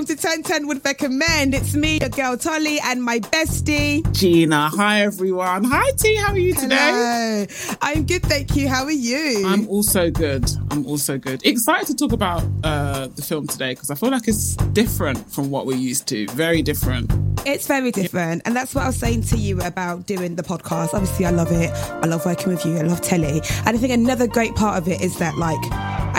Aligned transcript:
welcome 0.00 0.16
to 0.16 0.28
1010 0.28 0.66
Would 0.66 0.82
Recommend. 0.82 1.54
It's 1.54 1.74
me, 1.74 1.98
your 2.00 2.08
girl 2.08 2.34
Tolly, 2.34 2.80
and 2.80 3.02
my 3.02 3.18
bestie, 3.18 4.00
Gina. 4.14 4.70
Hi, 4.70 5.02
everyone. 5.02 5.64
Hi, 5.64 5.90
T. 5.98 6.16
How 6.16 6.32
are 6.32 6.38
you 6.38 6.54
today? 6.54 7.46
Hello. 7.50 7.76
I'm 7.82 8.06
good, 8.06 8.22
thank 8.22 8.56
you. 8.56 8.66
How 8.66 8.84
are 8.84 8.90
you? 8.90 9.46
I'm 9.46 9.68
also 9.68 10.10
good. 10.10 10.50
I'm 10.70 10.86
also 10.86 11.18
good. 11.18 11.44
Excited 11.44 11.86
to 11.88 11.94
talk 11.94 12.12
about 12.12 12.42
uh, 12.64 13.08
the 13.08 13.20
film 13.20 13.46
today 13.46 13.72
because 13.72 13.90
I 13.90 13.94
feel 13.94 14.10
like 14.10 14.26
it's 14.26 14.56
different 14.72 15.30
from 15.30 15.50
what 15.50 15.66
we're 15.66 15.76
used 15.76 16.08
to. 16.08 16.26
Very 16.28 16.62
different. 16.62 17.12
It's 17.44 17.66
very 17.66 17.90
different. 17.90 18.42
And 18.46 18.56
that's 18.56 18.74
what 18.74 18.84
I 18.84 18.86
was 18.86 18.96
saying 18.96 19.24
to 19.24 19.36
you 19.36 19.60
about 19.60 20.06
doing 20.06 20.36
the 20.36 20.42
podcast. 20.42 20.94
Obviously, 20.94 21.26
I 21.26 21.30
love 21.30 21.52
it. 21.52 21.70
I 21.74 22.06
love 22.06 22.24
working 22.24 22.48
with 22.48 22.64
you. 22.64 22.78
I 22.78 22.82
love 22.82 23.02
telly. 23.02 23.42
And 23.66 23.68
I 23.68 23.76
think 23.76 23.92
another 23.92 24.26
great 24.26 24.54
part 24.54 24.78
of 24.78 24.88
it 24.88 25.02
is 25.02 25.18
that, 25.18 25.36
like, 25.36 25.60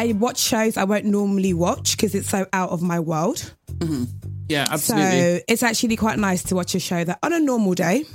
I 0.02 0.14
watch 0.14 0.40
shows 0.40 0.78
I 0.78 0.84
won't 0.84 1.06
normally 1.06 1.54
watch 1.54 1.96
because 1.96 2.16
it's 2.16 2.28
so 2.28 2.48
out 2.54 2.72
of 2.72 2.82
my 2.82 3.00
world. 3.00 3.54
Mm-hmm. 3.74 4.06
Yeah, 4.50 4.66
absolutely. 4.68 5.38
So 5.38 5.40
it's 5.48 5.62
actually 5.62 5.96
quite 5.96 6.18
nice 6.18 6.42
to 6.46 6.56
watch 6.56 6.74
a 6.74 6.80
show 6.80 7.04
that 7.04 7.20
on 7.22 7.34
a 7.34 7.40
normal 7.40 7.76
day, 7.76 8.06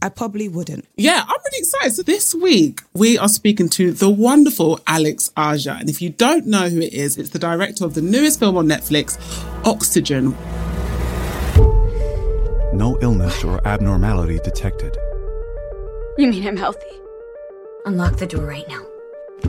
I 0.00 0.08
probably 0.08 0.48
wouldn't. 0.48 0.86
yeah, 0.96 1.22
I'm 1.22 1.36
really 1.44 1.58
excited. 1.58 1.92
So 1.92 2.02
this 2.02 2.34
week 2.34 2.80
we 2.94 3.18
are 3.18 3.28
speaking 3.28 3.68
to 3.70 3.92
the 3.92 4.08
wonderful 4.08 4.80
Alex 4.86 5.30
Aja, 5.36 5.76
and 5.78 5.90
if 5.90 6.00
you 6.00 6.08
don't 6.08 6.46
know 6.46 6.70
who 6.70 6.80
it 6.80 6.94
is, 6.94 7.18
it's 7.18 7.28
the 7.28 7.38
director 7.38 7.84
of 7.84 7.92
the 7.92 8.00
newest 8.00 8.38
film 8.38 8.56
on 8.56 8.66
Netflix, 8.66 9.18
Oxygen. 9.66 10.30
No 12.72 12.98
illness 13.02 13.44
or 13.44 13.60
abnormality 13.68 14.38
detected. 14.38 14.96
You 16.16 16.28
mean 16.28 16.48
I'm 16.48 16.56
healthy? 16.56 16.86
Unlock 17.84 18.16
the 18.16 18.26
door 18.26 18.46
right 18.46 18.66
now. 18.66 18.82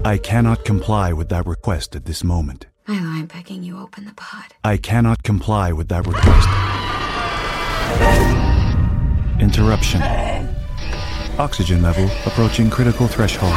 I 0.05 0.17
cannot 0.17 0.65
comply 0.65 1.13
with 1.13 1.29
that 1.29 1.45
request 1.45 1.95
at 1.95 2.05
this 2.05 2.23
moment. 2.23 2.65
Milo, 2.87 2.99
I'm 3.07 3.27
begging 3.27 3.63
you, 3.63 3.79
open 3.79 4.05
the 4.05 4.13
pod. 4.13 4.53
I 4.63 4.75
cannot 4.75 5.23
comply 5.23 5.71
with 5.71 5.87
that 5.87 6.05
request. 6.05 6.49
Interruption. 9.39 10.01
Oxygen 11.39 11.81
level 11.81 12.05
approaching 12.25 12.69
critical 12.69 13.07
threshold. 13.07 13.53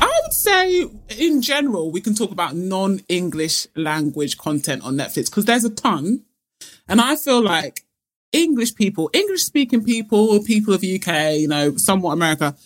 I 0.00 0.20
would 0.22 0.32
say, 0.32 0.86
in 1.18 1.42
general, 1.42 1.90
we 1.92 2.00
can 2.00 2.14
talk 2.14 2.30
about 2.30 2.56
non 2.56 3.00
English 3.08 3.66
language 3.76 4.38
content 4.38 4.82
on 4.82 4.94
Netflix 4.96 5.26
because 5.26 5.44
there's 5.44 5.64
a 5.64 5.70
ton. 5.70 6.24
And 6.88 7.00
I 7.00 7.16
feel 7.16 7.42
like 7.42 7.84
English 8.32 8.74
people, 8.74 9.10
English 9.12 9.42
speaking 9.42 9.84
people, 9.84 10.42
people 10.42 10.74
of 10.74 10.82
UK, 10.82 11.34
you 11.36 11.48
know, 11.48 11.76
somewhat 11.76 12.12
America, 12.12 12.56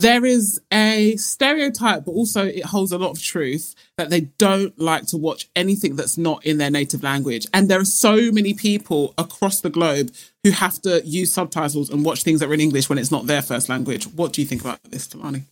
there 0.00 0.24
is 0.24 0.60
a 0.72 1.16
stereotype, 1.16 2.04
but 2.04 2.12
also 2.12 2.44
it 2.44 2.64
holds 2.64 2.92
a 2.92 2.98
lot 2.98 3.10
of 3.10 3.22
truth 3.22 3.74
that 3.96 4.10
they 4.10 4.22
don't 4.38 4.78
like 4.78 5.06
to 5.06 5.16
watch 5.16 5.48
anything 5.54 5.96
that's 5.96 6.18
not 6.18 6.44
in 6.44 6.58
their 6.58 6.70
native 6.70 7.02
language. 7.02 7.46
And 7.54 7.68
there 7.68 7.80
are 7.80 7.84
so 7.84 8.32
many 8.32 8.54
people 8.54 9.14
across 9.16 9.60
the 9.60 9.70
globe 9.70 10.10
who 10.42 10.50
have 10.50 10.80
to 10.82 11.00
use 11.06 11.32
subtitles 11.32 11.90
and 11.90 12.04
watch 12.04 12.22
things 12.22 12.40
that 12.40 12.48
are 12.48 12.54
in 12.54 12.60
English 12.60 12.88
when 12.88 12.98
it's 12.98 13.10
not 13.10 13.26
their 13.26 13.42
first 13.42 13.68
language. 13.68 14.04
What 14.08 14.32
do 14.32 14.42
you 14.42 14.48
think 14.48 14.62
about 14.62 14.82
this, 14.84 15.06
Tamani? 15.06 15.42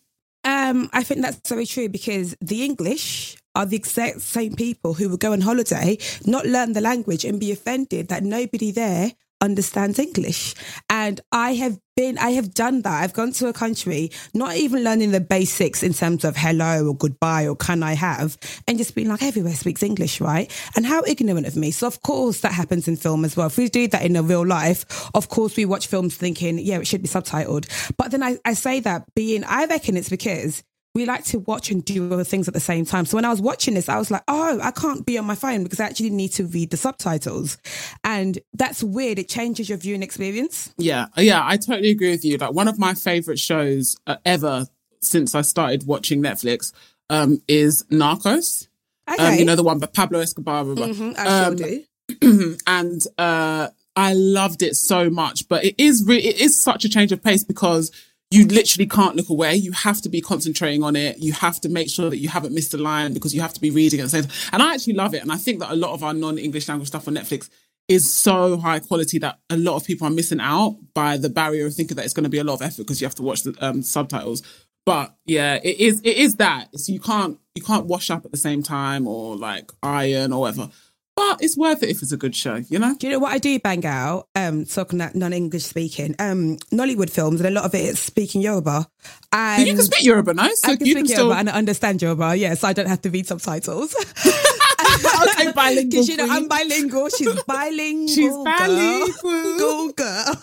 Um, 0.45 0.91
I 0.93 1.05
think 1.05 1.23
that's 1.23 1.49
very 1.49 1.67
true 1.67 1.89
because 1.89 2.37
the 2.41 2.65
English 2.65 3.37
are 3.55 3.65
the 3.65 3.77
exact 3.77 4.23
same 4.23 4.55
people 4.55 4.95
who 4.95 5.09
will 5.09 5.17
go 5.17 5.33
on 5.33 5.41
holiday, 5.41 5.99
not 6.27 6.47
learn 6.47 6.73
the 6.73 6.81
language, 6.81 7.25
and 7.25 7.39
be 7.39 7.53
offended 7.53 8.09
that 8.09 8.25
nobody 8.25 8.73
there 8.73 9.13
understands 9.43 9.99
English. 9.99 10.55
And 10.89 11.21
I 11.33 11.55
have 11.55 11.79
been, 11.95 12.17
I 12.17 12.31
have 12.31 12.55
done 12.55 12.81
that. 12.83 13.03
I've 13.03 13.13
gone 13.13 13.33
to 13.33 13.49
a 13.49 13.53
country, 13.53 14.11
not 14.33 14.57
even 14.57 14.83
learning 14.83 15.11
the 15.11 15.21
basics 15.21 15.83
in 15.83 15.93
terms 15.93 16.25
of 16.25 16.37
hello 16.37 16.87
or 16.87 16.97
goodbye 16.97 17.47
or 17.47 17.57
can 17.57 17.83
I 17.83 17.93
have, 17.93 18.39
and 18.67 18.79
just 18.79 18.95
being 18.95 19.09
like, 19.09 19.23
everywhere 19.23 19.53
speaks 19.53 19.83
English, 19.83 20.21
right? 20.21 20.51
And 20.75 20.87
how 20.87 21.03
ignorant 21.07 21.47
of 21.47 21.57
me. 21.57 21.71
So, 21.71 21.87
of 21.87 22.01
course, 22.03 22.41
that 22.41 22.53
happens 22.53 22.89
in 22.89 22.97
film 22.97 23.27
as 23.27 23.37
well. 23.37 23.49
If 23.49 23.59
we 23.59 23.69
do 23.69 23.89
that 23.89 24.03
in 24.03 24.17
a 24.17 24.23
real 24.23 24.47
life, 24.47 25.11
of 25.15 25.29
course, 25.29 25.57
we 25.57 25.67
watch 25.67 25.89
films 25.89 26.17
thinking, 26.17 26.59
yeah, 26.59 26.79
it 26.79 26.87
should 26.87 27.03
be 27.03 27.09
subtitled. 27.09 27.67
But 27.99 28.13
then 28.13 28.23
I, 28.23 28.39
I 28.47 28.55
say 28.55 28.81
that 28.81 29.05
being, 29.15 29.45
I 29.45 29.67
reckon 29.67 29.97
it's 29.97 30.09
because 30.09 30.63
we 30.95 31.07
like 31.07 31.25
to 31.25 31.39
watch 31.39 31.71
and 31.71 31.83
do 31.85 32.13
other 32.13 32.25
things 32.25 32.49
at 32.49 32.55
the 32.55 32.61
same 32.61 32.85
time. 32.85 33.07
So 33.07 33.17
when 33.17 33.25
I 33.25 33.31
was 33.31 33.41
watching 33.41 33.75
this, 33.75 33.89
I 33.89 33.97
was 33.99 34.11
like, 34.11 34.23
oh, 34.29 34.61
I 34.63 34.71
can't 34.73 35.07
be 35.07 35.17
on 35.17 35.25
my 35.25 35.35
phone 35.35 35.63
because 35.63 35.81
I 35.81 35.87
actually 35.87 36.11
need 36.11 36.31
to 36.33 36.45
read 36.45 36.71
the 36.71 36.77
subtitles. 36.77 37.57
And 38.05 38.39
that's 38.53 38.83
weird. 38.83 39.19
It 39.19 39.29
changes 39.29 39.69
your 39.71 39.79
viewing 39.79 40.03
experience. 40.03 40.73
Yeah, 40.77 41.07
yeah, 41.17 41.41
I 41.45 41.57
totally 41.57 41.91
agree 41.91 42.11
with 42.11 42.25
you. 42.25 42.37
Like 42.37 42.53
one 42.53 42.69
of 42.69 42.79
my 42.79 42.93
favorite 42.93 43.39
shows 43.39 43.97
uh, 44.07 44.17
ever 44.27 44.67
since 45.01 45.35
I 45.35 45.41
started 45.41 45.87
watching 45.87 46.23
Netflix 46.23 46.73
um, 47.09 47.41
is 47.49 47.85
Narcos. 47.91 48.69
Okay. 49.11 49.33
Um, 49.33 49.39
you 49.39 49.45
know 49.45 49.57
the 49.57 49.65
one 49.65 49.79
by 49.79 49.87
Pablo 49.87 50.21
Escobar. 50.21 50.65
Mhm, 50.65 51.19
I 51.19 51.27
Um, 51.47 51.57
sure 51.59 51.85
do. 52.21 52.57
and 52.67 53.03
uh, 53.19 53.69
I 53.97 54.13
loved 54.13 54.63
it 54.63 54.77
so 54.77 55.09
much. 55.11 55.49
But 55.49 55.65
it 55.65 55.75
is 55.79 56.05
re- 56.07 56.19
it 56.23 56.39
is 56.41 56.61
such 56.61 56.85
a 56.85 56.89
change 56.89 57.13
of 57.13 57.23
pace 57.23 57.43
because 57.45 57.91
you 58.33 58.47
literally 58.47 58.87
can't 58.87 59.15
look 59.15 59.29
away. 59.29 59.55
You 59.55 59.73
have 59.73 60.01
to 60.03 60.09
be 60.09 60.21
concentrating 60.21 60.83
on 60.83 60.97
it. 60.97 61.19
You 61.19 61.33
have 61.35 61.61
to 61.61 61.69
make 61.69 61.91
sure 61.91 62.09
that 62.09 62.19
you 62.19 62.29
haven't 62.29 62.55
missed 62.55 62.73
a 62.73 62.79
line 62.79 63.13
because 63.13 63.35
you 63.35 63.43
have 63.43 63.53
to 63.55 63.61
be 63.61 63.71
reading 63.71 64.01
it. 64.01 64.15
And 64.15 64.27
and 64.53 64.63
I 64.63 64.75
actually 64.75 64.95
love 64.95 65.15
it. 65.15 65.23
And 65.23 65.31
I 65.31 65.37
think 65.37 65.61
that 65.61 65.71
a 65.71 65.77
lot 65.77 65.93
of 65.93 66.03
our 66.03 66.15
non-English 66.15 66.69
language 66.69 66.89
stuff 66.89 67.07
on 67.09 67.15
Netflix 67.15 67.51
is 67.89 68.13
so 68.13 68.57
high 68.57 68.79
quality 68.79 69.19
that 69.19 69.39
a 69.51 69.57
lot 69.57 69.77
of 69.77 69.85
people 69.85 70.07
are 70.07 70.11
missing 70.11 70.41
out 70.41 70.79
by 70.95 71.17
the 71.17 71.29
barrier 71.29 71.67
of 71.67 71.75
thinking 71.75 71.97
that 71.97 72.05
it's 72.05 72.15
going 72.15 72.25
to 72.25 72.31
be 72.31 72.39
a 72.39 72.45
lot 72.45 72.55
of 72.55 72.63
effort 72.63 72.79
because 72.79 73.01
you 73.01 73.07
have 73.07 73.15
to 73.17 73.23
watch 73.23 73.43
the 73.43 73.55
um, 73.61 73.83
subtitles. 73.83 74.43
But 74.87 75.15
yeah, 75.27 75.61
it 75.63 75.79
is 75.79 76.01
it 76.03 76.17
is 76.17 76.37
that. 76.37 76.69
So 76.79 76.93
you 76.93 77.01
can't 77.01 77.39
you 77.55 77.63
can't 77.63 77.87
wash 77.87 78.11
up 78.11 78.25
at 78.25 78.33
the 78.33 78.39
same 78.39 78.63
time 78.63 79.07
or 79.07 79.37
like 79.37 79.71
iron 79.83 80.33
or 80.33 80.41
whatever. 80.41 80.71
But 81.15 81.43
it's 81.43 81.59
worth 81.59 81.83
it 81.83 81.91
if 81.91 82.03
it's 82.03 82.13
a 82.13 82.17
good 82.17 82.35
show, 82.35 82.57
you 82.69 82.79
know? 82.79 82.95
Do 82.99 83.07
you 83.07 83.13
know 83.13 83.19
what 83.19 83.33
I 83.33 83.39
do 83.39 83.59
bang 83.59 83.85
out? 83.85 84.29
Um, 84.35 84.65
talking 84.65 84.99
that 84.99 85.15
non-English 85.15 85.65
speaking, 85.65 86.15
um, 86.19 86.57
Nollywood 86.73 87.11
films, 87.11 87.41
and 87.41 87.49
a 87.49 87.51
lot 87.51 87.67
of 87.67 87.75
it 87.75 87.85
is 87.85 87.99
speaking 87.99 88.41
Yoruba. 88.41 88.89
And 89.31 89.67
you 89.67 89.75
can 89.75 89.83
speak 89.85 90.05
Yoruba, 90.05 90.33
no? 90.33 90.49
So 90.55 90.73
I 90.73 90.77
can 90.77 90.87
you 90.87 90.95
speak 90.95 91.07
can 91.07 91.11
Yoruba 91.11 91.15
still 91.15 91.35
and 91.35 91.51
I 91.51 91.53
understand 91.53 92.01
Yoruba, 92.01 92.35
yeah, 92.37 92.55
so 92.55 92.67
I 92.67 92.73
don't 92.73 92.89
have 92.89 93.03
to 93.03 93.11
read 93.11 93.27
subtitles. 93.27 93.95
okay, 95.29 95.53
bilingual. 95.53 95.91
Because 95.91 96.09
you 96.09 96.17
know. 96.17 96.27
I'm 96.29 96.49
bilingual. 96.49 97.09
She's 97.09 97.43
bilingual. 97.47 98.09
She's 98.09 98.33
bilingual. 98.33 99.59
Go 99.59 99.93
girl. 99.93 100.35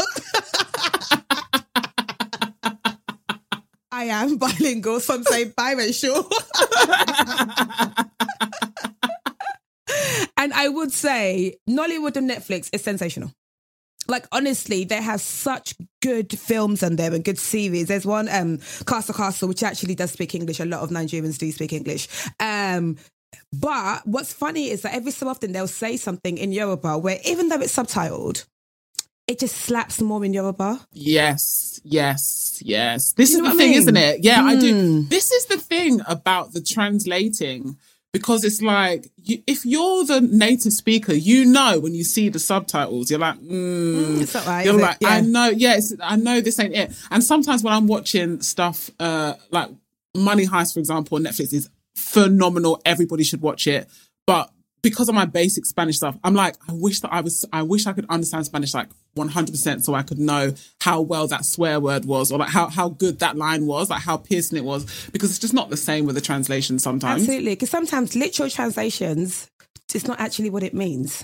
I 3.92 4.04
am 4.06 4.38
bilingual. 4.38 5.00
Some 5.00 5.24
say 5.24 5.46
biracial. 5.46 6.26
And 10.40 10.54
I 10.54 10.70
would 10.70 10.92
say 10.92 11.58
Nollywood 11.70 12.16
and 12.16 12.28
Netflix 12.30 12.70
is 12.74 12.82
sensational. 12.82 13.32
Like 14.08 14.26
honestly, 14.32 14.86
they 14.86 15.02
have 15.02 15.22
such 15.22 15.76
good 16.02 16.38
films 16.40 16.82
on 16.82 16.96
there 16.96 17.14
and 17.14 17.24
good 17.24 17.38
series. 17.38 17.90
There's 17.90 18.06
one, 18.06 18.28
um, 18.30 18.58
Castle 18.88 19.14
Castle, 19.14 19.48
which 19.50 19.62
actually 19.62 19.94
does 19.94 20.12
speak 20.12 20.34
English. 20.34 20.60
A 20.60 20.66
lot 20.66 20.80
of 20.82 20.90
Nigerians 20.90 21.38
do 21.38 21.52
speak 21.52 21.74
English. 21.74 22.08
Um, 22.40 22.98
but 23.54 24.08
what's 24.08 24.34
funny 24.34 24.70
is 24.72 24.82
that 24.82 24.96
every 24.96 25.12
so 25.12 25.28
often 25.28 25.52
they'll 25.52 25.68
say 25.68 25.98
something 25.98 26.38
in 26.40 26.52
Yoruba 26.52 26.98
where 26.98 27.20
even 27.26 27.50
though 27.50 27.60
it's 27.60 27.76
subtitled, 27.76 28.46
it 29.28 29.38
just 29.40 29.58
slaps 29.58 30.02
more 30.02 30.26
in 30.26 30.34
Yoruba. 30.34 30.80
Yes, 30.92 31.80
yes, 31.84 32.64
yes. 32.66 33.14
This 33.14 33.36
is 33.36 33.42
the 33.42 33.52
thing, 33.52 33.72
mean? 33.72 33.80
isn't 33.80 33.98
it? 33.98 34.24
Yeah, 34.24 34.42
I 34.42 34.56
do. 34.56 34.74
Hmm. 35.02 35.08
This 35.10 35.32
is 35.32 35.46
the 35.46 35.58
thing 35.58 36.02
about 36.08 36.54
the 36.54 36.62
translating 36.62 37.78
because 38.12 38.44
it's 38.44 38.62
like 38.62 39.08
you, 39.24 39.42
if 39.46 39.66
you're 39.66 40.06
the 40.06 40.22
native 40.22 40.74
speaker, 40.74 41.14
you 41.14 41.46
know 41.46 41.80
when 41.80 41.94
you 41.94 42.04
see 42.04 42.30
the 42.30 42.40
subtitles, 42.40 43.10
you're 43.10 43.20
like, 43.20 43.36
mm, 43.40 44.22
It's 44.22 44.34
not 44.34 44.46
right. 44.48 44.66
you're 44.66 44.80
like, 44.80 44.98
I 45.06 45.22
know, 45.22 45.50
yes, 45.50 45.94
I 46.02 46.16
know 46.16 46.42
this 46.42 46.60
ain't 46.60 46.74
it. 46.76 46.92
And 47.12 47.24
sometimes 47.24 47.64
when 47.64 47.74
I'm 47.74 47.88
watching 47.88 48.42
stuff 48.42 48.90
uh 49.00 49.36
like 49.52 49.70
Money 50.16 50.46
Heist, 50.48 50.74
for 50.74 50.80
example, 50.80 51.18
on 51.18 51.24
Netflix 51.24 51.54
is 51.54 51.70
phenomenal. 51.96 52.82
Everybody 52.86 53.24
should 53.24 53.42
watch 53.42 53.68
it. 53.68 53.88
But 54.26 54.52
because 54.82 55.10
of 55.10 55.16
my 55.16 55.26
basic 55.26 55.66
Spanish 55.66 55.98
stuff, 55.98 56.18
I'm 56.24 56.34
like, 56.34 56.56
I 56.68 56.74
wish 56.74 57.02
that 57.02 57.14
I 57.14 57.22
was, 57.22 57.46
I 57.52 57.64
wish 57.64 57.88
I 57.88 57.94
could 57.94 58.06
understand 58.10 58.46
Spanish 58.46 58.74
like 58.74 58.90
100% 59.16 59.84
so 59.84 59.94
I 59.94 60.04
could 60.04 60.20
know 60.20 60.54
how 60.82 61.02
well 61.02 61.28
that 61.28 61.46
swear 61.46 61.80
word 61.80 62.06
was 62.06 62.32
or 62.32 62.40
like 62.40 62.50
how, 62.50 62.68
how 62.68 62.90
good 62.90 63.20
that 63.20 63.36
line 63.36 63.66
was, 63.66 63.90
like 63.90 64.02
how 64.02 64.18
piercing 64.18 64.58
it 64.58 64.64
was, 64.64 64.86
because 65.12 65.30
it's 65.32 65.40
just 65.40 65.54
not 65.54 65.70
the 65.70 65.78
same 65.78 66.06
with 66.06 66.16
the 66.16 66.22
translation 66.22 66.80
sometimes. 66.80 67.24
Absolutely, 67.24 67.54
because 67.54 67.70
sometimes 67.70 68.16
literal 68.16 68.50
translations, 68.50 69.48
it's 69.94 70.08
not 70.08 70.20
actually 70.20 70.50
what 70.50 70.64
it 70.64 70.74
means. 70.74 71.24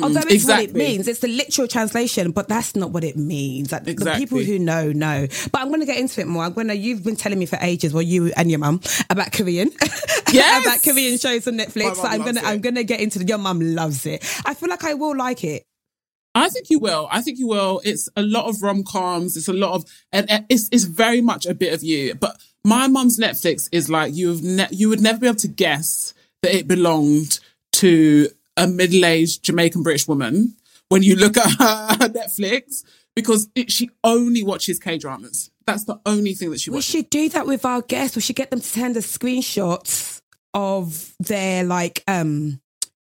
Although 0.00 0.20
it's 0.20 0.26
Mm-hmm. 0.26 0.34
exactly. 0.34 0.66
what 0.66 0.70
it 0.70 0.74
means, 0.76 1.08
it's 1.08 1.20
the 1.20 1.28
literal 1.28 1.68
translation, 1.68 2.32
but 2.32 2.48
that's 2.48 2.74
not 2.74 2.90
what 2.90 3.04
it 3.04 3.16
means. 3.16 3.70
Like, 3.72 3.84
The 3.84 4.14
people 4.16 4.38
who 4.38 4.58
know 4.58 4.90
know. 4.92 5.26
But 5.52 5.60
I'm 5.60 5.68
going 5.68 5.80
to 5.80 5.86
get 5.86 5.98
into 5.98 6.20
it 6.20 6.26
more. 6.26 6.44
I'm 6.44 6.52
going 6.54 6.68
to. 6.68 6.76
You've 6.76 7.04
been 7.04 7.16
telling 7.16 7.38
me 7.38 7.46
for 7.46 7.58
ages, 7.60 7.92
well, 7.92 8.02
you 8.02 8.32
and 8.36 8.50
your 8.50 8.58
mum 8.58 8.80
about 9.10 9.32
Korean, 9.32 9.70
Yes! 10.32 10.64
about 10.66 10.82
Korean 10.82 11.18
shows 11.18 11.46
on 11.46 11.54
Netflix. 11.58 11.96
So 11.96 12.04
I'm 12.04 12.22
gonna, 12.24 12.40
it. 12.40 12.46
I'm 12.46 12.60
gonna 12.60 12.84
get 12.84 13.00
into. 13.00 13.18
The, 13.18 13.26
your 13.26 13.38
mum 13.38 13.60
loves 13.60 14.06
it. 14.06 14.22
I 14.46 14.54
feel 14.54 14.68
like 14.70 14.84
I 14.84 14.94
will 14.94 15.16
like 15.16 15.44
it. 15.44 15.64
I 16.34 16.48
think 16.48 16.70
you 16.70 16.78
will. 16.78 17.06
I 17.10 17.20
think 17.20 17.38
you 17.38 17.46
will. 17.46 17.82
It's 17.84 18.08
a 18.16 18.22
lot 18.22 18.46
of 18.46 18.62
rom 18.62 18.84
coms. 18.84 19.36
It's 19.36 19.48
a 19.48 19.52
lot 19.52 19.74
of, 19.74 19.84
and 20.10 20.28
and 20.30 20.46
it's 20.48 20.68
it's 20.72 20.84
very 20.84 21.20
much 21.20 21.44
a 21.44 21.52
bit 21.54 21.74
of 21.74 21.82
you. 21.82 22.14
But 22.14 22.38
My 22.64 22.86
mum's 22.88 23.18
Netflix 23.18 23.68
is 23.72 23.90
like 23.90 24.14
you've 24.14 24.42
ne- 24.42 24.68
you 24.70 24.88
would 24.88 25.02
never 25.02 25.18
be 25.18 25.26
able 25.26 25.36
to 25.40 25.48
guess 25.48 26.14
that 26.42 26.54
it 26.56 26.66
belonged 26.66 27.38
to 27.72 28.28
a 28.56 28.66
middle-aged 28.66 29.42
Jamaican 29.44 29.82
British 29.82 30.06
woman 30.08 30.56
when 30.88 31.02
you 31.02 31.16
look 31.16 31.36
at 31.36 31.50
her 31.50 32.08
Netflix 32.08 32.84
because 33.14 33.48
it, 33.54 33.70
she 33.70 33.90
only 34.04 34.42
watches 34.42 34.78
K 34.78 34.98
dramas. 34.98 35.50
That's 35.66 35.84
the 35.84 36.00
only 36.06 36.34
thing 36.34 36.50
that 36.50 36.60
she 36.60 36.70
We 36.70 36.76
watches. 36.76 36.90
should 36.90 37.10
do 37.10 37.28
that 37.30 37.46
with 37.46 37.64
our 37.64 37.82
guests. 37.82 38.16
We 38.16 38.22
should 38.22 38.36
get 38.36 38.50
them 38.50 38.60
to 38.60 38.66
send 38.66 38.96
us 38.96 39.06
screenshots 39.16 40.20
of 40.54 41.14
their 41.20 41.64
like 41.64 42.02
um 42.08 42.60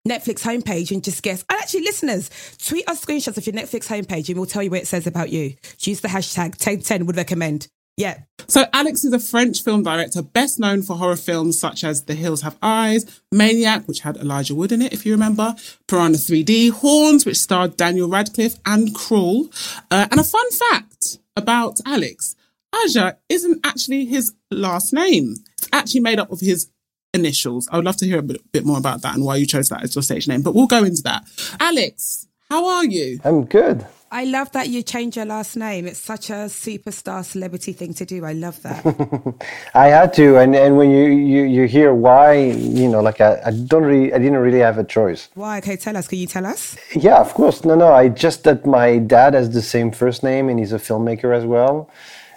Netflix 0.06 0.40
homepage 0.42 0.90
and 0.90 1.04
just 1.04 1.22
guess. 1.22 1.44
And 1.50 1.58
actually, 1.60 1.82
listeners, 1.82 2.30
tweet 2.58 2.88
us 2.88 3.04
screenshots 3.04 3.36
of 3.36 3.46
your 3.46 3.54
Netflix 3.54 3.86
homepage 3.88 4.28
and 4.28 4.36
we'll 4.38 4.46
tell 4.46 4.62
you 4.62 4.70
what 4.70 4.80
it 4.80 4.86
says 4.86 5.06
about 5.06 5.30
you. 5.30 5.54
Use 5.80 6.00
the 6.00 6.08
hashtag 6.08 6.50
1010 6.60 7.06
would 7.06 7.16
recommend. 7.16 7.68
Yeah. 7.98 8.20
So 8.46 8.64
Alex 8.72 9.04
is 9.04 9.12
a 9.12 9.18
French 9.18 9.62
film 9.62 9.82
director, 9.82 10.22
best 10.22 10.60
known 10.60 10.82
for 10.82 10.96
horror 10.96 11.16
films 11.16 11.58
such 11.58 11.82
as 11.82 12.04
The 12.04 12.14
Hills 12.14 12.42
Have 12.42 12.56
Eyes, 12.62 13.20
Maniac, 13.32 13.86
which 13.88 14.00
had 14.00 14.16
Elijah 14.16 14.54
Wood 14.54 14.70
in 14.70 14.80
it, 14.80 14.92
if 14.92 15.04
you 15.04 15.12
remember, 15.12 15.56
Piranha 15.88 16.16
3D, 16.16 16.70
Horns, 16.70 17.26
which 17.26 17.36
starred 17.36 17.76
Daniel 17.76 18.08
Radcliffe, 18.08 18.54
and 18.64 18.94
Crawl. 18.94 19.48
Uh, 19.90 20.06
and 20.10 20.20
a 20.20 20.24
fun 20.24 20.50
fact 20.52 21.18
about 21.36 21.80
Alex, 21.84 22.36
Aja 22.72 23.16
isn't 23.28 23.66
actually 23.66 24.06
his 24.06 24.32
last 24.50 24.92
name. 24.92 25.34
It's 25.58 25.68
actually 25.72 26.00
made 26.00 26.20
up 26.20 26.30
of 26.30 26.40
his 26.40 26.70
initials. 27.12 27.68
I 27.72 27.76
would 27.76 27.84
love 27.84 27.96
to 27.96 28.06
hear 28.06 28.20
a 28.20 28.22
bit, 28.22 28.52
bit 28.52 28.64
more 28.64 28.78
about 28.78 29.02
that 29.02 29.16
and 29.16 29.24
why 29.24 29.36
you 29.36 29.46
chose 29.46 29.68
that 29.70 29.82
as 29.82 29.96
your 29.96 30.02
stage 30.02 30.28
name, 30.28 30.42
but 30.42 30.54
we'll 30.54 30.68
go 30.68 30.84
into 30.84 31.02
that. 31.02 31.24
Alex, 31.58 32.28
how 32.48 32.66
are 32.68 32.84
you? 32.84 33.18
I'm 33.24 33.44
good. 33.44 33.84
I 34.10 34.24
love 34.24 34.52
that 34.52 34.68
you 34.68 34.82
change 34.82 35.16
your 35.16 35.26
last 35.26 35.54
name. 35.56 35.86
It's 35.86 35.98
such 35.98 36.30
a 36.30 36.48
superstar 36.48 37.24
celebrity 37.24 37.74
thing 37.74 37.92
to 37.94 38.06
do. 38.06 38.24
I 38.24 38.32
love 38.32 38.62
that. 38.62 39.34
I 39.74 39.88
had 39.88 40.14
to, 40.14 40.38
and, 40.38 40.56
and 40.56 40.78
when 40.78 40.90
you, 40.90 41.04
you, 41.04 41.42
you 41.42 41.66
hear 41.66 41.92
why, 41.92 42.34
you 42.36 42.88
know, 42.88 43.00
like 43.00 43.20
I, 43.20 43.38
I 43.44 43.50
don't 43.50 43.82
really, 43.84 44.14
I 44.14 44.18
didn't 44.18 44.38
really 44.38 44.60
have 44.60 44.78
a 44.78 44.84
choice. 44.84 45.28
Why? 45.34 45.58
Okay, 45.58 45.76
tell 45.76 45.96
us. 45.96 46.08
Can 46.08 46.18
you 46.18 46.26
tell 46.26 46.46
us? 46.46 46.78
Yeah, 46.94 47.18
of 47.18 47.34
course. 47.34 47.64
No, 47.66 47.74
no. 47.74 47.92
I 47.92 48.08
just 48.08 48.44
that 48.44 48.64
my 48.64 48.96
dad 48.98 49.34
has 49.34 49.50
the 49.50 49.62
same 49.62 49.90
first 49.90 50.22
name, 50.22 50.48
and 50.48 50.58
he's 50.58 50.72
a 50.72 50.78
filmmaker 50.78 51.36
as 51.36 51.44
well, 51.44 51.90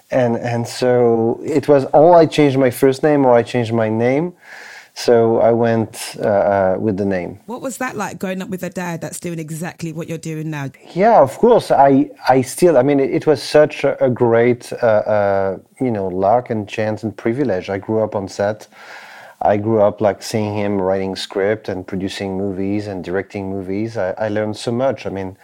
and 0.09 0.35
and 0.37 0.67
so 0.67 1.39
it 1.45 1.69
was 1.69 1.85
all 1.85 2.15
I 2.15 2.25
changed 2.25 2.57
my 2.57 2.69
first 2.69 3.01
name 3.01 3.25
or 3.25 3.33
I 3.33 3.43
changed 3.43 3.71
my 3.73 3.87
name. 3.87 4.33
So 5.05 5.39
I 5.39 5.51
went 5.51 6.15
uh, 6.19 6.27
uh, 6.27 6.75
with 6.79 6.97
the 6.97 7.05
name. 7.05 7.39
What 7.47 7.61
was 7.61 7.77
that 7.77 7.97
like 7.97 8.19
growing 8.19 8.39
up 8.39 8.49
with 8.49 8.61
a 8.61 8.69
dad 8.69 9.01
that's 9.01 9.19
doing 9.19 9.39
exactly 9.39 9.91
what 9.91 10.07
you're 10.07 10.19
doing 10.19 10.51
now? 10.51 10.69
Yeah, 10.93 11.21
of 11.21 11.39
course. 11.39 11.71
I 11.71 12.11
I 12.29 12.43
still. 12.43 12.77
I 12.77 12.83
mean, 12.83 12.99
it, 12.99 13.09
it 13.09 13.25
was 13.25 13.41
such 13.41 13.83
a, 13.83 13.91
a 14.03 14.09
great, 14.11 14.71
uh, 14.73 15.03
uh, 15.17 15.57
you 15.79 15.89
know, 15.89 16.07
luck 16.07 16.51
and 16.51 16.69
chance 16.69 17.01
and 17.01 17.17
privilege. 17.17 17.67
I 17.67 17.79
grew 17.79 18.03
up 18.03 18.15
on 18.15 18.27
set. 18.27 18.67
I 19.41 19.57
grew 19.57 19.81
up 19.81 20.01
like 20.01 20.21
seeing 20.21 20.55
him 20.55 20.79
writing 20.79 21.15
script 21.15 21.67
and 21.67 21.87
producing 21.87 22.37
movies 22.37 22.85
and 22.85 23.03
directing 23.03 23.49
movies. 23.49 23.97
I, 23.97 24.11
I 24.25 24.27
learned 24.29 24.55
so 24.55 24.71
much. 24.71 25.07
I 25.07 25.09
mean, 25.09 25.35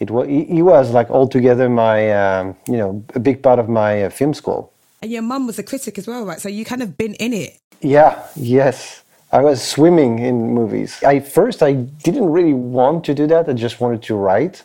it 0.00 0.10
was 0.10 0.26
he, 0.26 0.44
he 0.46 0.62
was 0.62 0.90
like 0.90 1.10
altogether 1.10 1.68
my, 1.68 2.10
um, 2.10 2.56
you 2.66 2.76
know, 2.76 3.04
a 3.14 3.20
big 3.20 3.40
part 3.40 3.60
of 3.60 3.68
my 3.68 4.02
uh, 4.02 4.10
film 4.10 4.34
school. 4.34 4.72
And 5.00 5.12
your 5.12 5.22
mum 5.22 5.46
was 5.46 5.58
a 5.58 5.62
critic 5.62 5.98
as 5.98 6.08
well, 6.08 6.24
right? 6.24 6.40
So 6.40 6.48
you 6.48 6.64
kind 6.64 6.82
of 6.82 6.96
been 6.96 7.14
in 7.14 7.32
it. 7.32 7.60
Yeah, 7.80 8.26
yes. 8.36 9.02
I 9.32 9.40
was 9.40 9.62
swimming 9.62 10.18
in 10.18 10.54
movies. 10.54 11.02
I 11.02 11.20
first 11.20 11.62
I 11.62 11.72
didn't 11.74 12.30
really 12.30 12.54
want 12.54 13.04
to 13.04 13.14
do 13.14 13.26
that. 13.26 13.48
I 13.48 13.52
just 13.52 13.80
wanted 13.80 14.02
to 14.04 14.14
write. 14.14 14.62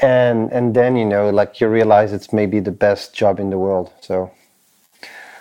And 0.00 0.50
and 0.52 0.74
then, 0.74 0.96
you 0.96 1.04
know, 1.04 1.30
like 1.30 1.60
you 1.60 1.68
realize 1.68 2.12
it's 2.12 2.32
maybe 2.32 2.60
the 2.60 2.70
best 2.70 3.14
job 3.14 3.38
in 3.40 3.50
the 3.50 3.58
world. 3.58 3.92
So 4.00 4.30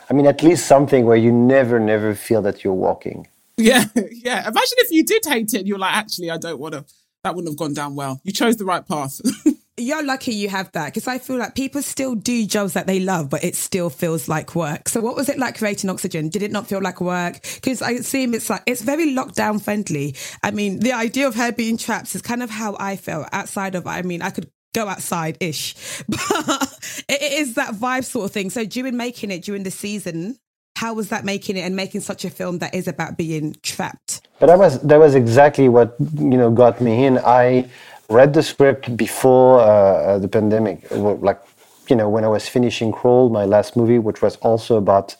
I 0.09 0.13
mean 0.13 0.25
at 0.25 0.43
least 0.43 0.65
something 0.65 1.05
where 1.05 1.17
you 1.17 1.31
never 1.31 1.79
never 1.79 2.15
feel 2.15 2.41
that 2.41 2.63
you're 2.63 2.73
walking. 2.73 3.27
Yeah, 3.57 3.85
yeah. 3.95 4.41
Imagine 4.47 4.77
if 4.79 4.91
you 4.91 5.03
did 5.03 5.23
hate 5.25 5.53
it 5.53 5.65
you're 5.65 5.79
like, 5.79 5.93
actually, 5.93 6.31
I 6.31 6.37
don't 6.37 6.59
want 6.59 6.73
to. 6.73 6.85
That 7.23 7.35
wouldn't 7.35 7.51
have 7.51 7.57
gone 7.57 7.73
down 7.73 7.95
well. 7.95 8.21
You 8.23 8.31
chose 8.31 8.57
the 8.57 8.65
right 8.65 8.85
path. 8.87 9.19
You're 9.79 10.03
lucky 10.03 10.33
you 10.33 10.49
have 10.49 10.71
that 10.73 10.87
because 10.87 11.07
I 11.07 11.17
feel 11.17 11.37
like 11.37 11.55
people 11.55 11.81
still 11.81 12.15
do 12.15 12.45
jobs 12.45 12.73
that 12.73 12.87
they 12.87 12.99
love, 12.99 13.29
but 13.29 13.43
it 13.43 13.55
still 13.55 13.89
feels 13.89 14.27
like 14.27 14.55
work. 14.55 14.89
So, 14.89 15.01
what 15.01 15.15
was 15.15 15.29
it 15.29 15.39
like 15.39 15.57
creating 15.57 15.89
Oxygen? 15.89 16.29
Did 16.29 16.43
it 16.43 16.51
not 16.51 16.67
feel 16.67 16.81
like 16.81 16.99
work? 17.01 17.41
Because 17.55 17.81
I 17.81 17.91
assume 17.91 18.33
it's 18.33 18.49
like 18.49 18.63
it's 18.65 18.81
very 18.81 19.13
lockdown 19.13 19.61
friendly. 19.61 20.15
I 20.43 20.51
mean, 20.51 20.79
the 20.79 20.93
idea 20.93 21.27
of 21.27 21.35
her 21.35 21.51
being 21.51 21.77
trapped 21.77 22.13
is 22.13 22.21
kind 22.21 22.43
of 22.43 22.49
how 22.49 22.75
I 22.79 22.97
felt 22.97 23.29
outside 23.31 23.75
of. 23.75 23.87
I 23.87 24.01
mean, 24.01 24.21
I 24.21 24.31
could 24.31 24.49
go 24.75 24.87
outside 24.87 25.37
ish, 25.39 26.03
but 26.07 26.79
it 27.07 27.21
is 27.39 27.55
that 27.55 27.73
vibe 27.73 28.03
sort 28.03 28.25
of 28.25 28.31
thing. 28.31 28.49
So, 28.49 28.65
during 28.65 28.97
making 28.97 29.31
it 29.31 29.43
during 29.43 29.63
the 29.63 29.71
season, 29.71 30.37
how 30.79 30.93
was 30.93 31.09
that 31.09 31.25
making 31.25 31.57
it 31.57 31.61
and 31.61 31.75
making 31.75 31.99
such 32.01 32.23
a 32.23 32.29
film 32.29 32.59
that 32.59 32.73
is 32.73 32.87
about 32.87 33.17
being 33.17 33.55
trapped? 33.63 34.21
But 34.39 34.47
that 34.47 34.57
was 34.57 34.79
that 34.81 34.97
was 34.97 35.13
exactly 35.15 35.67
what 35.67 35.95
you 35.99 36.37
know 36.37 36.51
got 36.51 36.79
me 36.79 37.05
in. 37.05 37.17
I 37.19 37.69
read 38.09 38.33
the 38.33 38.43
script 38.43 38.97
before 38.97 39.61
uh, 39.61 40.17
the 40.19 40.27
pandemic, 40.27 40.85
like 40.91 41.39
you 41.87 41.95
know 41.95 42.09
when 42.09 42.23
I 42.23 42.27
was 42.27 42.47
finishing 42.47 42.91
Crawl, 42.91 43.29
my 43.29 43.45
last 43.45 43.75
movie, 43.75 43.99
which 43.99 44.21
was 44.21 44.35
also 44.37 44.77
about 44.77 45.15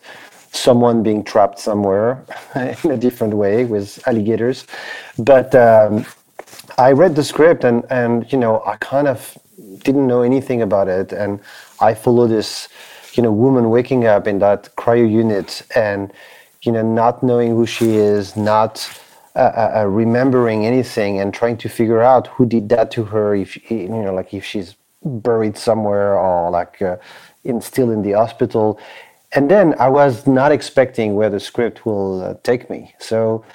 someone 0.52 1.04
being 1.04 1.24
trapped 1.24 1.60
somewhere 1.60 2.26
in 2.84 2.92
a 2.92 2.98
different 2.98 3.36
way 3.36 3.66
with 3.66 4.06
alligators. 4.08 4.66
But 5.18 5.54
um, 5.54 6.06
I 6.78 6.92
read 6.92 7.16
the 7.16 7.24
script 7.24 7.64
and 7.64 7.86
and 7.90 8.32
you 8.32 8.38
know 8.38 8.64
I 8.66 8.76
kind 8.78 9.08
of 9.08 9.38
didn't 9.84 10.08
know 10.08 10.22
anything 10.22 10.62
about 10.62 10.88
it, 10.88 11.14
and 11.14 11.40
I 11.80 11.94
followed 11.94 12.28
this 12.28 12.68
you 13.14 13.24
know 13.24 13.32
woman 13.32 13.70
waking 13.70 14.06
up 14.06 14.28
in 14.28 14.40
that 14.40 14.76
cryo 14.76 15.10
unit 15.10 15.62
and 15.76 16.12
you 16.64 16.72
know 16.72 16.82
not 16.82 17.22
knowing 17.24 17.52
who 17.52 17.66
she 17.66 17.96
is, 17.96 18.36
not 18.36 18.90
uh, 19.40 19.72
uh, 19.80 19.86
remembering 19.86 20.66
anything 20.66 21.20
and 21.20 21.34
trying 21.34 21.56
to 21.56 21.70
figure 21.70 22.02
out 22.02 22.28
who 22.28 22.46
did 22.46 22.68
that 22.70 22.92
to 22.92 23.06
her 23.06 23.34
if 23.34 23.72
you 23.72 23.88
know 23.88 24.14
like 24.14 24.34
if 24.34 24.44
she's 24.44 24.76
buried 25.04 25.58
somewhere 25.58 26.18
or 26.18 26.50
like 26.52 26.82
uh, 26.82 26.98
in 27.46 27.62
still 27.62 27.90
in 27.90 28.02
the 28.02 28.12
hospital. 28.12 28.80
And 29.32 29.50
then 29.50 29.76
i 29.80 29.88
was 29.88 30.28
not 30.28 30.52
expecting 30.52 31.16
where 31.16 31.30
the 31.30 31.40
script 31.40 31.86
will 31.86 32.22
uh, 32.22 32.34
take 32.44 32.70
me. 32.70 32.94
So 33.00 33.46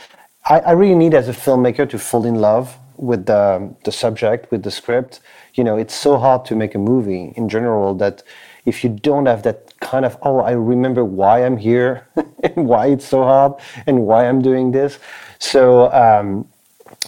I, 0.46 0.60
I, 0.60 0.70
really 0.72 0.94
need 0.94 1.14
as 1.14 1.28
a 1.28 1.32
filmmaker 1.32 1.88
to 1.90 1.98
fall 1.98 2.24
in 2.24 2.36
love 2.36 2.78
with 2.96 3.26
the, 3.26 3.74
the 3.84 3.92
subject 3.92 4.50
with 4.50 4.62
the 4.62 4.70
script. 4.70 5.20
You 5.54 5.64
know 5.64 5.76
it's 5.76 5.94
so 5.94 6.16
hard 6.16 6.44
to 6.46 6.56
make 6.56 6.74
a 6.74 6.78
movie 6.78 7.34
in 7.36 7.48
general 7.48 7.94
that 7.96 8.22
if 8.64 8.82
you 8.82 8.90
don't 8.90 9.26
have 9.26 9.42
that 9.42 9.78
kind 9.80 10.04
of 10.04 10.16
oh 10.22 10.38
i 10.40 10.52
remember 10.52 11.04
why 11.04 11.44
i'm 11.44 11.56
here 11.56 12.08
and 12.42 12.66
why 12.66 12.86
it's 12.86 13.06
so 13.06 13.22
hard 13.22 13.52
and 13.86 14.06
why 14.06 14.26
i'm 14.26 14.40
doing 14.40 14.72
this 14.72 14.98
so 15.44 15.92
um, 15.92 16.48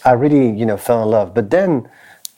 I 0.05 0.13
really, 0.13 0.51
you 0.51 0.67
know, 0.67 0.77
fell 0.77 1.03
in 1.03 1.09
love. 1.09 1.35
But 1.35 1.51
then 1.51 1.89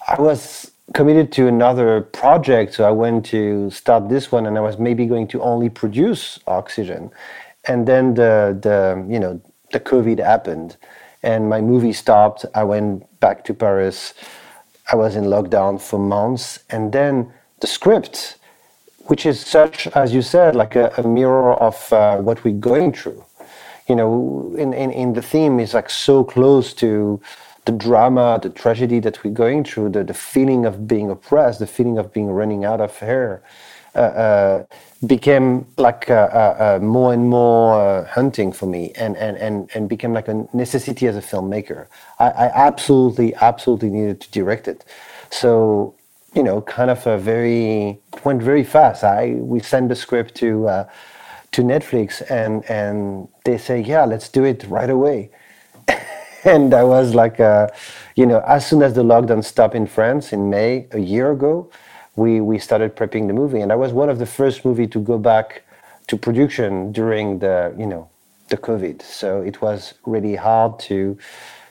I 0.06 0.20
was 0.20 0.70
committed 0.94 1.32
to 1.32 1.48
another 1.48 2.02
project, 2.02 2.74
so 2.74 2.84
I 2.84 2.92
went 2.92 3.26
to 3.26 3.70
start 3.70 4.08
this 4.08 4.30
one, 4.30 4.46
and 4.46 4.56
I 4.56 4.60
was 4.60 4.78
maybe 4.78 5.06
going 5.06 5.26
to 5.28 5.42
only 5.42 5.68
produce 5.68 6.38
oxygen. 6.46 7.10
And 7.66 7.86
then 7.86 8.14
the 8.14 8.56
the 8.62 9.04
you 9.12 9.18
know 9.18 9.40
the 9.72 9.80
COVID 9.80 10.18
happened, 10.20 10.76
and 11.22 11.48
my 11.48 11.60
movie 11.60 11.92
stopped. 11.92 12.46
I 12.54 12.62
went 12.62 13.04
back 13.18 13.44
to 13.46 13.54
Paris. 13.54 14.14
I 14.90 14.96
was 14.96 15.16
in 15.16 15.24
lockdown 15.24 15.80
for 15.80 15.98
months, 15.98 16.60
and 16.70 16.92
then 16.92 17.32
the 17.60 17.66
script, 17.66 18.36
which 19.08 19.26
is 19.26 19.40
such 19.40 19.88
as 19.88 20.14
you 20.14 20.22
said, 20.22 20.54
like 20.54 20.76
a, 20.76 20.92
a 20.96 21.02
mirror 21.02 21.54
of 21.54 21.92
uh, 21.92 22.18
what 22.18 22.44
we're 22.44 22.62
going 22.70 22.92
through 22.92 23.24
you 23.88 23.96
know, 23.96 24.54
in, 24.58 24.72
in, 24.74 24.90
in 24.90 25.14
the 25.14 25.22
theme 25.22 25.58
is 25.58 25.74
like 25.74 25.88
so 25.88 26.22
close 26.22 26.74
to 26.74 27.20
the 27.64 27.72
drama, 27.72 28.38
the 28.42 28.50
tragedy 28.50 29.00
that 29.00 29.22
we're 29.24 29.30
going 29.30 29.64
through, 29.64 29.90
the, 29.90 30.04
the 30.04 30.14
feeling 30.14 30.66
of 30.66 30.86
being 30.86 31.10
oppressed, 31.10 31.58
the 31.58 31.66
feeling 31.66 31.98
of 31.98 32.12
being 32.12 32.26
running 32.26 32.64
out 32.64 32.80
of 32.80 32.96
hair, 32.98 33.42
uh, 33.94 33.98
uh, 33.98 34.64
became 35.06 35.66
like 35.76 36.10
uh, 36.10 36.28
uh, 36.32 36.78
uh 36.80 36.84
more 36.84 37.12
and 37.12 37.28
more 37.28 37.80
uh, 37.80 38.04
hunting 38.06 38.52
for 38.52 38.66
me 38.66 38.92
and, 38.96 39.16
and, 39.16 39.36
and, 39.38 39.70
and 39.74 39.88
became 39.88 40.12
like 40.12 40.28
a 40.28 40.46
necessity 40.52 41.06
as 41.06 41.16
a 41.16 41.22
filmmaker. 41.22 41.86
I, 42.18 42.28
I 42.28 42.66
absolutely, 42.66 43.34
absolutely 43.36 43.90
needed 43.90 44.20
to 44.20 44.30
direct 44.30 44.68
it. 44.68 44.84
So, 45.30 45.94
you 46.34 46.42
know, 46.42 46.60
kind 46.60 46.90
of 46.90 47.06
a 47.06 47.16
very, 47.16 47.98
went 48.24 48.42
very 48.42 48.64
fast. 48.64 49.02
I, 49.02 49.34
we 49.36 49.60
sent 49.60 49.88
the 49.88 49.96
script 49.96 50.34
to, 50.36 50.86
to 51.52 51.62
Netflix 51.62 52.22
and 52.30 52.64
and 52.70 53.28
they 53.44 53.58
say, 53.58 53.80
yeah, 53.80 54.04
let's 54.04 54.28
do 54.28 54.44
it 54.44 54.64
right 54.64 54.90
away. 54.90 55.30
and 56.44 56.74
I 56.74 56.84
was 56.84 57.14
like, 57.14 57.40
uh, 57.40 57.68
you 58.16 58.26
know, 58.26 58.40
as 58.46 58.66
soon 58.66 58.82
as 58.82 58.94
the 58.94 59.02
lockdown 59.02 59.44
stopped 59.44 59.74
in 59.74 59.86
France 59.86 60.32
in 60.32 60.50
May 60.50 60.86
a 60.92 60.98
year 60.98 61.32
ago, 61.32 61.70
we 62.16 62.40
we 62.40 62.58
started 62.58 62.96
prepping 62.96 63.26
the 63.26 63.32
movie, 63.32 63.60
and 63.60 63.72
I 63.72 63.76
was 63.76 63.92
one 63.92 64.08
of 64.08 64.18
the 64.18 64.26
first 64.26 64.64
movie 64.64 64.86
to 64.88 65.00
go 65.00 65.18
back 65.18 65.62
to 66.08 66.16
production 66.16 66.92
during 66.92 67.38
the 67.38 67.74
you 67.78 67.86
know 67.86 68.08
the 68.48 68.56
COVID. 68.56 69.02
So 69.02 69.42
it 69.42 69.60
was 69.62 69.94
really 70.04 70.34
hard 70.34 70.78
to 70.80 71.16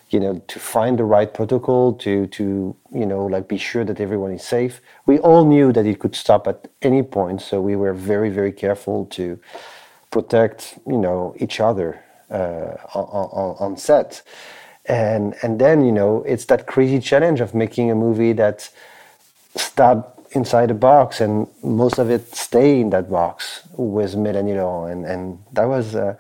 you 0.10 0.20
know 0.20 0.42
to 0.48 0.60
find 0.60 0.98
the 0.98 1.04
right 1.04 1.34
protocol 1.34 1.94
to 1.94 2.28
to 2.28 2.76
you 2.94 3.06
know 3.06 3.26
like 3.26 3.48
be 3.48 3.58
sure 3.58 3.84
that 3.84 4.00
everyone 4.00 4.32
is 4.32 4.44
safe. 4.44 4.82
We 5.06 5.20
all 5.20 5.46
knew 5.46 5.74
that 5.74 5.86
it 5.86 6.00
could 6.00 6.16
stop 6.16 6.48
at 6.48 6.68
any 6.82 7.04
point 7.04 7.42
so 7.42 7.60
we 7.62 7.76
were 7.76 7.94
very 7.94 8.30
very 8.30 8.52
careful 8.52 9.06
to 9.18 9.40
protect 10.12 10.80
you 10.88 10.98
know 10.98 11.36
each 11.40 11.60
other 11.60 12.02
uh, 12.32 12.76
on, 12.94 13.56
on, 13.60 13.78
set. 13.78 14.22
And 14.86 15.36
and 15.42 15.60
then 15.60 15.84
you 15.84 15.92
know 15.92 16.24
it's 16.24 16.46
that 16.46 16.68
crazy 16.68 17.00
challenge 17.00 17.42
of 17.42 17.54
making 17.54 17.92
a 17.92 17.96
movie 17.96 18.34
that 18.34 18.70
start 19.56 20.06
inside 20.32 20.72
a 20.72 20.74
box 20.74 21.22
and 21.22 21.48
most 21.64 21.98
of 22.00 22.10
it 22.10 22.36
stay 22.36 22.82
in 22.82 22.90
that 22.92 23.10
box 23.10 23.68
with 23.74 24.16
Melanie 24.16 24.54
Laurent. 24.54 24.92
And 24.94 25.06
and 25.06 25.40
that 25.52 25.66
was 25.66 25.96
uh, 25.96 26.16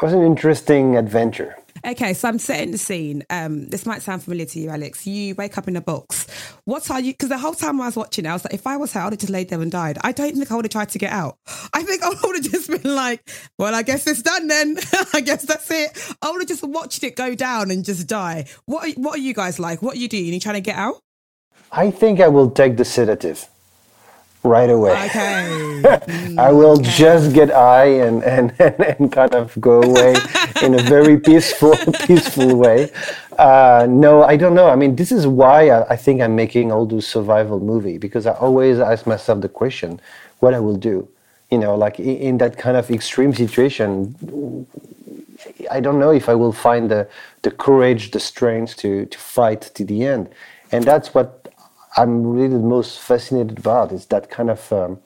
was 0.00 0.12
an 0.12 0.22
interesting 0.22 0.96
adventure 0.96 1.56
Okay, 1.86 2.14
so 2.14 2.28
I'm 2.28 2.38
setting 2.38 2.70
the 2.70 2.78
scene. 2.78 3.24
Um, 3.28 3.66
this 3.66 3.84
might 3.84 4.00
sound 4.00 4.22
familiar 4.22 4.46
to 4.46 4.58
you, 4.58 4.70
Alex. 4.70 5.06
You 5.06 5.34
wake 5.34 5.58
up 5.58 5.68
in 5.68 5.76
a 5.76 5.82
box. 5.82 6.26
What 6.64 6.90
are 6.90 6.98
you? 6.98 7.12
Because 7.12 7.28
the 7.28 7.36
whole 7.36 7.52
time 7.52 7.78
I 7.78 7.86
was 7.86 7.96
watching, 7.96 8.24
I 8.26 8.32
was 8.32 8.42
like, 8.42 8.54
if 8.54 8.66
I 8.66 8.78
was 8.78 8.94
her, 8.94 9.00
I 9.00 9.04
would 9.04 9.12
have 9.12 9.20
just 9.20 9.30
laid 9.30 9.50
there 9.50 9.60
and 9.60 9.70
died. 9.70 9.98
I 10.02 10.12
don't 10.12 10.34
think 10.34 10.50
I 10.50 10.54
would 10.54 10.64
have 10.64 10.72
tried 10.72 10.88
to 10.90 10.98
get 10.98 11.12
out. 11.12 11.36
I 11.74 11.82
think 11.82 12.02
I 12.02 12.08
would 12.08 12.36
have 12.36 12.44
just 12.52 12.70
been 12.70 12.94
like, 12.94 13.28
well, 13.58 13.74
I 13.74 13.82
guess 13.82 14.06
it's 14.06 14.22
done 14.22 14.46
then. 14.46 14.78
I 15.12 15.20
guess 15.20 15.42
that's 15.42 15.70
it. 15.70 16.16
I 16.22 16.30
would 16.30 16.40
have 16.40 16.48
just 16.48 16.64
watched 16.64 17.04
it 17.04 17.16
go 17.16 17.34
down 17.34 17.70
and 17.70 17.84
just 17.84 18.06
die. 18.06 18.46
What 18.64 18.88
are, 18.88 19.00
What 19.00 19.16
are 19.16 19.22
you 19.22 19.34
guys 19.34 19.58
like? 19.58 19.82
What 19.82 19.96
are 19.96 19.98
you 19.98 20.08
doing? 20.08 20.30
Are 20.30 20.32
you 20.32 20.40
trying 20.40 20.54
to 20.54 20.62
get 20.62 20.76
out? 20.76 21.02
I 21.70 21.90
think 21.90 22.18
I 22.18 22.28
will 22.28 22.50
take 22.50 22.78
the 22.78 22.84
sedative 22.86 23.46
right 24.44 24.70
away. 24.70 24.92
Okay. 25.06 26.36
I 26.38 26.52
will 26.52 26.76
just 26.76 27.34
get 27.34 27.50
high 27.50 27.86
and, 27.86 28.22
and, 28.22 28.54
and, 28.60 28.80
and, 28.80 29.12
kind 29.12 29.34
of 29.34 29.58
go 29.60 29.82
away 29.82 30.14
in 30.62 30.74
a 30.74 30.82
very 30.82 31.18
peaceful 31.28 31.74
peaceful 32.06 32.56
way. 32.56 32.90
Uh, 33.38 33.86
no, 33.88 34.22
I 34.22 34.36
don't 34.36 34.54
know. 34.54 34.68
I 34.68 34.76
mean, 34.76 34.96
this 34.96 35.10
is 35.10 35.26
why 35.26 35.70
I, 35.70 35.94
I, 35.94 35.96
think 35.96 36.20
I'm 36.20 36.36
making 36.36 36.70
all 36.70 36.86
those 36.86 37.06
survival 37.06 37.58
movie 37.58 37.98
because 37.98 38.26
I 38.26 38.32
always 38.32 38.78
ask 38.78 39.06
myself 39.06 39.40
the 39.40 39.48
question, 39.48 40.00
what 40.40 40.54
I 40.54 40.60
will 40.60 40.76
do. 40.76 41.08
You 41.50 41.58
know, 41.58 41.74
like 41.74 41.98
in, 41.98 42.16
in 42.16 42.38
that 42.38 42.56
kind 42.56 42.76
of 42.76 42.90
extreme 42.90 43.32
situation, 43.34 44.66
I 45.70 45.80
don't 45.80 45.98
know 45.98 46.10
if 46.10 46.28
I 46.28 46.34
will 46.34 46.52
find 46.52 46.90
the 46.90 47.08
the 47.42 47.50
courage, 47.50 48.10
the 48.10 48.20
strength 48.20 48.76
to 48.78 49.06
to 49.06 49.18
fight 49.18 49.62
to 49.74 49.84
the 49.84 50.04
end, 50.04 50.28
and 50.70 50.84
that's 50.84 51.14
what 51.14 51.43
I'm 51.96 52.26
really 52.26 52.54
the 52.54 52.58
most 52.58 52.98
fascinated 52.98 53.58
about 53.58 53.92
is 53.92 54.06
that 54.06 54.30
kind 54.30 54.50
of 54.50 54.72
um, 54.72 54.98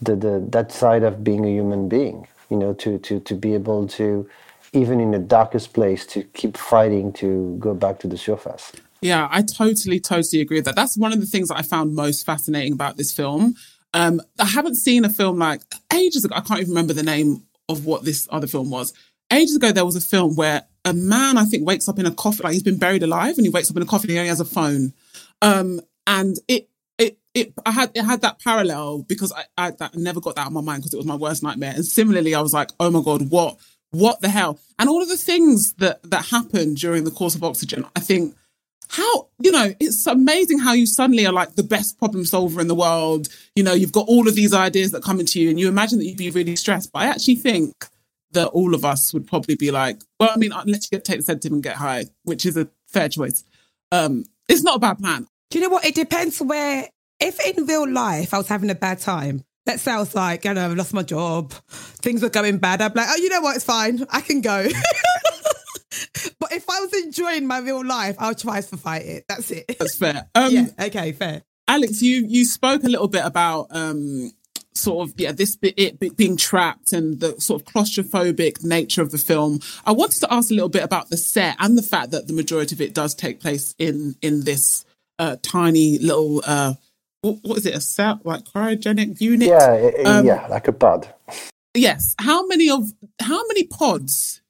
the, 0.00 0.16
the 0.16 0.46
that 0.50 0.72
side 0.72 1.02
of 1.02 1.24
being 1.24 1.44
a 1.44 1.50
human 1.50 1.88
being. 1.88 2.28
You 2.50 2.56
know, 2.58 2.74
to 2.74 2.98
to 2.98 3.20
to 3.20 3.34
be 3.34 3.54
able 3.54 3.88
to 3.88 4.28
even 4.72 5.00
in 5.00 5.12
the 5.12 5.18
darkest 5.18 5.72
place 5.72 6.04
to 6.06 6.22
keep 6.34 6.56
fighting 6.56 7.12
to 7.14 7.56
go 7.58 7.74
back 7.74 8.00
to 8.00 8.08
the 8.08 8.18
surface. 8.18 8.72
Yeah, 9.00 9.28
I 9.30 9.42
totally, 9.42 10.00
totally 10.00 10.42
agree 10.42 10.58
with 10.58 10.64
that. 10.64 10.76
That's 10.76 10.96
one 10.96 11.12
of 11.12 11.20
the 11.20 11.26
things 11.26 11.48
that 11.48 11.58
I 11.58 11.62
found 11.62 11.94
most 11.94 12.26
fascinating 12.26 12.72
about 12.72 12.96
this 12.96 13.12
film. 13.12 13.54
Um, 13.92 14.20
I 14.40 14.46
haven't 14.46 14.74
seen 14.76 15.04
a 15.04 15.08
film 15.08 15.38
like 15.38 15.60
ages 15.92 16.24
ago. 16.24 16.34
I 16.34 16.40
can't 16.40 16.60
even 16.60 16.70
remember 16.70 16.92
the 16.92 17.02
name 17.02 17.44
of 17.68 17.86
what 17.86 18.04
this 18.04 18.26
other 18.30 18.46
film 18.46 18.70
was. 18.70 18.92
Ages 19.30 19.56
ago, 19.56 19.72
there 19.72 19.84
was 19.84 19.96
a 19.96 20.00
film 20.00 20.34
where 20.36 20.64
a 20.84 20.92
man, 20.92 21.38
I 21.38 21.44
think, 21.44 21.66
wakes 21.66 21.88
up 21.88 21.98
in 21.98 22.06
a 22.06 22.10
coffin, 22.10 22.44
like 22.44 22.54
he's 22.54 22.62
been 22.62 22.78
buried 22.78 23.02
alive, 23.02 23.36
and 23.36 23.46
he 23.46 23.50
wakes 23.50 23.70
up 23.70 23.76
in 23.76 23.82
a 23.82 23.86
coffin 23.86 24.10
and 24.10 24.14
he 24.14 24.18
only 24.18 24.28
has 24.28 24.40
a 24.40 24.44
phone. 24.44 24.92
Um, 25.40 25.80
and 26.06 26.36
it 26.48 26.68
it 26.98 27.18
it 27.34 27.52
I 27.64 27.72
had 27.72 27.90
it 27.94 28.02
had 28.02 28.22
that 28.22 28.40
parallel 28.40 29.02
because 29.02 29.32
I, 29.32 29.44
I 29.56 29.70
that 29.72 29.94
never 29.94 30.20
got 30.20 30.36
that 30.36 30.42
out 30.42 30.46
of 30.48 30.52
my 30.52 30.60
mind 30.60 30.82
because 30.82 30.94
it 30.94 30.98
was 30.98 31.06
my 31.06 31.16
worst 31.16 31.42
nightmare. 31.42 31.72
And 31.74 31.84
similarly, 31.84 32.34
I 32.34 32.40
was 32.40 32.52
like, 32.52 32.70
oh 32.80 32.90
my 32.90 33.02
god, 33.02 33.30
what 33.30 33.58
what 33.90 34.20
the 34.20 34.28
hell? 34.28 34.58
And 34.78 34.88
all 34.88 35.02
of 35.02 35.08
the 35.08 35.16
things 35.16 35.74
that 35.74 36.02
that 36.10 36.26
happened 36.26 36.78
during 36.78 37.04
the 37.04 37.10
course 37.10 37.34
of 37.34 37.44
Oxygen, 37.44 37.84
I 37.96 38.00
think 38.00 38.34
how 38.88 39.28
you 39.38 39.50
know 39.50 39.72
it's 39.80 40.06
amazing 40.06 40.58
how 40.58 40.72
you 40.72 40.86
suddenly 40.86 41.26
are 41.26 41.32
like 41.32 41.54
the 41.54 41.62
best 41.62 41.98
problem 41.98 42.24
solver 42.24 42.60
in 42.60 42.68
the 42.68 42.74
world 42.74 43.28
you 43.56 43.62
know 43.62 43.72
you've 43.72 43.92
got 43.92 44.06
all 44.08 44.28
of 44.28 44.34
these 44.34 44.52
ideas 44.52 44.92
that 44.92 45.02
come 45.02 45.20
into 45.20 45.40
you 45.40 45.48
and 45.50 45.58
you 45.58 45.68
imagine 45.68 45.98
that 45.98 46.04
you'd 46.04 46.18
be 46.18 46.30
really 46.30 46.54
stressed 46.54 46.92
but 46.92 47.00
i 47.00 47.06
actually 47.06 47.34
think 47.34 47.72
that 48.32 48.46
all 48.48 48.74
of 48.74 48.84
us 48.84 49.12
would 49.14 49.26
probably 49.26 49.56
be 49.56 49.70
like 49.70 50.02
well 50.20 50.30
i 50.32 50.36
mean 50.36 50.52
let's 50.66 50.88
get 50.88 51.04
take 51.04 51.18
the 51.18 51.22
sedative 51.22 51.52
and 51.52 51.62
get 51.62 51.76
high 51.76 52.04
which 52.24 52.44
is 52.44 52.56
a 52.56 52.68
fair 52.88 53.08
choice 53.08 53.42
um 53.90 54.24
it's 54.48 54.62
not 54.62 54.76
a 54.76 54.80
bad 54.80 54.98
plan 54.98 55.26
do 55.54 55.60
you 55.60 55.68
know 55.68 55.72
what? 55.72 55.86
It 55.86 55.94
depends 55.94 56.42
where. 56.42 56.88
If 57.20 57.38
in 57.46 57.66
real 57.66 57.88
life 57.88 58.34
I 58.34 58.38
was 58.38 58.48
having 58.48 58.70
a 58.70 58.74
bad 58.74 58.98
time, 58.98 59.44
let's 59.66 59.82
say 59.82 59.92
I 59.92 60.00
was 60.00 60.12
like, 60.16 60.44
I 60.46 60.52
know, 60.52 60.64
I've 60.64 60.76
lost 60.76 60.92
my 60.92 61.04
job, 61.04 61.52
things 61.52 62.22
were 62.22 62.28
going 62.28 62.58
bad. 62.58 62.82
I'm 62.82 62.92
like, 62.92 63.06
oh, 63.08 63.14
you 63.14 63.28
know 63.28 63.40
what? 63.40 63.54
It's 63.54 63.64
fine. 63.64 64.04
I 64.10 64.20
can 64.20 64.40
go. 64.40 64.66
but 66.40 66.52
if 66.52 66.68
I 66.68 66.80
was 66.80 66.92
enjoying 67.04 67.46
my 67.46 67.58
real 67.58 67.86
life, 67.86 68.16
I'll 68.18 68.34
try 68.34 68.62
to 68.62 68.76
fight 68.76 69.02
it. 69.02 69.26
That's 69.28 69.52
it. 69.52 69.76
That's 69.78 69.96
fair. 69.96 70.28
Um, 70.34 70.52
yeah. 70.52 70.66
Okay. 70.86 71.12
Fair. 71.12 71.42
Alex, 71.68 72.02
you 72.02 72.26
you 72.26 72.46
spoke 72.46 72.82
a 72.82 72.88
little 72.88 73.06
bit 73.06 73.24
about 73.24 73.68
um, 73.70 74.32
sort 74.74 75.08
of 75.08 75.14
yeah 75.20 75.30
this 75.30 75.54
bit 75.54 75.74
it 75.76 76.16
being 76.16 76.36
trapped 76.36 76.92
and 76.92 77.20
the 77.20 77.40
sort 77.40 77.62
of 77.62 77.68
claustrophobic 77.68 78.64
nature 78.64 79.02
of 79.02 79.12
the 79.12 79.18
film. 79.18 79.60
I 79.86 79.92
wanted 79.92 80.18
to 80.22 80.34
ask 80.34 80.50
a 80.50 80.54
little 80.54 80.68
bit 80.68 80.82
about 80.82 81.10
the 81.10 81.16
set 81.16 81.54
and 81.60 81.78
the 81.78 81.82
fact 81.82 82.10
that 82.10 82.26
the 82.26 82.32
majority 82.32 82.74
of 82.74 82.80
it 82.80 82.92
does 82.92 83.14
take 83.14 83.38
place 83.38 83.76
in 83.78 84.16
in 84.20 84.42
this 84.42 84.84
uh, 85.18 85.36
tiny 85.42 85.98
little 85.98 86.42
uh, 86.46 86.74
what, 87.24 87.38
what 87.42 87.58
is 87.58 87.66
it? 87.66 87.74
A 87.74 87.80
set 87.80 88.24
like 88.24 88.44
cryogenic 88.44 89.20
unit? 89.20 89.48
Yeah, 89.48 89.90
um, 90.04 90.26
yeah, 90.26 90.46
like 90.48 90.68
a 90.68 90.72
pod. 90.72 91.12
Yes. 91.74 92.14
How 92.18 92.46
many 92.46 92.70
of 92.70 92.92
how 93.20 93.46
many 93.48 93.64
pods 93.64 94.42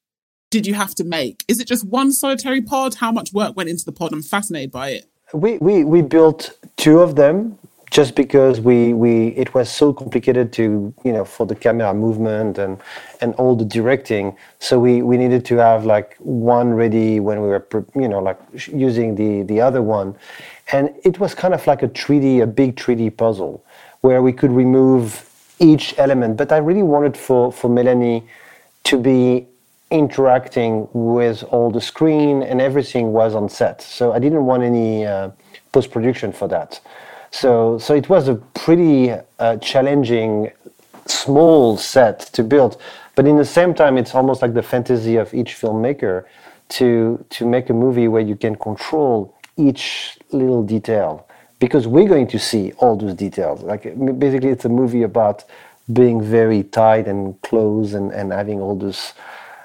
did 0.51 0.67
you 0.67 0.75
have 0.75 0.95
to 0.97 1.05
make? 1.05 1.45
Is 1.49 1.61
it 1.61 1.67
just 1.67 1.87
one 1.87 2.13
solitary 2.13 2.61
pod? 2.61 2.95
How 2.95 3.13
much 3.13 3.33
work 3.33 3.57
went 3.57 3.69
into 3.69 3.85
the 3.85 3.93
pod? 3.93 4.13
I'm 4.13 4.23
fascinated 4.23 4.71
by 4.71 4.91
it. 4.91 5.11
We 5.33 5.59
we 5.59 5.85
we 5.85 6.03
built 6.03 6.59
two 6.77 7.01
of 7.01 7.17
them 7.17 7.59
just 7.91 8.15
because 8.15 8.61
we 8.61 8.93
we 8.93 9.29
it 9.29 9.55
was 9.55 9.71
so 9.71 9.93
complicated 9.93 10.53
to 10.53 10.93
you 11.05 11.13
know 11.13 11.25
for 11.25 11.47
the 11.47 11.55
camera 11.55 11.95
movement 11.95 12.59
and 12.59 12.81
and 13.21 13.35
all 13.35 13.55
the 13.55 13.65
directing 13.65 14.37
so 14.59 14.79
we 14.79 15.03
we 15.03 15.17
needed 15.17 15.45
to 15.45 15.57
have 15.57 15.85
like 15.85 16.17
one 16.19 16.75
ready 16.75 17.21
when 17.21 17.41
we 17.41 17.49
were 17.49 17.67
you 17.95 18.09
know 18.09 18.19
like 18.19 18.39
using 18.73 19.15
the 19.15 19.43
the 19.43 19.61
other 19.61 19.83
one 19.83 20.17
and 20.73 20.95
it 21.05 21.19
was 21.19 21.35
kind 21.35 21.55
of 21.55 21.67
like 21.67 21.83
a 21.83 21.89
3D, 21.89 22.43
a 22.43 22.47
big 22.47 22.77
3D 22.77 23.17
puzzle 23.17 23.65
where 24.01 24.23
we 24.23 24.33
could 24.33 24.51
remove 24.51 25.29
each 25.59 25.95
element. 25.99 26.37
But 26.37 26.53
I 26.53 26.59
really 26.59 26.83
wanted 26.83 27.17
for, 27.17 27.53
for 27.53 27.69
Melanie 27.69 28.25
to 28.85 28.99
be 28.99 29.47
interacting 29.91 30.89
with 30.93 31.43
all 31.45 31.71
the 31.71 31.81
screen 31.81 32.43
and 32.43 32.61
everything 32.61 33.13
was 33.13 33.35
on 33.35 33.49
set. 33.49 33.83
So 33.83 34.13
I 34.13 34.19
didn't 34.19 34.45
want 34.47 34.63
any 34.63 35.07
uh, 35.07 35.31
post 35.73 35.91
production 35.91 36.33
for 36.33 36.49
that. 36.49 36.81
So, 37.35 37.79
so 37.79 37.95
it 37.97 38.09
was 38.09 38.29
a 38.29 38.37
pretty 38.37 39.11
uh, 39.41 39.57
challenging, 39.57 40.53
small 41.07 41.77
set 41.77 42.21
to 42.35 42.45
build. 42.45 42.81
But 43.17 43.27
in 43.27 43.37
the 43.37 43.45
same 43.45 43.75
time, 43.75 43.99
it's 43.99 44.15
almost 44.15 44.41
like 44.41 44.55
the 44.55 44.63
fantasy 44.63 45.17
of 45.17 45.35
each 45.35 45.57
filmmaker 45.61 46.27
to 46.69 47.25
to 47.31 47.45
make 47.45 47.71
a 47.71 47.73
movie 47.73 48.07
where 48.07 48.23
you 48.23 48.37
can 48.37 48.55
control 48.55 49.35
each 49.57 50.17
little 50.31 50.63
detail 50.63 51.27
because 51.59 51.89
we're 51.89 52.09
going 52.09 52.29
to 52.29 52.39
see 52.39 52.71
all 52.79 52.95
those 52.97 53.15
details. 53.15 53.63
Like 53.63 53.83
basically, 54.21 54.51
it's 54.51 54.65
a 54.65 54.69
movie 54.69 55.03
about 55.03 55.43
being 55.93 56.23
very 56.23 56.63
tight 56.63 57.09
and 57.09 57.41
close 57.43 57.95
and, 57.95 58.13
and 58.13 58.33
having 58.33 58.61
all 58.61 58.77
those 58.77 59.13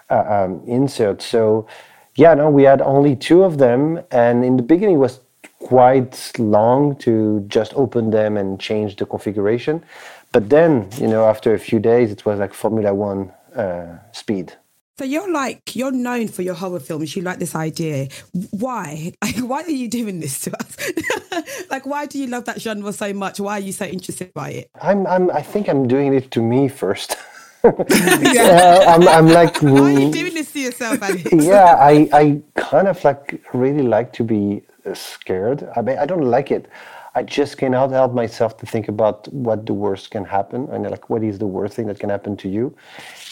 uh, 0.10 0.26
um, 0.28 0.64
inserts. 0.66 1.24
So 1.24 1.68
yeah, 2.16 2.34
no, 2.34 2.50
we 2.50 2.64
had 2.64 2.82
only 2.82 3.16
two 3.16 3.44
of 3.44 3.60
them, 3.60 4.02
and 4.10 4.44
in 4.44 4.58
the 4.58 4.64
beginning 4.64 4.96
it 4.96 5.06
was 5.08 5.20
quite 5.60 6.32
long 6.40 6.96
to 6.98 7.42
just 7.48 7.74
open 7.76 8.10
them 8.12 8.38
and 8.38 8.60
change 8.60 8.96
the 8.96 9.06
configuration. 9.06 9.84
But 10.32 10.50
then, 10.50 10.90
you 10.98 11.08
know, 11.08 11.26
after 11.26 11.54
a 11.54 11.60
few 11.60 11.80
days, 11.80 12.12
it 12.12 12.26
was 12.26 12.40
like 12.40 12.54
Formula 12.54 12.94
One 12.94 13.32
uh, 13.56 13.98
speed. 14.12 14.54
So 15.00 15.06
you're 15.06 15.32
like 15.32 15.78
you're 15.78 15.94
known 15.94 16.28
for 16.28 16.42
your 16.42 16.56
horror 16.56 16.82
films. 16.82 17.16
You 17.16 17.22
like 17.22 17.40
this 17.40 17.56
idea. 17.56 18.10
Why? 18.52 19.14
Like, 19.22 19.38
why 19.38 19.62
are 19.64 19.70
you 19.70 19.88
doing 19.88 20.20
this 20.20 20.42
to 20.42 20.52
us? 20.60 21.70
like, 21.70 21.86
why 21.86 22.06
do 22.06 22.20
you 22.20 22.28
love 22.28 22.46
that 22.46 22.60
genre 22.60 22.92
so 22.92 23.14
much? 23.14 23.40
Why 23.40 23.54
are 23.54 23.62
you 23.62 23.72
so 23.72 23.86
interested 23.86 24.34
by 24.34 24.50
it? 24.50 24.70
I'm. 24.82 25.08
I'm. 25.08 25.32
I 25.32 25.42
think 25.42 25.70
I'm 25.70 25.88
doing 25.88 26.14
it 26.14 26.32
to 26.32 26.42
me 26.42 26.68
first. 26.68 27.16
yeah, 27.64 28.84
I'm, 28.88 29.08
I'm 29.08 29.28
like. 29.28 29.62
Why 29.62 29.94
are 29.94 30.00
you 30.00 30.12
doing 30.12 30.34
this 30.34 30.52
to 30.52 30.60
yourself, 30.60 31.02
Alex? 31.02 31.30
yeah, 31.32 31.76
I. 31.80 32.10
I 32.12 32.42
kind 32.56 32.88
of 32.88 33.02
like 33.04 33.42
really 33.54 33.84
like 33.84 34.12
to 34.14 34.24
be 34.24 34.62
scared. 34.94 35.68
I 35.76 35.82
mean, 35.82 35.98
I 35.98 36.06
don't 36.06 36.26
like 36.26 36.52
it. 36.52 36.68
I 37.16 37.24
just 37.24 37.58
cannot 37.58 37.92
help 37.92 38.14
myself 38.14 38.58
to 38.58 38.66
think 38.66 38.88
about 38.88 39.32
what 39.34 39.66
the 39.66 39.74
worst 39.74 40.12
can 40.12 40.24
happen 40.24 40.70
and 40.72 40.90
like 40.90 41.10
what 41.10 41.24
is 41.24 41.40
the 41.40 41.48
worst 41.48 41.76
thing 41.76 41.88
that 41.88 42.00
can 42.00 42.10
happen 42.10 42.38
to 42.38 42.48
you 42.48 42.76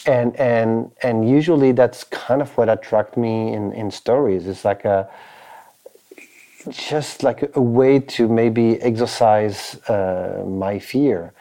and 0.06 0.36
and 0.38 0.92
and 1.04 1.30
usually 1.30 1.72
that's 1.72 2.04
kind 2.06 2.42
of 2.42 2.50
what 2.58 2.70
attract 2.70 3.18
me 3.18 3.54
in 3.54 3.72
in 3.74 3.92
stories 3.92 4.48
it's 4.48 4.66
like 4.66 4.84
a 4.86 5.08
just 6.70 7.24
like 7.24 7.56
a 7.56 7.62
way 7.62 8.00
to 8.00 8.28
maybe 8.28 8.82
exercise 8.82 9.76
uh, 9.90 10.44
my 10.46 10.80
fear 10.80 11.34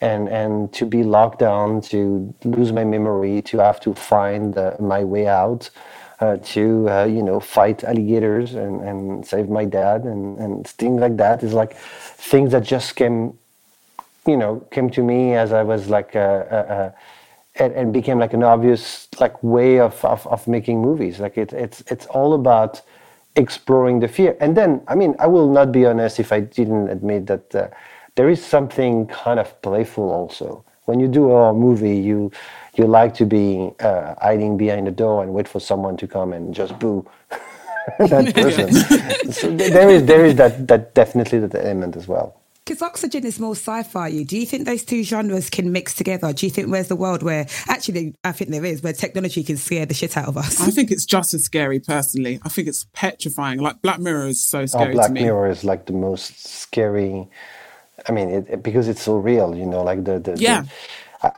and 0.00 0.28
and 0.28 0.72
to 0.72 0.84
be 0.84 1.02
locked 1.02 1.38
down 1.38 1.80
to 1.80 2.34
lose 2.44 2.72
my 2.72 2.84
memory 2.84 3.40
to 3.42 3.58
have 3.58 3.78
to 3.80 3.94
find 3.94 4.58
uh, 4.58 4.74
my 4.80 5.04
way 5.04 5.26
out 5.26 5.70
uh, 6.20 6.36
to 6.38 6.88
uh, 6.88 7.04
you 7.04 7.22
know 7.22 7.40
fight 7.40 7.84
alligators 7.84 8.54
and, 8.54 8.80
and 8.80 9.26
save 9.26 9.48
my 9.48 9.64
dad 9.64 10.04
and, 10.04 10.38
and 10.38 10.66
things 10.66 11.00
like 11.00 11.16
that 11.16 11.42
is 11.42 11.52
like 11.52 11.76
things 11.76 12.52
that 12.52 12.62
just 12.62 12.96
came 12.96 13.36
you 14.26 14.36
know 14.36 14.60
came 14.70 14.88
to 14.90 15.02
me 15.02 15.34
as 15.34 15.52
I 15.52 15.62
was 15.62 15.88
like 15.88 16.14
a, 16.14 16.46
a, 16.50 16.74
a 16.74 16.94
and, 17.56 17.72
and 17.72 17.92
became 17.92 18.18
like 18.18 18.32
an 18.32 18.42
obvious 18.42 19.08
like 19.20 19.40
way 19.42 19.78
of, 19.78 20.04
of, 20.04 20.26
of 20.26 20.46
making 20.48 20.80
movies. 20.80 21.20
Like 21.20 21.38
it, 21.38 21.52
it's 21.52 21.82
it's 21.86 22.06
all 22.06 22.34
about 22.34 22.82
exploring 23.36 24.00
the 24.00 24.08
fear. 24.08 24.36
And 24.40 24.56
then, 24.56 24.82
I 24.88 24.94
mean, 24.94 25.14
I 25.18 25.26
will 25.26 25.50
not 25.50 25.72
be 25.72 25.86
honest 25.86 26.20
if 26.20 26.32
I 26.32 26.40
didn't 26.40 26.88
admit 26.88 27.26
that 27.26 27.54
uh, 27.54 27.68
there 28.14 28.28
is 28.28 28.44
something 28.44 29.06
kind 29.06 29.40
of 29.40 29.60
playful 29.62 30.10
also. 30.10 30.64
When 30.84 31.00
you 31.00 31.08
do 31.08 31.32
a 31.32 31.52
movie, 31.52 31.96
you 31.96 32.30
you 32.74 32.86
like 32.86 33.14
to 33.14 33.24
be 33.24 33.70
uh, 33.80 34.14
hiding 34.20 34.56
behind 34.56 34.86
the 34.86 34.90
door 34.90 35.22
and 35.22 35.32
wait 35.32 35.48
for 35.48 35.60
someone 35.60 35.96
to 35.98 36.06
come 36.06 36.32
and 36.32 36.54
just 36.54 36.78
boo 36.78 37.06
that 37.98 38.34
person. 38.34 39.32
so 39.32 39.50
there 39.54 39.90
is 39.90 40.04
there 40.04 40.24
is 40.24 40.36
that 40.36 40.66
that 40.68 40.94
definitely 40.94 41.38
that 41.40 41.54
element 41.54 41.96
as 41.96 42.08
well. 42.08 42.40
Because 42.64 42.80
Oxygen 42.80 43.26
is 43.26 43.38
more 43.38 43.54
sci-fi. 43.54 44.08
You 44.08 44.24
Do 44.24 44.38
you 44.38 44.46
think 44.46 44.64
those 44.64 44.84
two 44.84 45.02
genres 45.02 45.50
can 45.50 45.70
mix 45.70 45.94
together? 45.94 46.32
Do 46.32 46.46
you 46.46 46.50
think 46.50 46.70
where's 46.70 46.88
the 46.88 46.96
world 46.96 47.22
where 47.22 47.46
actually 47.68 48.14
I 48.24 48.32
think 48.32 48.50
there 48.50 48.64
is 48.64 48.82
where 48.82 48.94
technology 48.94 49.44
can 49.44 49.58
scare 49.58 49.84
the 49.84 49.92
shit 49.92 50.16
out 50.16 50.28
of 50.28 50.38
us? 50.38 50.60
I 50.62 50.70
think 50.70 50.90
it's 50.90 51.04
just 51.04 51.34
as 51.34 51.44
scary 51.44 51.78
personally. 51.78 52.40
I 52.42 52.48
think 52.48 52.68
it's 52.68 52.86
petrifying. 52.94 53.58
Like 53.58 53.82
Black 53.82 54.00
Mirror 54.00 54.28
is 54.28 54.40
so 54.40 54.64
scary 54.64 54.92
oh, 54.92 54.94
Black 54.94 55.08
to 55.08 55.12
me. 55.12 55.24
Mirror 55.24 55.50
is 55.50 55.64
like 55.64 55.84
the 55.84 55.92
most 55.92 56.42
scary. 56.42 57.28
I 58.08 58.12
mean, 58.12 58.28
it, 58.30 58.62
because 58.62 58.88
it's 58.88 59.02
so 59.02 59.16
real. 59.16 59.54
You 59.54 59.66
know, 59.66 59.82
like 59.82 60.04
the, 60.04 60.18
the 60.18 60.36
yeah. 60.38 60.62
The, 60.62 60.68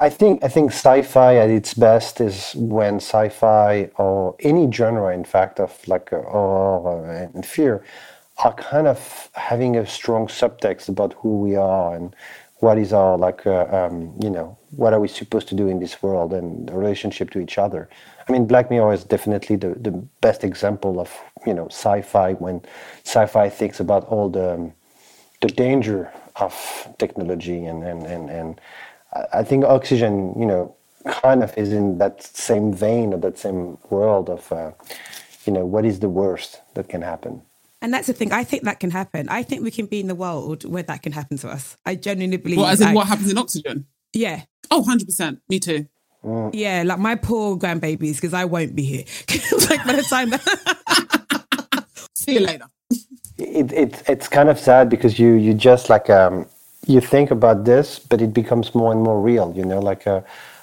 I 0.01 0.09
think 0.09 0.43
I 0.43 0.49
think 0.49 0.73
sci-fi 0.73 1.37
at 1.37 1.49
its 1.49 1.75
best 1.75 2.21
is 2.21 2.55
when 2.57 2.97
sci-fi 2.97 3.91
or 3.97 4.35
any 4.41 4.71
genre, 4.71 5.15
in 5.15 5.25
fact, 5.25 5.61
of 5.61 5.87
like 5.87 6.13
uh, 6.13 6.23
horror 6.23 7.31
and 7.35 7.47
fear, 7.47 7.85
are 8.39 8.55
kind 8.55 8.89
of 8.89 9.31
having 9.35 9.77
a 9.77 9.87
strong 9.87 10.27
subtext 10.27 10.89
about 10.89 11.13
who 11.15 11.39
we 11.39 11.55
are 11.57 11.95
and 11.95 12.15
what 12.59 12.79
is 12.79 12.93
our 12.93 13.17
like 13.17 13.47
uh, 13.47 13.67
um, 13.71 14.15
you 14.21 14.31
know 14.31 14.57
what 14.71 14.93
are 14.93 15.01
we 15.01 15.09
supposed 15.09 15.49
to 15.49 15.55
do 15.55 15.69
in 15.69 15.79
this 15.79 16.03
world 16.03 16.33
and 16.33 16.69
the 16.69 16.75
relationship 16.75 17.31
to 17.31 17.39
each 17.39 17.57
other. 17.59 17.89
I 18.29 18.33
mean, 18.33 18.47
Black 18.47 18.71
Mirror 18.71 18.93
is 18.93 19.05
definitely 19.05 19.57
the, 19.57 19.75
the 19.75 19.93
best 20.21 20.43
example 20.43 20.99
of 20.99 21.17
you 21.47 21.55
know 21.55 21.67
sci-fi 21.67 22.33
when 22.35 22.63
sci-fi 23.05 23.49
thinks 23.49 23.79
about 23.79 24.05
all 24.07 24.29
the 24.29 24.73
the 25.43 25.49
danger 25.49 26.11
of 26.41 26.89
technology 26.99 27.65
and 27.65 27.83
and 27.83 28.03
and, 28.05 28.31
and 28.31 28.61
I 29.33 29.43
think 29.45 29.65
Oxygen, 29.65 30.35
you 30.39 30.47
know, 30.47 30.75
kind 31.07 31.43
of 31.43 31.57
is 31.57 31.73
in 31.73 31.99
that 31.99 32.23
same 32.23 32.73
vein 32.73 33.15
or 33.15 33.19
that 33.19 33.39
same 33.39 33.79
world 33.91 34.29
of, 34.29 34.51
uh, 34.53 34.73
you 35.45 35.53
know, 35.53 35.65
what 35.65 35.85
is 35.85 36.01
the 36.01 36.09
worst 36.09 36.61
that 36.75 36.89
can 36.89 37.03
happen. 37.03 37.43
And 37.83 37.93
that's 37.93 38.07
the 38.07 38.13
thing. 38.13 38.33
I 38.33 38.43
think 38.43 38.65
that 38.65 38.81
can 38.81 38.91
happen. 38.91 39.29
I 39.29 39.43
think 39.43 39.63
we 39.63 39.71
can 39.71 39.87
be 39.87 40.01
in 40.01 40.09
the 40.09 40.15
world 40.15 40.65
where 40.65 40.83
that 40.83 41.03
can 41.03 41.13
happen 41.13 41.37
to 41.39 41.49
us. 41.49 41.77
I 41.85 41.95
genuinely 41.95 42.39
believe. 42.39 42.59
Well, 42.59 42.67
as 42.67 42.81
in 42.81 42.89
I, 42.89 42.95
what 42.95 43.07
happens 43.07 43.31
in 43.31 43.39
Oxygen? 43.39 43.87
Yeah. 44.13 44.43
Oh, 44.71 44.83
100%. 44.83 45.41
Me 45.49 45.61
too. 45.61 45.87
Mm. 46.25 46.51
Yeah, 46.53 46.83
like 46.85 46.99
my 46.99 47.15
poor 47.15 47.57
grandbabies, 47.57 48.17
because 48.17 48.35
I 48.35 48.47
won't 48.47 48.75
be 48.75 48.83
here. 48.83 49.05
like 49.71 49.85
by 49.85 49.93
the 49.93 50.07
time 50.09 50.31
that. 50.31 51.87
See 52.17 52.35
you 52.35 52.41
later. 52.41 52.65
It, 53.39 53.73
it, 53.73 54.03
it's 54.09 54.29
kind 54.29 54.49
of 54.49 54.59
sad 54.59 54.89
because 54.89 55.19
you, 55.19 55.35
you 55.35 55.53
just 55.53 55.91
like, 55.91 56.09
um, 56.09 56.47
you 56.87 57.01
think 57.01 57.31
about 57.31 57.65
this, 57.65 57.99
but 57.99 58.23
it 58.23 58.33
becomes 58.33 58.75
more 58.75 58.93
and 58.93 59.03
more 59.03 59.21
real. 59.21 59.53
You 59.55 59.65
know, 59.65 59.81
like 59.81 60.07
uh, 60.07 60.23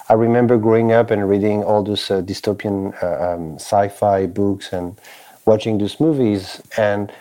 I 0.10 0.14
remember 0.14 0.58
growing 0.58 0.92
up 0.92 1.12
and 1.12 1.30
reading 1.30 1.64
all 1.64 1.84
those 1.84 2.10
uh, 2.10 2.22
dystopian 2.22 2.94
uh, 3.04 3.34
um, 3.34 3.56
sci-fi 3.56 4.26
books 4.26 4.74
and 4.74 5.00
watching 5.46 5.78
those 5.78 6.00
movies, 6.00 6.62
and 6.78 7.12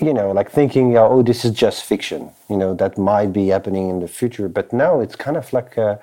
you 0.00 0.12
know, 0.12 0.32
like 0.32 0.50
thinking, 0.50 0.96
oh, 0.96 1.22
this 1.22 1.44
is 1.44 1.52
just 1.52 1.84
fiction. 1.84 2.30
You 2.48 2.56
know, 2.56 2.74
that 2.74 2.98
might 2.98 3.32
be 3.32 3.48
happening 3.48 3.90
in 3.90 4.00
the 4.00 4.08
future. 4.08 4.48
But 4.48 4.72
now 4.72 5.00
it's 5.00 5.14
kind 5.14 5.36
of 5.36 5.52
like 5.52 5.78
uh, 5.78 5.96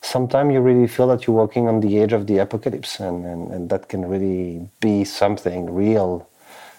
sometimes 0.00 0.52
you 0.52 0.60
really 0.60 0.88
feel 0.88 1.08
that 1.08 1.26
you're 1.26 1.36
walking 1.36 1.68
on 1.68 1.80
the 1.80 2.00
edge 2.00 2.12
of 2.12 2.26
the 2.26 2.38
apocalypse, 2.38 2.98
and, 2.98 3.24
and, 3.24 3.50
and 3.52 3.70
that 3.70 3.88
can 3.88 4.06
really 4.06 4.68
be 4.80 5.04
something 5.04 5.72
real 5.72 6.28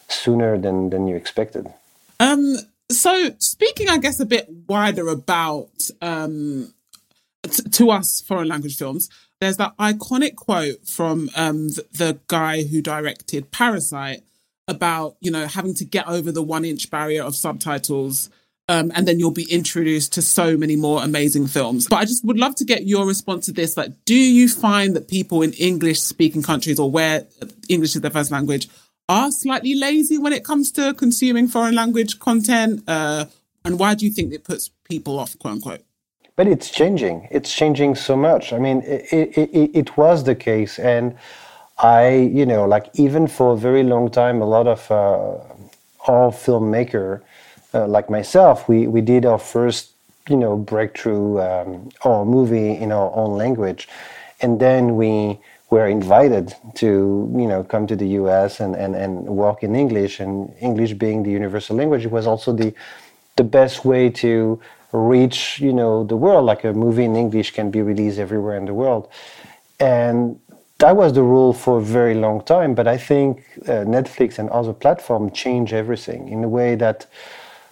sooner 0.08 0.58
than 0.58 0.90
than 0.90 1.08
you 1.08 1.16
expected. 1.16 1.68
Um, 2.20 2.58
so 2.90 3.32
speaking, 3.40 3.90
I 3.90 3.98
guess, 3.98 4.20
a 4.20 4.26
bit 4.26 4.48
wider 4.68 5.08
about 5.10 5.70
um, 6.02 6.74
to 7.74 7.92
us 7.92 8.22
foreign 8.22 8.48
language 8.48 8.78
films, 8.78 9.10
there's 9.40 9.58
that 9.58 9.76
iconic 9.78 10.36
quote 10.36 10.88
from 10.88 11.30
um, 11.36 11.70
the, 11.70 11.86
the 11.92 12.20
guy 12.28 12.64
who 12.64 12.82
directed 12.82 13.52
Parasite 13.52 14.24
about 14.68 15.16
you 15.22 15.32
know 15.32 15.48
having 15.48 15.74
to 15.76 15.86
get 15.86 16.08
over 16.08 16.32
the 16.32 16.44
one 16.44 16.66
inch 16.66 16.90
barrier 16.90 17.24
of 17.24 17.36
subtitles. 17.36 18.30
Um, 18.70 18.92
and 18.94 19.08
then 19.08 19.18
you'll 19.18 19.32
be 19.32 19.50
introduced 19.50 20.12
to 20.16 20.22
so 20.22 20.58
many 20.58 20.76
more 20.76 21.02
amazing 21.02 21.48
films. 21.48 21.88
But 21.88 22.00
I 22.00 22.04
just 22.04 22.26
would 22.26 22.38
love 22.38 22.54
to 22.56 22.66
get 22.66 22.86
your 22.86 23.08
response 23.08 23.46
to 23.46 23.54
this. 23.54 23.78
Like, 23.78 23.94
do 24.04 24.14
you 24.14 24.50
find 24.50 24.94
that 24.98 25.08
people 25.08 25.42
in 25.42 25.54
English 25.54 26.02
speaking 26.02 26.44
countries 26.44 26.78
or 26.78 26.92
where 26.92 27.26
English 27.70 27.96
is 27.96 28.02
their 28.02 28.12
first 28.12 28.30
language 28.30 28.68
are 29.10 29.32
slightly 29.32 29.76
lazy 29.76 30.18
when 30.18 30.34
it 30.34 30.44
comes 30.44 30.72
to 30.74 30.94
consuming 30.94 31.48
foreign 31.48 31.76
language 31.76 32.20
content? 32.20 32.84
Uh, 32.88 33.26
and 33.64 33.80
why 33.80 33.96
do 33.96 34.06
you 34.06 34.12
think 34.12 34.34
it 34.34 34.44
puts 34.44 34.70
people 34.84 35.20
off, 35.20 35.38
quote 35.40 35.54
unquote? 35.54 35.82
But 36.36 36.48
it's 36.48 36.70
changing. 36.70 37.28
It's 37.32 37.54
changing 37.54 37.96
so 37.96 38.16
much. 38.16 38.54
I 38.54 38.60
mean, 38.60 38.84
it, 38.84 39.38
it, 39.38 39.72
it, 39.74 39.98
was 39.98 40.24
the 40.24 40.36
case. 40.36 40.78
And 40.78 41.18
I, 41.80 42.16
you 42.16 42.46
know, 42.46 42.66
like 42.66 42.90
even 42.94 43.28
for 43.28 43.54
a 43.54 43.58
very 43.58 43.84
long 43.84 44.12
time, 44.12 44.42
a 44.42 44.46
lot 44.46 44.68
of 44.68 44.92
uh, 44.92 45.40
all 46.08 46.32
filmmaker 46.32 47.22
uh, 47.74 47.88
like 47.88 48.10
myself, 48.10 48.70
we, 48.70 48.88
we 48.88 49.02
did 49.02 49.26
our 49.26 49.40
first, 49.40 49.94
you 50.30 50.38
know, 50.38 50.56
breakthrough 50.56 51.40
um, 51.40 51.90
or 52.04 52.26
movie 52.26 52.72
in 52.72 52.92
our 52.92 53.12
own 53.16 53.36
language. 53.36 53.90
And 54.40 54.60
then 54.60 54.96
we, 54.96 55.40
were 55.70 55.88
invited 55.88 56.56
to 56.76 57.30
you 57.36 57.48
know 57.48 57.64
come 57.64 57.88
to 57.88 57.96
the 57.96 58.08
US 58.22 58.60
and, 58.60 58.76
and, 58.76 58.96
and 58.96 59.26
work 59.28 59.64
in 59.64 59.76
English. 59.76 60.20
And 60.20 60.54
English 60.60 60.94
being 60.94 61.24
the 61.24 61.32
universal 61.32 61.76
language 61.76 62.06
it 62.06 62.12
was 62.12 62.28
also 62.28 62.54
the 62.54 62.74
the 63.36 63.44
best 63.44 63.86
way 63.86 64.10
to 64.10 64.60
reach 64.92 65.60
you 65.60 65.74
know 65.74 66.04
the 66.04 66.16
world. 66.18 66.46
Like 66.46 66.64
a 66.64 66.74
movie 66.74 67.06
in 67.06 67.16
English 67.16 67.52
can 67.52 67.70
be 67.72 67.82
released 67.82 68.20
everywhere 68.20 68.58
in 68.58 68.66
the 68.66 68.74
world. 68.74 69.10
And 69.80 70.40
that 70.80 70.96
was 70.96 71.14
the 71.14 71.24
rule 71.24 71.54
for 71.54 71.80
a 71.80 71.82
very 71.82 72.14
long 72.14 72.44
time. 72.44 72.76
But 72.76 72.88
I 72.88 72.98
think 72.98 73.44
uh, 73.64 73.84
Netflix 73.84 74.38
and 74.40 74.50
other 74.50 74.74
platforms 74.74 75.32
change 75.34 75.74
everything 75.74 76.30
in 76.30 76.44
a 76.44 76.50
way 76.50 76.76
that 76.76 77.08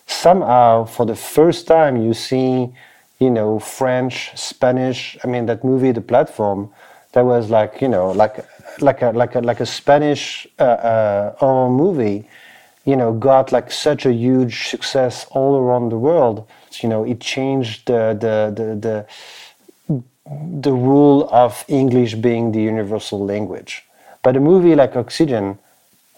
somehow 0.07 0.85
for 0.85 1.05
the 1.05 1.15
first 1.15 1.67
time 1.67 1.97
you 1.97 2.13
see 2.13 2.71
you 3.19 3.29
know 3.29 3.59
French 3.59 4.31
Spanish 4.35 5.17
I 5.23 5.27
mean 5.27 5.45
that 5.47 5.63
movie 5.63 5.91
the 5.91 6.01
platform 6.01 6.71
there 7.15 7.25
was 7.25 7.49
like 7.49 7.81
you 7.81 7.87
know 7.87 8.11
like 8.11 8.45
like 8.81 9.01
a 9.01 9.11
like 9.11 9.35
a 9.35 9.39
like 9.39 9.61
a 9.61 9.65
Spanish 9.65 10.45
uh, 10.59 10.63
uh, 10.63 11.35
horror 11.37 11.69
movie, 11.69 12.27
you 12.83 12.95
know, 12.95 13.13
got 13.13 13.51
like 13.51 13.71
such 13.71 14.05
a 14.05 14.13
huge 14.13 14.67
success 14.67 15.25
all 15.31 15.55
around 15.57 15.89
the 15.89 15.97
world. 15.97 16.45
You 16.81 16.89
know, 16.89 17.05
it 17.05 17.21
changed 17.21 17.87
the 17.87 18.17
the 18.19 18.35
the 18.57 18.75
the, 18.75 19.99
the 20.61 20.73
rule 20.73 21.29
of 21.31 21.63
English 21.67 22.15
being 22.15 22.51
the 22.51 22.61
universal 22.61 23.23
language. 23.25 23.83
But 24.21 24.35
a 24.35 24.39
movie 24.39 24.75
like 24.75 24.95
Oxygen, 24.95 25.57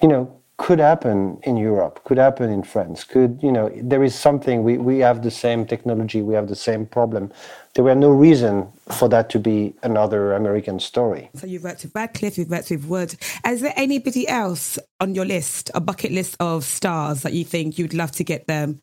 you 0.02 0.08
know, 0.08 0.37
could 0.58 0.80
happen 0.80 1.39
in 1.43 1.56
Europe, 1.56 2.04
could 2.04 2.17
happen 2.17 2.50
in 2.50 2.63
France, 2.63 3.04
could, 3.04 3.39
you 3.43 3.52
know, 3.52 3.72
there 3.76 4.04
is 4.04 4.15
something, 4.15 4.63
we, 4.63 4.78
we 4.78 4.98
have 5.00 5.22
the 5.22 5.30
same 5.30 5.65
technology, 5.65 6.22
we 6.24 6.34
have 6.34 6.48
the 6.48 6.56
same 6.56 6.86
problem. 6.86 7.32
There 7.76 7.84
were 7.84 7.93
no 7.93 8.10
reason 8.10 8.67
for 8.89 9.08
that 9.10 9.30
to 9.32 9.39
be 9.39 9.76
another 9.84 10.34
American 10.34 10.80
story. 10.80 11.30
So 11.36 11.46
you've 11.46 11.63
worked 11.63 11.84
with 11.84 11.93
Radcliffe, 11.93 12.39
you've 12.39 12.50
worked 12.50 12.72
with 12.72 12.86
Wood. 12.86 13.15
Is 13.46 13.62
there 13.62 13.74
anybody 13.76 14.28
else 14.28 14.80
on 15.00 15.13
your 15.13 15.26
list, 15.26 15.70
a 15.76 15.80
bucket 15.80 16.12
list 16.12 16.36
of 16.39 16.63
stars 16.63 17.22
that 17.22 17.34
you 17.34 17.46
think 17.46 17.78
you'd 17.78 17.93
love 17.93 18.12
to 18.13 18.24
get 18.24 18.48
them? 18.48 18.82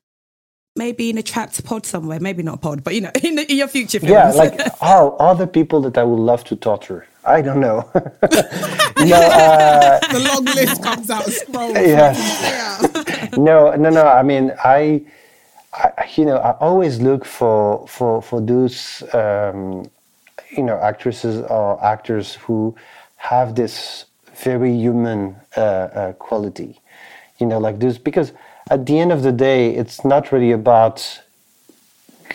Maybe 0.77 1.11
in 1.11 1.19
a 1.19 1.23
trapped 1.23 1.65
pod 1.65 1.87
somewhere, 1.87 2.21
maybe 2.21 2.45
not 2.45 2.61
pod, 2.61 2.85
but 2.85 2.95
you 2.95 3.01
know, 3.01 3.11
in, 3.23 3.35
the, 3.35 3.51
in 3.51 3.59
your 3.59 3.69
future 3.69 3.99
films. 3.99 4.13
Yeah, 4.13 4.31
like 4.31 4.61
oh, 4.81 5.17
other 5.19 5.47
people 5.47 5.81
that 5.83 5.99
I 5.99 6.05
would 6.05 6.21
love 6.21 6.45
to 6.45 6.57
torture. 6.57 7.09
I 7.27 7.41
don't 7.43 7.61
know. 7.61 7.89
no, 8.99 9.17
uh, 9.17 9.99
the 10.13 10.21
long 10.21 10.45
list 10.45 10.83
comes 10.83 11.11
out. 11.11 11.25
Scroll. 11.25 11.73
Yes. 11.73 13.37
no, 13.37 13.75
no, 13.75 13.91
no. 13.91 14.07
I 14.07 14.23
mean, 14.23 14.53
I, 14.63 15.03
I, 15.73 16.09
you 16.17 16.25
know, 16.25 16.37
I 16.37 16.53
always 16.59 17.01
look 17.01 17.25
for 17.25 17.87
for 17.89 18.23
for 18.23 18.41
those, 18.41 19.03
um, 19.15 19.91
you 20.57 20.63
know, 20.63 20.79
actresses 20.79 21.43
or 21.51 21.83
actors 21.85 22.35
who 22.35 22.75
have 23.17 23.55
this 23.55 24.05
very 24.37 24.73
human 24.73 25.37
uh, 25.57 25.61
uh, 25.61 26.13
quality. 26.15 26.81
You 27.39 27.47
know, 27.47 27.59
like 27.59 27.79
this 27.79 27.99
because 27.99 28.33
at 28.71 28.87
the 28.87 28.99
end 28.99 29.13
of 29.13 29.23
the 29.23 29.33
day, 29.33 29.75
it's 29.75 30.05
not 30.05 30.31
really 30.33 30.53
about 30.53 31.21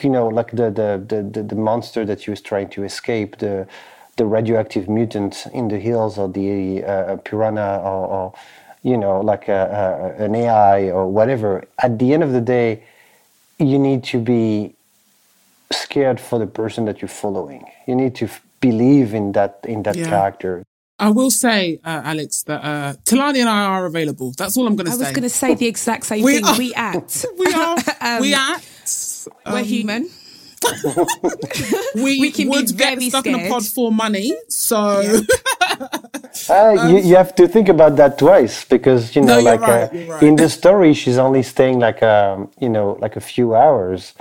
you 0.02 0.10
know 0.10 0.28
like 0.28 0.52
the 0.52 0.69
the 0.69 1.21
the, 1.32 1.43
the 1.43 1.56
monster 1.56 2.06
that 2.06 2.25
you're 2.25 2.36
trying 2.36 2.69
to 2.69 2.84
escape 2.84 3.38
the 3.38 3.67
the 4.19 4.25
radioactive 4.25 4.88
mutant 4.89 5.45
in 5.53 5.69
the 5.69 5.79
hills 5.79 6.17
or 6.21 6.27
the 6.39 6.84
uh, 6.84 7.15
piranha 7.27 7.69
or, 7.91 8.01
or, 8.17 8.34
you 8.84 8.97
know 9.03 9.15
like 9.32 9.45
a, 9.60 9.62
a, 10.19 10.23
an 10.25 10.36
AI 10.36 10.91
or 10.97 11.03
whatever. 11.17 11.51
At 11.86 11.97
the 11.99 12.13
end 12.13 12.23
of 12.27 12.32
the 12.38 12.41
day, 12.58 12.84
you 13.60 13.77
need 13.79 14.03
to 14.13 14.17
be 14.19 14.75
scared 15.71 16.19
for 16.19 16.38
the 16.39 16.47
person 16.62 16.86
that 16.86 17.01
you're 17.01 17.15
following. 17.23 17.63
You 17.88 17.95
need 17.95 18.13
to 18.21 18.27
believe 18.62 19.13
in 19.19 19.32
that 19.38 19.60
in 19.63 19.84
that 19.84 19.97
Yeah. 19.97 20.10
character. 20.12 20.63
I 21.01 21.10
will 21.12 21.32
say, 21.32 21.79
uh, 21.86 22.01
Alex, 22.12 22.43
that 22.43 22.62
uh, 22.71 22.93
Tolani 23.08 23.39
and 23.39 23.47
I 23.47 23.63
are 23.75 23.86
available. 23.86 24.34
That's 24.38 24.58
all 24.58 24.67
I'm 24.67 24.75
going 24.75 24.88
to 24.91 24.91
say. 24.91 24.97
I 24.97 25.08
was 25.08 25.12
going 25.17 25.29
to 25.32 25.38
say 25.43 25.55
the 25.55 25.67
exact 25.67 26.03
same 26.05 26.23
We 26.25 26.34
thing. 26.34 26.45
are- 26.45 26.58
we 26.58 26.73
act. 26.73 27.25
we 27.43 27.53
are. 27.53 27.77
Um, 28.01 28.21
we 28.21 28.34
act. 28.34 28.65
We're 29.45 29.60
um, 29.60 29.63
human. 29.63 30.10
We, 31.95 32.19
we 32.19 32.32
can 32.32 32.50
be 32.52 32.58
would 32.58 32.78
get 32.78 32.98
very 32.98 33.10
stuck 33.10 33.26
in 33.28 33.36
a 33.36 33.39
pod 33.48 33.65
for 33.65 33.91
money. 33.91 34.36
So 34.50 35.22
Uh, 36.50 36.88
you, 36.89 36.98
you 37.00 37.15
have 37.15 37.36
to 37.36 37.48
think 37.48 37.69
about 37.69 37.95
that 37.98 38.17
twice 38.17 38.65
because 38.65 39.15
you 39.15 39.22
Um, 39.22 39.28
No, 39.28 39.36
know, 39.36 39.41
like 39.41 39.62
right, 39.62 39.84
uh, 39.93 40.06
right. 40.13 40.24
in 40.24 40.36
the 40.36 40.50
story, 40.50 40.93
she's 40.93 41.17
only 41.17 41.43
staying 41.43 41.80
like 41.80 42.02
um, 42.04 42.50
you 42.60 42.69
know, 42.69 42.98
like 43.00 43.15
a 43.15 43.22
few 43.22 43.56
hours. 43.56 44.13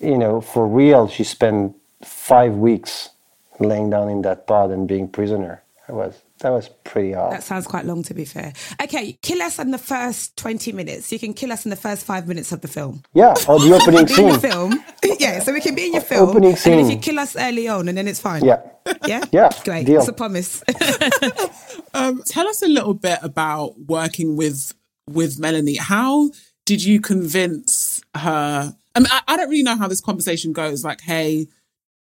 You 0.00 0.18
know, 0.18 0.40
for 0.40 0.66
real, 0.66 1.08
she 1.08 1.24
spent 1.24 1.76
five 2.02 2.54
weeks 2.56 3.10
laying 3.60 3.90
down 3.90 4.08
in 4.08 4.22
that 4.22 4.46
pod 4.46 4.70
and 4.70 4.88
being 4.88 5.08
prisoner. 5.08 5.62
I 5.88 5.92
was 5.92 6.20
that 6.42 6.50
was 6.50 6.68
pretty 6.84 7.12
hard. 7.12 7.32
That 7.32 7.42
sounds 7.42 7.66
quite 7.66 7.84
long, 7.84 8.02
to 8.04 8.14
be 8.14 8.24
fair. 8.24 8.52
Okay, 8.82 9.18
kill 9.22 9.40
us 9.42 9.58
in 9.58 9.70
the 9.70 9.78
first 9.78 10.36
20 10.36 10.72
minutes. 10.72 11.10
You 11.10 11.18
can 11.18 11.34
kill 11.34 11.50
us 11.52 11.64
in 11.64 11.70
the 11.70 11.76
first 11.76 12.04
five 12.04 12.28
minutes 12.28 12.52
of 12.52 12.60
the 12.60 12.68
film. 12.68 13.02
yeah, 13.14 13.34
or 13.48 13.58
the 13.58 13.72
opening 13.80 14.06
scene. 14.06 14.18
in 14.24 14.30
your 14.30 14.38
scene. 14.40 14.50
film. 14.50 14.84
yeah, 15.18 15.38
so 15.40 15.52
we 15.52 15.60
can 15.60 15.74
be 15.74 15.86
in 15.86 15.92
your 15.94 16.02
film. 16.02 16.28
Opening 16.30 16.56
scene. 16.56 16.74
And 16.78 16.86
if 16.86 16.92
you 16.92 16.98
kill 17.00 17.18
us 17.18 17.34
early 17.36 17.66
on, 17.68 17.88
and 17.88 17.96
then 17.96 18.06
it's 18.06 18.20
fine. 18.20 18.44
Yeah, 18.44 18.60
Yeah? 19.06 19.24
Yeah, 19.32 19.50
Great. 19.64 19.86
deal. 19.86 20.00
It's 20.00 20.08
a 20.08 20.12
promise. 20.12 20.62
um, 21.94 22.22
tell 22.26 22.48
us 22.48 22.62
a 22.62 22.68
little 22.68 22.94
bit 22.94 23.18
about 23.22 23.78
working 23.80 24.36
with 24.36 24.74
with 25.08 25.38
Melanie. 25.38 25.76
How 25.76 26.30
did 26.64 26.82
you 26.84 27.00
convince 27.00 28.02
her? 28.16 28.74
I 28.94 28.98
mean, 29.00 29.08
I, 29.10 29.20
I 29.28 29.36
don't 29.36 29.48
really 29.48 29.62
know 29.62 29.76
how 29.76 29.88
this 29.88 30.00
conversation 30.00 30.52
goes. 30.52 30.84
Like, 30.84 31.00
hey, 31.00 31.48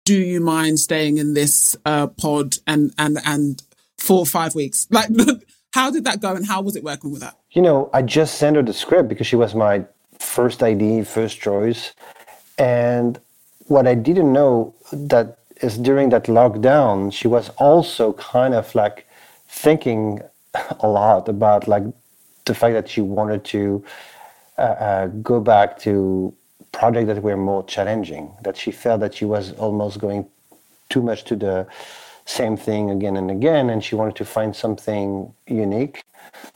do 0.05 0.15
you 0.17 0.39
mind 0.41 0.79
staying 0.79 1.17
in 1.17 1.33
this 1.33 1.75
uh, 1.85 2.07
pod 2.07 2.55
and 2.65 2.93
and 2.97 3.17
and 3.25 3.61
for 3.99 4.25
five 4.25 4.55
weeks? 4.55 4.87
Like, 4.89 5.09
how 5.73 5.91
did 5.91 6.03
that 6.05 6.21
go, 6.21 6.35
and 6.35 6.45
how 6.45 6.61
was 6.61 6.75
it 6.75 6.83
working 6.83 7.11
with 7.11 7.23
her? 7.23 7.33
you 7.51 7.61
know, 7.61 7.89
I 7.93 8.01
just 8.01 8.35
sent 8.35 8.55
her 8.55 8.61
the 8.61 8.73
script 8.73 9.09
because 9.09 9.27
she 9.27 9.35
was 9.35 9.55
my 9.55 9.83
first 10.19 10.61
ID, 10.61 11.03
first 11.03 11.39
choice. 11.39 11.93
And 12.57 13.19
what 13.67 13.87
I 13.87 13.95
didn't 13.95 14.31
know 14.31 14.75
that 14.91 15.39
is 15.61 15.77
during 15.77 16.09
that 16.09 16.25
lockdown, 16.25 17.11
she 17.11 17.27
was 17.27 17.49
also 17.57 18.13
kind 18.13 18.53
of 18.53 18.73
like 18.75 19.07
thinking 19.47 20.21
a 20.79 20.87
lot 20.87 21.27
about 21.27 21.67
like 21.67 21.83
the 22.45 22.53
fact 22.53 22.73
that 22.73 22.87
she 22.87 23.01
wanted 23.01 23.43
to 23.45 23.83
uh, 24.57 24.61
uh, 24.61 25.07
go 25.07 25.39
back 25.39 25.79
to 25.79 26.33
projects 26.71 27.07
that 27.07 27.23
were 27.23 27.37
more 27.37 27.63
challenging. 27.65 28.31
That 28.43 28.57
she 28.57 28.71
felt 28.71 28.99
that 29.01 29.15
she 29.15 29.25
was 29.25 29.53
almost 29.53 29.99
going 29.99 30.27
too 30.89 31.01
much 31.01 31.23
to 31.25 31.35
the 31.35 31.67
same 32.29 32.55
thing 32.55 32.91
again 32.91 33.17
and 33.17 33.31
again, 33.31 33.69
and 33.71 33.83
she 33.83 33.95
wanted 33.95 34.15
to 34.15 34.25
find 34.25 34.55
something 34.55 35.33
unique, 35.47 36.03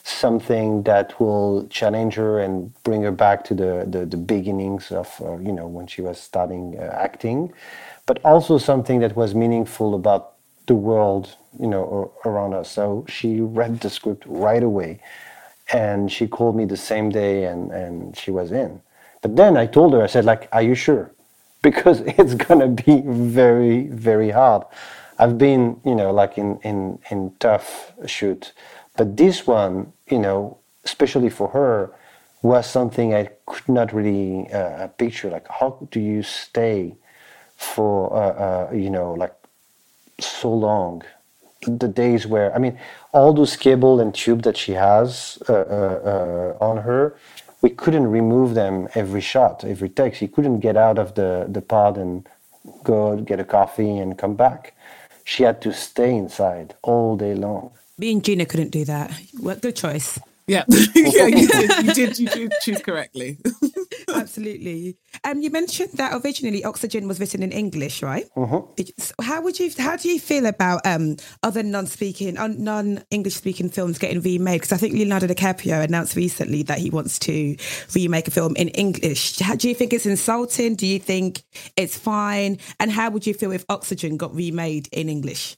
something 0.03 0.83
that 0.83 1.19
will 1.19 1.67
challenge 1.67 2.13
her 2.13 2.39
and 2.39 2.71
bring 2.83 3.01
her 3.01 3.11
back 3.11 3.43
to 3.45 3.53
the 3.55 3.85
the, 3.89 4.05
the 4.05 4.17
beginnings 4.17 4.91
of 4.91 5.09
uh, 5.21 5.37
you 5.37 5.51
know 5.51 5.67
when 5.67 5.87
she 5.87 6.01
was 6.01 6.19
starting 6.19 6.77
uh, 6.79 6.83
acting, 7.07 7.51
but 8.05 8.19
also 8.23 8.57
something 8.57 8.99
that 8.99 9.15
was 9.15 9.33
meaningful 9.33 9.95
about 9.95 10.33
the 10.67 10.75
world 10.75 11.35
you 11.59 11.67
know 11.67 12.13
around 12.25 12.53
us. 12.53 12.69
So 12.71 13.05
she 13.09 13.41
read 13.41 13.79
the 13.79 13.89
script 13.89 14.23
right 14.27 14.63
away, 14.63 14.99
and 15.71 16.11
she 16.11 16.27
called 16.27 16.55
me 16.55 16.65
the 16.65 16.77
same 16.77 17.09
day, 17.09 17.45
and 17.45 17.71
and 17.71 18.15
she 18.15 18.29
was 18.29 18.51
in. 18.51 18.79
But 19.23 19.35
then 19.35 19.57
I 19.57 19.65
told 19.65 19.93
her, 19.93 20.03
I 20.03 20.07
said 20.07 20.25
like, 20.25 20.47
"Are 20.51 20.61
you 20.61 20.75
sure?" 20.75 21.11
because 21.63 22.01
it's 22.01 22.35
gonna 22.35 22.67
be 22.67 23.01
very 23.05 23.87
very 23.87 24.29
hard 24.29 24.63
i've 25.23 25.37
been 25.37 25.79
you 25.85 25.95
know 25.95 26.11
like 26.11 26.37
in 26.37 26.49
in 26.69 26.99
in 27.09 27.19
tough 27.39 27.93
shoot. 28.05 28.51
But 28.97 29.17
this 29.17 29.47
one 29.47 29.93
you 30.13 30.19
know 30.19 30.57
especially 30.83 31.29
for 31.29 31.47
her 31.57 31.91
was 32.41 32.65
something 32.69 33.13
i 33.13 33.23
could 33.45 33.69
not 33.69 33.93
really 33.93 34.51
uh, 34.51 34.87
picture. 35.03 35.29
Like 35.29 35.47
how 35.59 35.87
do 35.91 35.99
you 35.99 36.23
stay 36.23 36.95
for 37.55 37.95
uh, 38.23 38.33
uh, 38.47 38.65
you 38.73 38.89
know 38.89 39.13
like 39.13 39.35
so 40.19 40.49
long? 40.67 41.03
The 41.83 41.87
days 41.87 42.27
where 42.27 42.53
i 42.55 42.59
mean 42.63 42.75
all 43.13 43.31
those 43.33 43.55
cable 43.55 43.95
and 44.01 44.13
tube 44.13 44.41
that 44.47 44.57
she 44.57 44.73
has 44.73 45.41
uh, 45.47 45.53
uh, 45.53 45.97
uh, 46.11 46.67
on 46.69 46.77
her 46.87 47.15
we 47.61 47.69
couldn't 47.69 48.07
remove 48.19 48.49
them 48.61 48.89
every 49.01 49.21
shot 49.21 49.63
every 49.63 49.87
take. 49.87 50.13
She 50.15 50.27
couldn't 50.27 50.59
get 50.59 50.75
out 50.75 50.97
of 51.03 51.15
the, 51.19 51.45
the 51.55 51.61
pod 51.61 51.97
and 51.97 52.27
go 52.83 53.15
get 53.29 53.39
a 53.39 53.47
coffee 53.57 53.97
and 54.03 54.17
come 54.17 54.35
back 54.35 54.73
she 55.23 55.43
had 55.43 55.61
to 55.61 55.73
stay 55.73 56.15
inside 56.15 56.75
all 56.81 57.15
day 57.17 57.33
long 57.33 57.71
Me 57.97 58.11
and 58.11 58.23
Gina 58.23 58.45
couldn't 58.45 58.71
do 58.71 58.85
that. 58.85 59.11
What 59.39 59.61
good 59.61 59.75
choice. 59.75 60.19
Yeah, 60.47 60.65
yeah, 60.69 61.27
you 61.27 61.47
did. 61.47 61.85
You 61.85 61.93
did. 61.93 62.19
You 62.19 62.27
did 62.27 62.53
choose 62.61 62.81
correctly. 62.81 63.37
Absolutely. 64.13 64.97
Um, 65.23 65.41
you 65.41 65.49
mentioned 65.49 65.91
that 65.93 66.21
originally 66.23 66.63
Oxygen 66.63 67.07
was 67.07 67.19
written 67.19 67.43
in 67.43 67.51
English, 67.51 68.01
right? 68.01 68.25
So 68.97 69.13
How 69.21 69.41
would 69.41 69.59
you? 69.59 69.71
How 69.77 69.95
do 69.95 70.09
you 70.09 70.19
feel 70.19 70.45
about 70.45 70.85
um, 70.85 71.17
other 71.41 71.63
non-speaking, 71.63 72.35
non-English 72.35 73.35
speaking 73.35 73.69
films 73.69 73.97
getting 73.97 74.21
remade? 74.21 74.61
Because 74.61 74.71
I 74.71 74.77
think 74.77 74.93
Leonardo 74.93 75.27
DiCaprio 75.27 75.83
announced 75.83 76.15
recently 76.15 76.63
that 76.63 76.79
he 76.79 76.89
wants 76.89 77.19
to 77.19 77.55
remake 77.95 78.27
a 78.27 78.31
film 78.31 78.55
in 78.55 78.69
English. 78.69 79.39
How, 79.39 79.55
do 79.55 79.67
you 79.67 79.75
think 79.75 79.93
it's 79.93 80.05
insulting? 80.05 80.75
Do 80.75 80.87
you 80.87 80.99
think 80.99 81.43
it's 81.75 81.97
fine? 81.97 82.57
And 82.79 82.91
how 82.91 83.09
would 83.09 83.25
you 83.27 83.33
feel 83.33 83.51
if 83.51 83.65
Oxygen 83.69 84.17
got 84.17 84.33
remade 84.35 84.89
in 84.91 85.09
English? 85.09 85.57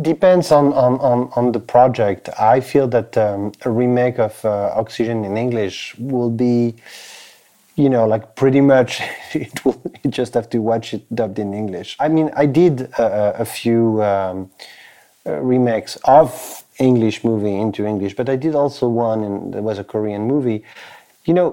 depends 0.00 0.52
on, 0.52 0.72
on, 0.74 0.94
on, 1.00 1.30
on 1.34 1.52
the 1.52 1.58
project 1.58 2.28
i 2.38 2.60
feel 2.60 2.86
that 2.86 3.16
um, 3.18 3.52
a 3.64 3.70
remake 3.70 4.18
of 4.18 4.44
uh, 4.44 4.70
oxygen 4.74 5.24
in 5.24 5.36
english 5.36 5.96
will 5.98 6.30
be 6.30 6.74
you 7.78 7.88
know 7.88 8.06
like 8.06 8.34
pretty 8.34 8.60
much 8.60 9.00
it 9.32 9.64
will 9.64 9.80
you 10.02 10.10
just 10.10 10.34
have 10.34 10.50
to 10.50 10.58
watch 10.60 10.92
it 10.92 11.02
dubbed 11.14 11.38
in 11.38 11.54
english. 11.54 11.96
I 12.00 12.08
mean 12.08 12.30
i 12.36 12.46
did 12.46 12.92
uh, 12.98 13.32
a 13.38 13.44
few 13.44 14.02
um, 14.02 14.50
uh, 15.26 15.40
remakes 15.52 15.96
of 16.04 16.64
english 16.78 17.24
movie 17.24 17.56
into 17.56 17.86
english 17.86 18.14
but 18.14 18.28
i 18.28 18.36
did 18.36 18.54
also 18.54 18.88
one 18.88 19.24
and 19.24 19.54
there 19.54 19.62
was 19.62 19.78
a 19.78 19.84
korean 19.84 20.22
movie. 20.26 20.64
You 21.24 21.34
know 21.34 21.48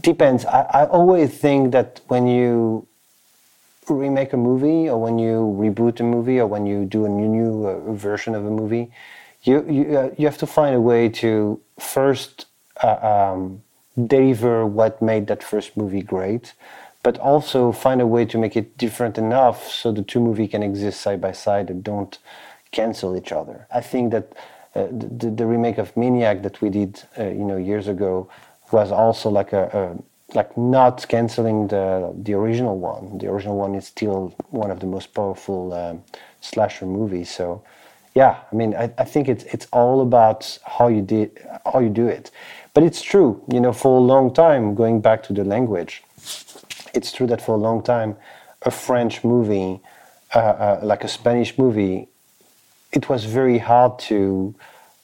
depends. 0.00 0.44
I, 0.44 0.60
I 0.80 0.86
always 0.86 1.30
think 1.38 1.72
that 1.72 2.00
when 2.08 2.26
you 2.26 2.86
remake 3.88 4.32
a 4.34 4.36
movie 4.36 4.88
or 4.90 5.00
when 5.00 5.18
you 5.18 5.56
reboot 5.58 5.98
a 6.00 6.02
movie 6.02 6.38
or 6.40 6.46
when 6.46 6.66
you 6.66 6.84
do 6.84 7.06
a 7.06 7.08
new, 7.08 7.26
new 7.26 7.66
uh, 7.66 7.92
version 7.92 8.34
of 8.34 8.44
a 8.44 8.50
movie 8.50 8.90
you 9.44 9.64
you, 9.68 9.96
uh, 9.96 10.10
you 10.18 10.26
have 10.26 10.38
to 10.38 10.46
find 10.46 10.74
a 10.74 10.80
way 10.80 11.08
to 11.08 11.60
first 11.78 12.46
uh, 12.82 12.98
um, 13.12 13.62
deliver 14.06 14.64
what 14.66 15.00
made 15.02 15.26
that 15.26 15.42
first 15.42 15.76
movie 15.76 16.02
great 16.02 16.54
but 17.02 17.18
also 17.18 17.72
find 17.72 18.00
a 18.00 18.06
way 18.06 18.24
to 18.24 18.36
make 18.36 18.56
it 18.56 18.76
different 18.76 19.18
enough 19.18 19.70
so 19.70 19.92
the 19.92 20.02
two 20.02 20.20
movies 20.20 20.50
can 20.50 20.62
exist 20.62 21.00
side 21.00 21.20
by 21.20 21.32
side 21.32 21.70
and 21.70 21.82
don't 21.84 22.18
cancel 22.70 23.16
each 23.16 23.32
other 23.32 23.66
i 23.72 23.80
think 23.80 24.12
that 24.12 24.32
uh, 24.74 24.86
the, 24.90 25.30
the 25.30 25.46
remake 25.46 25.78
of 25.78 25.96
maniac 25.96 26.42
that 26.42 26.60
we 26.60 26.68
did 26.68 27.02
uh, 27.18 27.24
you 27.24 27.44
know 27.44 27.56
years 27.56 27.88
ago 27.88 28.28
was 28.70 28.92
also 28.92 29.30
like 29.30 29.52
a, 29.52 29.64
a 29.72 30.02
like 30.34 30.56
not 30.56 31.06
canceling 31.08 31.68
the 31.68 32.12
the 32.22 32.34
original 32.34 32.78
one. 32.78 33.18
The 33.18 33.28
original 33.28 33.56
one 33.56 33.74
is 33.74 33.86
still 33.86 34.34
one 34.50 34.70
of 34.70 34.80
the 34.80 34.86
most 34.86 35.14
powerful 35.14 35.72
um, 35.72 36.02
slasher 36.40 36.86
movies. 36.86 37.30
So, 37.30 37.62
yeah, 38.14 38.40
I 38.50 38.54
mean, 38.54 38.74
I, 38.74 38.92
I 38.98 39.04
think 39.04 39.28
it's 39.28 39.44
it's 39.44 39.66
all 39.72 40.00
about 40.02 40.58
how 40.64 40.88
you 40.88 41.02
did 41.02 41.30
how 41.72 41.80
you 41.80 41.88
do 41.88 42.06
it. 42.06 42.30
But 42.78 42.86
it's 42.86 43.02
true, 43.02 43.42
you 43.52 43.60
know, 43.60 43.72
for 43.72 43.96
a 43.96 44.00
long 44.00 44.32
time, 44.32 44.76
going 44.76 45.00
back 45.00 45.24
to 45.24 45.32
the 45.32 45.42
language, 45.42 46.04
it's 46.94 47.10
true 47.10 47.26
that 47.26 47.42
for 47.42 47.56
a 47.56 47.58
long 47.58 47.82
time, 47.82 48.14
a 48.62 48.70
French 48.70 49.24
movie, 49.24 49.80
uh, 50.32 50.38
uh, 50.38 50.80
like 50.84 51.02
a 51.02 51.08
Spanish 51.08 51.58
movie, 51.58 52.06
it 52.92 53.08
was 53.08 53.24
very 53.24 53.58
hard 53.58 53.98
to 54.10 54.54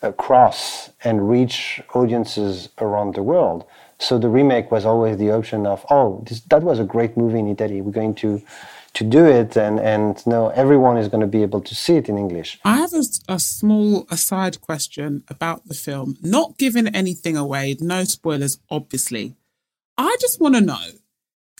uh, 0.02 0.12
cross 0.12 0.90
and 1.02 1.28
reach 1.28 1.82
audiences 1.94 2.68
around 2.78 3.16
the 3.16 3.24
world. 3.24 3.64
So 3.98 4.18
the 4.18 4.28
remake 4.28 4.70
was 4.70 4.86
always 4.86 5.16
the 5.16 5.32
option 5.32 5.66
of, 5.66 5.84
oh, 5.90 6.22
this, 6.28 6.42
that 6.42 6.62
was 6.62 6.78
a 6.78 6.84
great 6.84 7.16
movie 7.16 7.40
in 7.40 7.48
Italy. 7.48 7.80
We're 7.80 7.90
going 7.90 8.14
to 8.26 8.40
to 8.94 9.04
do 9.04 9.24
it, 9.26 9.56
and 9.56 9.78
and 9.80 10.24
no, 10.26 10.48
everyone 10.50 10.96
is 10.96 11.08
going 11.08 11.20
to 11.20 11.26
be 11.26 11.42
able 11.42 11.60
to 11.60 11.74
see 11.74 11.96
it 11.96 12.08
in 12.08 12.16
English. 12.16 12.58
I 12.64 12.76
have 12.76 12.92
a, 12.92 13.02
a 13.28 13.38
small 13.38 14.06
aside 14.10 14.60
question 14.60 15.24
about 15.28 15.66
the 15.66 15.74
film, 15.74 16.16
not 16.22 16.58
giving 16.58 16.88
anything 16.88 17.36
away, 17.36 17.76
no 17.80 18.04
spoilers, 18.04 18.58
obviously. 18.70 19.34
I 19.98 20.16
just 20.20 20.40
want 20.40 20.54
to 20.54 20.60
know 20.60 20.86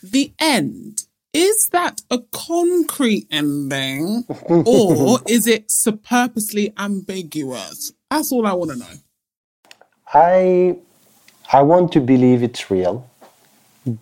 the 0.03 0.33
end. 0.39 1.07
Is 1.33 1.69
that 1.71 2.03
a 2.13 2.21
concrete 2.31 3.27
ending 3.29 4.25
or 4.49 5.19
is 5.27 5.49
it 5.49 5.73
purposely 6.05 6.73
ambiguous? 6.79 7.93
That's 8.09 8.31
all 8.31 8.47
I 8.47 8.53
want 8.53 8.71
to 8.71 8.79
know. 8.79 8.95
I 10.13 10.77
I 11.53 11.63
want 11.63 11.93
to 11.93 12.01
believe 12.01 12.43
it's 12.45 12.71
real. 12.71 13.09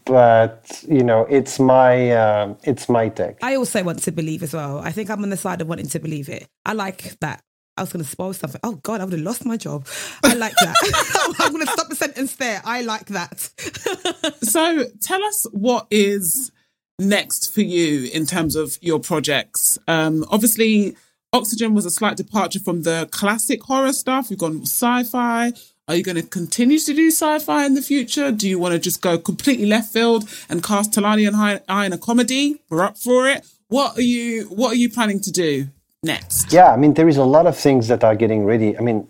But 0.05 0.85
you 0.89 1.03
know, 1.03 1.27
it's 1.29 1.59
my 1.59 2.11
uh, 2.11 2.55
it's 2.63 2.89
my 2.89 3.09
take. 3.09 3.43
I 3.43 3.57
also 3.57 3.83
want 3.83 4.01
to 4.01 4.13
believe 4.13 4.43
as 4.43 4.53
well. 4.53 4.79
I 4.79 4.93
think 4.93 5.11
I'm 5.11 5.23
on 5.23 5.31
the 5.31 5.37
side 5.37 5.61
of 5.61 5.69
wanting 5.69 5.89
to 5.89 5.99
believe 6.01 6.29
it. 6.29 6.49
I 6.65 6.73
like 6.73 7.19
that. 7.21 7.43
I 7.77 7.83
was 7.83 7.93
going 7.93 8.05
to 8.05 8.11
spoil 8.11 8.33
something. 8.35 8.61
Oh 8.63 8.77
God, 8.83 9.01
I 9.01 9.05
would 9.05 9.15
have 9.15 9.23
lost 9.23 9.47
my 9.47 9.57
job. 9.57 9.87
I 10.23 10.35
like 10.35 10.55
that. 10.57 11.35
I'm 11.41 11.53
going 11.53 11.65
to 11.65 11.73
stop 11.73 11.89
the 11.89 11.97
sentence 11.97 12.37
there. 12.37 12.61
I 12.65 12.83
like 12.83 13.07
that. 13.07 13.41
so 14.43 14.85
tell 15.01 15.25
us 15.25 15.47
what 15.53 15.87
is 15.91 16.53
next 16.99 17.53
for 17.53 17.63
you 17.63 18.11
in 18.13 18.27
terms 18.27 18.57
of 18.57 18.79
your 18.83 19.01
projects. 19.01 19.79
Um, 19.89 20.25
obviously, 20.31 20.97
Oxygen 21.33 21.73
was 21.73 21.87
a 21.87 21.91
slight 21.91 22.19
departure 22.19 22.61
from 22.61 22.83
the 22.83 23.09
classic 23.11 23.63
horror 23.63 23.95
stuff. 23.95 24.31
You've 24.31 24.39
gone 24.39 24.63
sci-fi. 24.63 25.53
Are 25.89 25.97
you 25.97 26.05
going 26.05 26.17
to 26.17 26.23
continue 26.23 26.79
to 26.79 26.95
do 26.95 27.09
sci-fi 27.09 27.67
in 27.67 27.75
the 27.75 27.83
future? 27.83 28.31
Do 28.31 28.49
you 28.49 28.57
want 28.57 28.73
to 28.73 28.79
just 28.79 29.03
go 29.03 29.19
completely 29.19 29.67
left 29.67 29.93
field 29.93 30.29
and 30.49 30.63
cast 30.63 30.93
Tolani 30.93 31.27
and 31.27 31.61
I 31.69 31.85
in 31.87 31.93
a 31.93 31.99
comedy? 31.99 32.61
We're 32.71 32.85
up 32.85 32.97
for 32.97 33.29
it. 33.29 33.45
What 33.67 33.99
are 33.99 34.03
you 34.03 34.45
What 34.45 34.73
are 34.73 34.77
you 34.77 34.89
planning 34.89 35.21
to 35.21 35.33
do 35.33 35.67
next? 36.05 36.53
Yeah, 36.53 36.73
I 36.73 36.77
mean, 36.77 36.95
there 36.95 37.09
is 37.09 37.17
a 37.17 37.25
lot 37.25 37.49
of 37.49 37.59
things 37.59 37.89
that 37.89 38.05
are 38.05 38.15
getting 38.15 38.45
ready. 38.45 38.79
I 38.79 38.81
mean, 38.81 39.09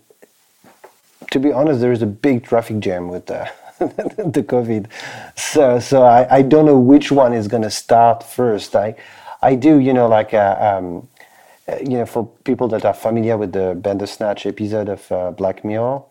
to 1.29 1.39
be 1.39 1.51
honest, 1.51 1.79
there 1.79 1.91
is 1.91 2.01
a 2.01 2.07
big 2.07 2.43
traffic 2.43 2.79
jam 2.79 3.07
with 3.07 3.27
the 3.27 3.51
the 3.79 4.43
COVID. 4.43 4.87
So, 5.35 5.79
so 5.79 6.01
I, 6.01 6.37
I 6.37 6.41
don't 6.41 6.65
know 6.65 6.79
which 6.79 7.11
one 7.11 7.33
is 7.33 7.47
going 7.47 7.63
to 7.63 7.71
start 7.71 8.23
first. 8.23 8.75
I, 8.75 8.95
I 9.43 9.53
do, 9.53 9.77
you 9.77 9.93
know, 9.93 10.07
like, 10.07 10.33
uh, 10.33 10.57
um, 10.59 11.07
uh, 11.67 11.77
you 11.81 11.97
know, 11.99 12.05
for 12.07 12.25
people 12.45 12.67
that 12.69 12.83
are 12.83 12.93
familiar 12.93 13.37
with 13.37 13.51
the 13.51 13.75
Bandersnatch 13.75 14.47
episode 14.47 14.89
of 14.89 15.11
uh, 15.11 15.31
Black 15.31 15.63
Mirror, 15.63 16.01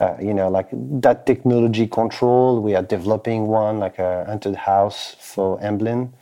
uh, 0.00 0.14
you 0.20 0.32
know, 0.32 0.48
like 0.48 0.68
that 0.72 1.26
technology 1.26 1.86
control, 1.86 2.60
we 2.60 2.74
are 2.74 2.82
developing 2.82 3.46
one, 3.46 3.78
like 3.78 3.98
a 3.98 4.24
haunted 4.26 4.54
house 4.54 5.16
for 5.18 5.58
Amblin. 5.60 6.12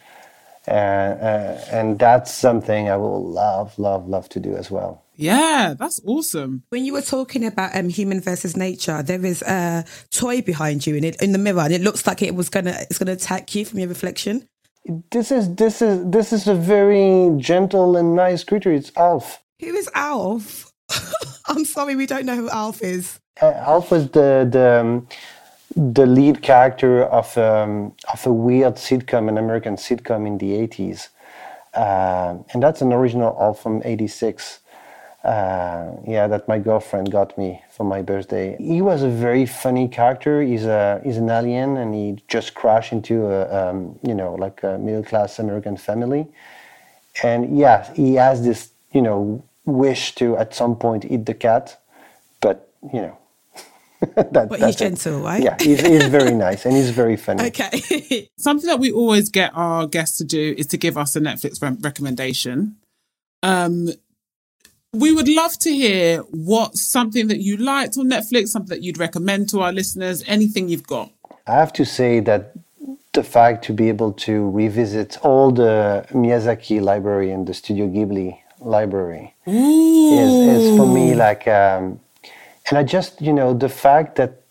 Uh, 0.68 0.70
uh, 0.70 1.64
and 1.70 1.98
that's 1.98 2.32
something 2.32 2.88
I 2.88 2.96
will 2.96 3.24
love, 3.24 3.78
love, 3.78 4.08
love 4.08 4.28
to 4.30 4.40
do 4.40 4.56
as 4.56 4.70
well. 4.70 5.02
Yeah, 5.14 5.74
that's 5.78 6.00
awesome. 6.04 6.64
When 6.70 6.84
you 6.84 6.92
were 6.92 7.02
talking 7.02 7.44
about 7.44 7.76
um, 7.76 7.88
human 7.88 8.20
versus 8.20 8.56
nature, 8.56 9.02
there 9.02 9.24
is 9.24 9.42
a 9.42 9.84
toy 10.10 10.42
behind 10.42 10.86
you 10.86 10.96
in 10.96 11.04
it 11.04 11.22
in 11.22 11.32
the 11.32 11.38
mirror, 11.38 11.60
and 11.60 11.72
it 11.72 11.80
looks 11.80 12.06
like 12.06 12.20
it 12.20 12.34
was 12.34 12.48
gonna 12.50 12.76
it's 12.82 12.98
gonna 12.98 13.12
attack 13.12 13.54
you 13.54 13.64
from 13.64 13.78
your 13.78 13.88
reflection. 13.88 14.46
This 15.10 15.30
is 15.30 15.54
this 15.54 15.80
is 15.80 16.04
this 16.10 16.32
is 16.32 16.46
a 16.48 16.54
very 16.54 17.30
gentle 17.38 17.96
and 17.96 18.14
nice 18.14 18.44
creature. 18.44 18.72
It's 18.72 18.92
Alf. 18.96 19.42
Who 19.60 19.74
is 19.74 19.88
Alf? 19.94 20.70
I'm 21.46 21.64
sorry, 21.64 21.96
we 21.96 22.06
don't 22.06 22.26
know 22.26 22.36
who 22.36 22.50
Alf 22.50 22.82
is. 22.82 23.18
Alf 23.40 23.92
is 23.92 24.08
the 24.10 24.48
the. 24.50 24.80
Um, 24.80 25.06
the 25.76 26.06
lead 26.06 26.42
character 26.42 27.04
of 27.04 27.36
um, 27.36 27.92
of 28.12 28.26
a 28.26 28.32
weird 28.32 28.76
sitcom, 28.76 29.28
an 29.28 29.36
American 29.36 29.76
sitcom 29.76 30.26
in 30.26 30.38
the 30.38 30.52
80s. 30.52 31.08
Uh, 31.74 32.38
and 32.52 32.62
that's 32.62 32.80
an 32.80 32.92
original 32.92 33.36
Alf 33.38 33.62
from 33.62 33.82
86. 33.84 34.60
Uh, 35.22 35.92
yeah, 36.06 36.26
that 36.28 36.48
my 36.48 36.58
girlfriend 36.58 37.10
got 37.10 37.36
me 37.36 37.62
for 37.70 37.84
my 37.84 38.00
birthday. 38.00 38.56
He 38.58 38.80
was 38.80 39.02
a 39.02 39.08
very 39.08 39.44
funny 39.44 39.88
character. 39.88 40.40
He's 40.40 40.64
a 40.64 41.00
he's 41.04 41.16
an 41.16 41.28
alien, 41.28 41.76
and 41.76 41.92
he 41.94 42.22
just 42.28 42.54
crashed 42.54 42.92
into 42.92 43.26
a 43.26 43.70
um, 43.70 43.98
you 44.02 44.14
know 44.14 44.34
like 44.34 44.62
a 44.62 44.78
middle 44.78 45.02
class 45.02 45.38
American 45.38 45.76
family. 45.76 46.28
And 47.22 47.58
yeah, 47.58 47.92
he 47.92 48.14
has 48.14 48.44
this 48.44 48.70
you 48.92 49.02
know 49.02 49.42
wish 49.64 50.14
to 50.14 50.36
at 50.36 50.54
some 50.54 50.76
point 50.76 51.04
eat 51.04 51.26
the 51.26 51.34
cat, 51.34 51.76
but 52.40 52.70
you 52.92 53.00
know 53.00 53.18
that, 54.16 54.48
but 54.48 54.60
he's 54.60 54.76
gentle, 54.76 55.20
right? 55.20 55.42
Yeah, 55.42 55.56
he's, 55.60 55.80
he's 55.80 56.06
very 56.06 56.34
nice 56.34 56.66
and 56.66 56.74
he's 56.76 56.90
very 56.90 57.16
funny. 57.16 57.44
Okay. 57.46 58.28
Something 58.38 58.66
that 58.68 58.78
we 58.78 58.92
always 58.92 59.30
get 59.30 59.52
our 59.54 59.86
guests 59.86 60.18
to 60.18 60.24
do 60.24 60.54
is 60.58 60.66
to 60.68 60.76
give 60.76 60.98
us 60.98 61.16
a 61.16 61.20
Netflix 61.20 61.62
re- 61.62 61.76
recommendation. 61.80 62.76
Um, 63.42 63.88
we 64.92 65.12
would 65.12 65.28
love 65.28 65.58
to 65.60 65.70
hear 65.70 66.18
what 66.30 66.76
something 66.76 67.28
that 67.28 67.38
you 67.38 67.56
liked 67.56 67.96
on 67.98 68.06
Netflix, 68.06 68.48
something 68.48 68.70
that 68.70 68.82
you'd 68.82 68.98
recommend 68.98 69.48
to 69.50 69.60
our 69.60 69.72
listeners, 69.72 70.24
anything 70.26 70.68
you've 70.68 70.86
got. 70.86 71.12
I 71.46 71.52
have 71.52 71.72
to 71.74 71.84
say 71.84 72.20
that 72.20 72.52
the 73.12 73.22
fact 73.22 73.64
to 73.64 73.72
be 73.72 73.88
able 73.88 74.12
to 74.12 74.50
revisit 74.50 75.18
all 75.22 75.50
the 75.50 76.06
Miyazaki 76.10 76.80
library 76.80 77.30
and 77.30 77.46
the 77.46 77.54
Studio 77.54 77.86
Ghibli 77.88 78.38
library 78.60 79.34
is, 79.46 80.32
is, 80.32 80.76
for 80.76 80.86
me 80.86 81.14
like 81.14 81.46
um, 81.48 82.00
and 82.68 82.78
I 82.78 82.82
just, 82.82 83.20
you 83.20 83.32
know, 83.32 83.54
the 83.54 83.68
fact 83.68 84.16
that 84.16 84.42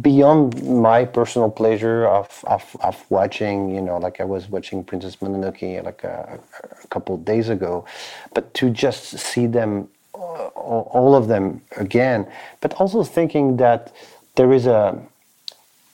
beyond 0.00 0.62
my 0.64 1.04
personal 1.04 1.50
pleasure 1.50 2.06
of, 2.06 2.44
of, 2.46 2.76
of 2.80 3.04
watching, 3.10 3.74
you 3.74 3.80
know, 3.80 3.98
like 3.98 4.20
I 4.20 4.24
was 4.24 4.48
watching 4.48 4.82
Princess 4.84 5.16
Mononoke 5.16 5.84
like 5.84 6.04
a, 6.04 6.38
a 6.82 6.86
couple 6.88 7.14
of 7.14 7.24
days 7.24 7.48
ago, 7.48 7.84
but 8.32 8.52
to 8.54 8.70
just 8.70 9.18
see 9.18 9.46
them, 9.46 9.88
uh, 10.14 10.18
all 10.48 11.14
of 11.14 11.28
them 11.28 11.60
again, 11.76 12.26
but 12.60 12.72
also 12.74 13.02
thinking 13.02 13.56
that 13.58 13.92
there 14.36 14.52
is 14.52 14.66
a, 14.66 14.98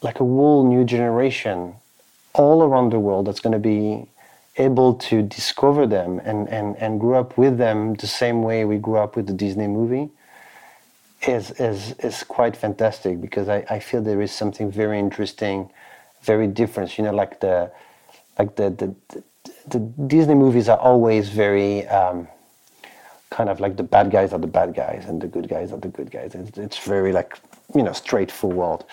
like 0.02 0.16
a 0.16 0.24
whole 0.24 0.68
new 0.68 0.84
generation 0.84 1.74
all 2.32 2.62
around 2.62 2.92
the 2.92 3.00
world 3.00 3.26
that's 3.26 3.40
going 3.40 3.52
to 3.52 3.58
be 3.58 4.06
able 4.56 4.94
to 4.94 5.22
discover 5.22 5.86
them 5.86 6.20
and, 6.24 6.48
and, 6.48 6.76
and 6.76 7.00
grow 7.00 7.18
up 7.18 7.36
with 7.36 7.58
them 7.58 7.94
the 7.94 8.06
same 8.06 8.42
way 8.42 8.64
we 8.64 8.76
grew 8.76 8.98
up 8.98 9.16
with 9.16 9.26
the 9.26 9.32
Disney 9.32 9.66
movie 9.66 10.10
is 11.26 11.50
is 11.52 11.92
is 11.98 12.22
quite 12.22 12.56
fantastic 12.56 13.20
because 13.20 13.48
I, 13.48 13.64
I 13.68 13.78
feel 13.78 14.02
there 14.02 14.22
is 14.22 14.32
something 14.32 14.70
very 14.70 14.98
interesting, 14.98 15.70
very 16.22 16.46
different. 16.46 16.96
You 16.96 17.04
know, 17.04 17.12
like 17.12 17.40
the 17.40 17.70
like 18.38 18.56
the 18.56 18.70
the, 18.70 18.94
the, 19.08 19.22
the 19.68 19.78
Disney 20.06 20.34
movies 20.34 20.68
are 20.68 20.78
always 20.78 21.28
very 21.28 21.86
um, 21.88 22.28
kind 23.30 23.48
of 23.48 23.60
like 23.60 23.76
the 23.76 23.82
bad 23.82 24.10
guys 24.10 24.32
are 24.32 24.38
the 24.38 24.46
bad 24.46 24.74
guys 24.74 25.04
and 25.06 25.20
the 25.20 25.28
good 25.28 25.48
guys 25.48 25.72
are 25.72 25.78
the 25.78 25.88
good 25.88 26.10
guys. 26.10 26.34
It's, 26.34 26.58
it's 26.58 26.78
very 26.78 27.12
like 27.12 27.38
you 27.74 27.82
know 27.82 27.92
straightforward. 27.92 28.84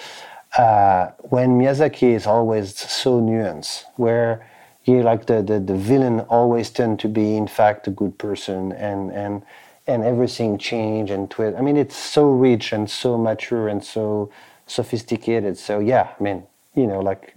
Uh, 0.58 1.12
when 1.20 1.60
Miyazaki 1.60 2.16
is 2.16 2.26
always 2.26 2.76
so 2.76 3.22
nuanced, 3.22 3.84
where 3.96 4.48
you 4.86 5.04
like 5.04 5.26
the, 5.26 5.42
the, 5.42 5.60
the 5.60 5.76
villain 5.76 6.22
always 6.22 6.70
tend 6.70 7.00
to 7.00 7.08
be 7.10 7.36
in 7.36 7.48
fact 7.48 7.88
a 7.88 7.92
good 7.92 8.18
person 8.18 8.72
and 8.74 9.12
and 9.12 9.44
and 9.88 10.04
everything 10.04 10.58
change 10.58 11.10
and 11.10 11.30
twist. 11.30 11.58
I 11.58 11.62
mean, 11.62 11.78
it's 11.78 11.96
so 11.96 12.30
rich 12.30 12.74
and 12.74 12.90
so 12.90 13.18
mature 13.18 13.68
and 13.68 13.84
so 13.84 14.30
sophisticated. 14.66 15.58
So 15.58 15.80
yeah, 15.80 16.14
I 16.20 16.24
mean, 16.24 16.44
you 16.76 16.88
know, 16.88 17.00
like 17.00 17.36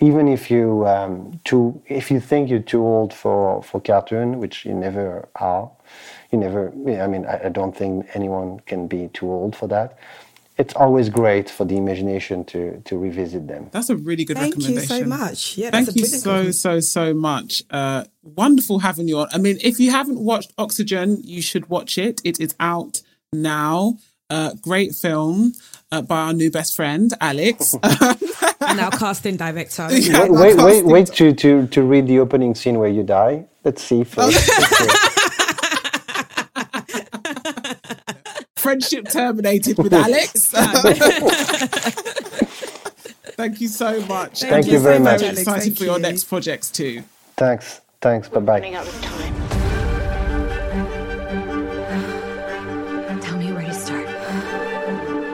even 0.00 0.28
if 0.28 0.50
you 0.50 0.86
um, 0.86 1.40
too, 1.44 1.80
if 1.86 2.10
you 2.10 2.20
think 2.20 2.50
you're 2.50 2.58
too 2.60 2.84
old 2.84 3.12
for 3.14 3.62
for 3.62 3.80
cartoon, 3.80 4.38
which 4.38 4.64
you 4.66 4.74
never 4.74 5.28
are, 5.36 5.70
you 6.30 6.38
never. 6.38 6.68
I 7.00 7.06
mean, 7.06 7.24
I, 7.26 7.46
I 7.46 7.48
don't 7.48 7.76
think 7.76 8.06
anyone 8.14 8.60
can 8.60 8.86
be 8.86 9.08
too 9.08 9.30
old 9.30 9.56
for 9.56 9.66
that 9.68 9.98
it's 10.56 10.74
always 10.74 11.08
great 11.08 11.50
for 11.50 11.64
the 11.64 11.76
imagination 11.76 12.44
to 12.44 12.80
to 12.84 12.96
revisit 12.96 13.48
them. 13.48 13.68
That's 13.72 13.90
a 13.90 13.96
really 13.96 14.24
good 14.24 14.36
Thank 14.36 14.54
recommendation. 14.54 14.88
Thank 14.88 15.00
you 15.00 15.10
so 15.10 15.24
much. 15.24 15.58
Yeah, 15.58 15.70
Thank 15.70 15.96
you 15.96 16.06
so 16.06 16.50
so 16.50 16.80
so 16.80 17.14
much. 17.14 17.62
Uh, 17.70 18.04
wonderful 18.22 18.78
having 18.78 19.08
you 19.08 19.18
on. 19.18 19.28
I 19.32 19.38
mean, 19.38 19.58
if 19.62 19.80
you 19.80 19.90
haven't 19.90 20.20
watched 20.20 20.52
Oxygen, 20.56 21.18
you 21.22 21.42
should 21.42 21.68
watch 21.68 21.98
it. 21.98 22.20
It 22.24 22.40
is 22.40 22.54
out 22.60 23.02
now. 23.32 23.98
Uh, 24.30 24.54
great 24.62 24.94
film 24.94 25.52
uh, 25.92 26.00
by 26.00 26.22
our 26.22 26.32
new 26.32 26.50
best 26.50 26.74
friend 26.74 27.12
Alex, 27.20 27.74
and 27.82 28.80
our 28.80 28.90
casting 28.90 29.36
director. 29.36 29.86
Yeah, 29.90 30.28
wait, 30.28 30.56
wait, 30.56 30.56
wait, 30.56 30.84
wait 30.86 31.06
to, 31.08 31.32
to 31.34 31.66
to 31.66 31.82
read 31.82 32.06
the 32.06 32.20
opening 32.20 32.54
scene 32.54 32.78
where 32.78 32.88
you 32.88 33.02
die. 33.02 33.46
Let's 33.64 33.82
see 33.82 34.04
first. 34.04 34.50
friendship 38.64 39.08
terminated 39.10 39.76
with 39.76 39.92
Alex. 39.92 40.48
Thank 43.36 43.60
you 43.60 43.68
so 43.68 44.00
much. 44.06 44.40
Thank, 44.40 44.52
Thank 44.52 44.66
you, 44.68 44.78
very 44.78 44.98
much. 44.98 45.22
I'm 45.22 45.32
excited 45.32 45.64
Thank 45.64 45.76
for 45.78 45.84
your 45.84 45.98
next 45.98 46.24
projects 46.24 46.70
too. 46.70 47.02
Thanks. 47.36 47.82
Thanks. 48.00 48.28
Bye 48.28 48.40
bye. 48.40 48.52
Running 48.54 48.74
out 48.74 48.86
of 48.86 49.02
time. 49.02 49.34
Tell 53.20 53.36
me 53.36 53.52
where 53.52 53.66
to 53.66 53.74
start. 53.74 54.08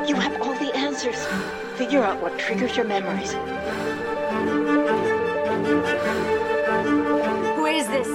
You 0.08 0.16
have 0.16 0.40
all 0.42 0.54
the 0.54 0.74
answers. 0.74 1.24
Figure 1.76 2.02
out 2.02 2.20
what 2.20 2.36
triggers 2.36 2.76
your 2.76 2.86
memories. 2.86 3.32
Who 7.54 7.66
is 7.66 7.86
this? 7.86 8.08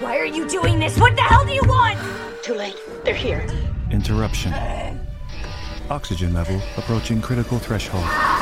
Why 0.00 0.18
are 0.18 0.24
you 0.24 0.48
doing 0.48 0.78
this? 0.78 0.96
What 1.00 1.16
the 1.16 1.22
hell 1.22 1.44
do 1.44 1.52
you 1.52 1.64
want? 1.64 1.98
Too 2.44 2.54
late. 2.54 2.76
They're 3.02 3.14
here. 3.14 3.44
Interruption. 3.96 4.52
Oxygen 5.88 6.34
level 6.34 6.60
approaching 6.76 7.22
critical 7.22 7.58
threshold. 7.58 8.35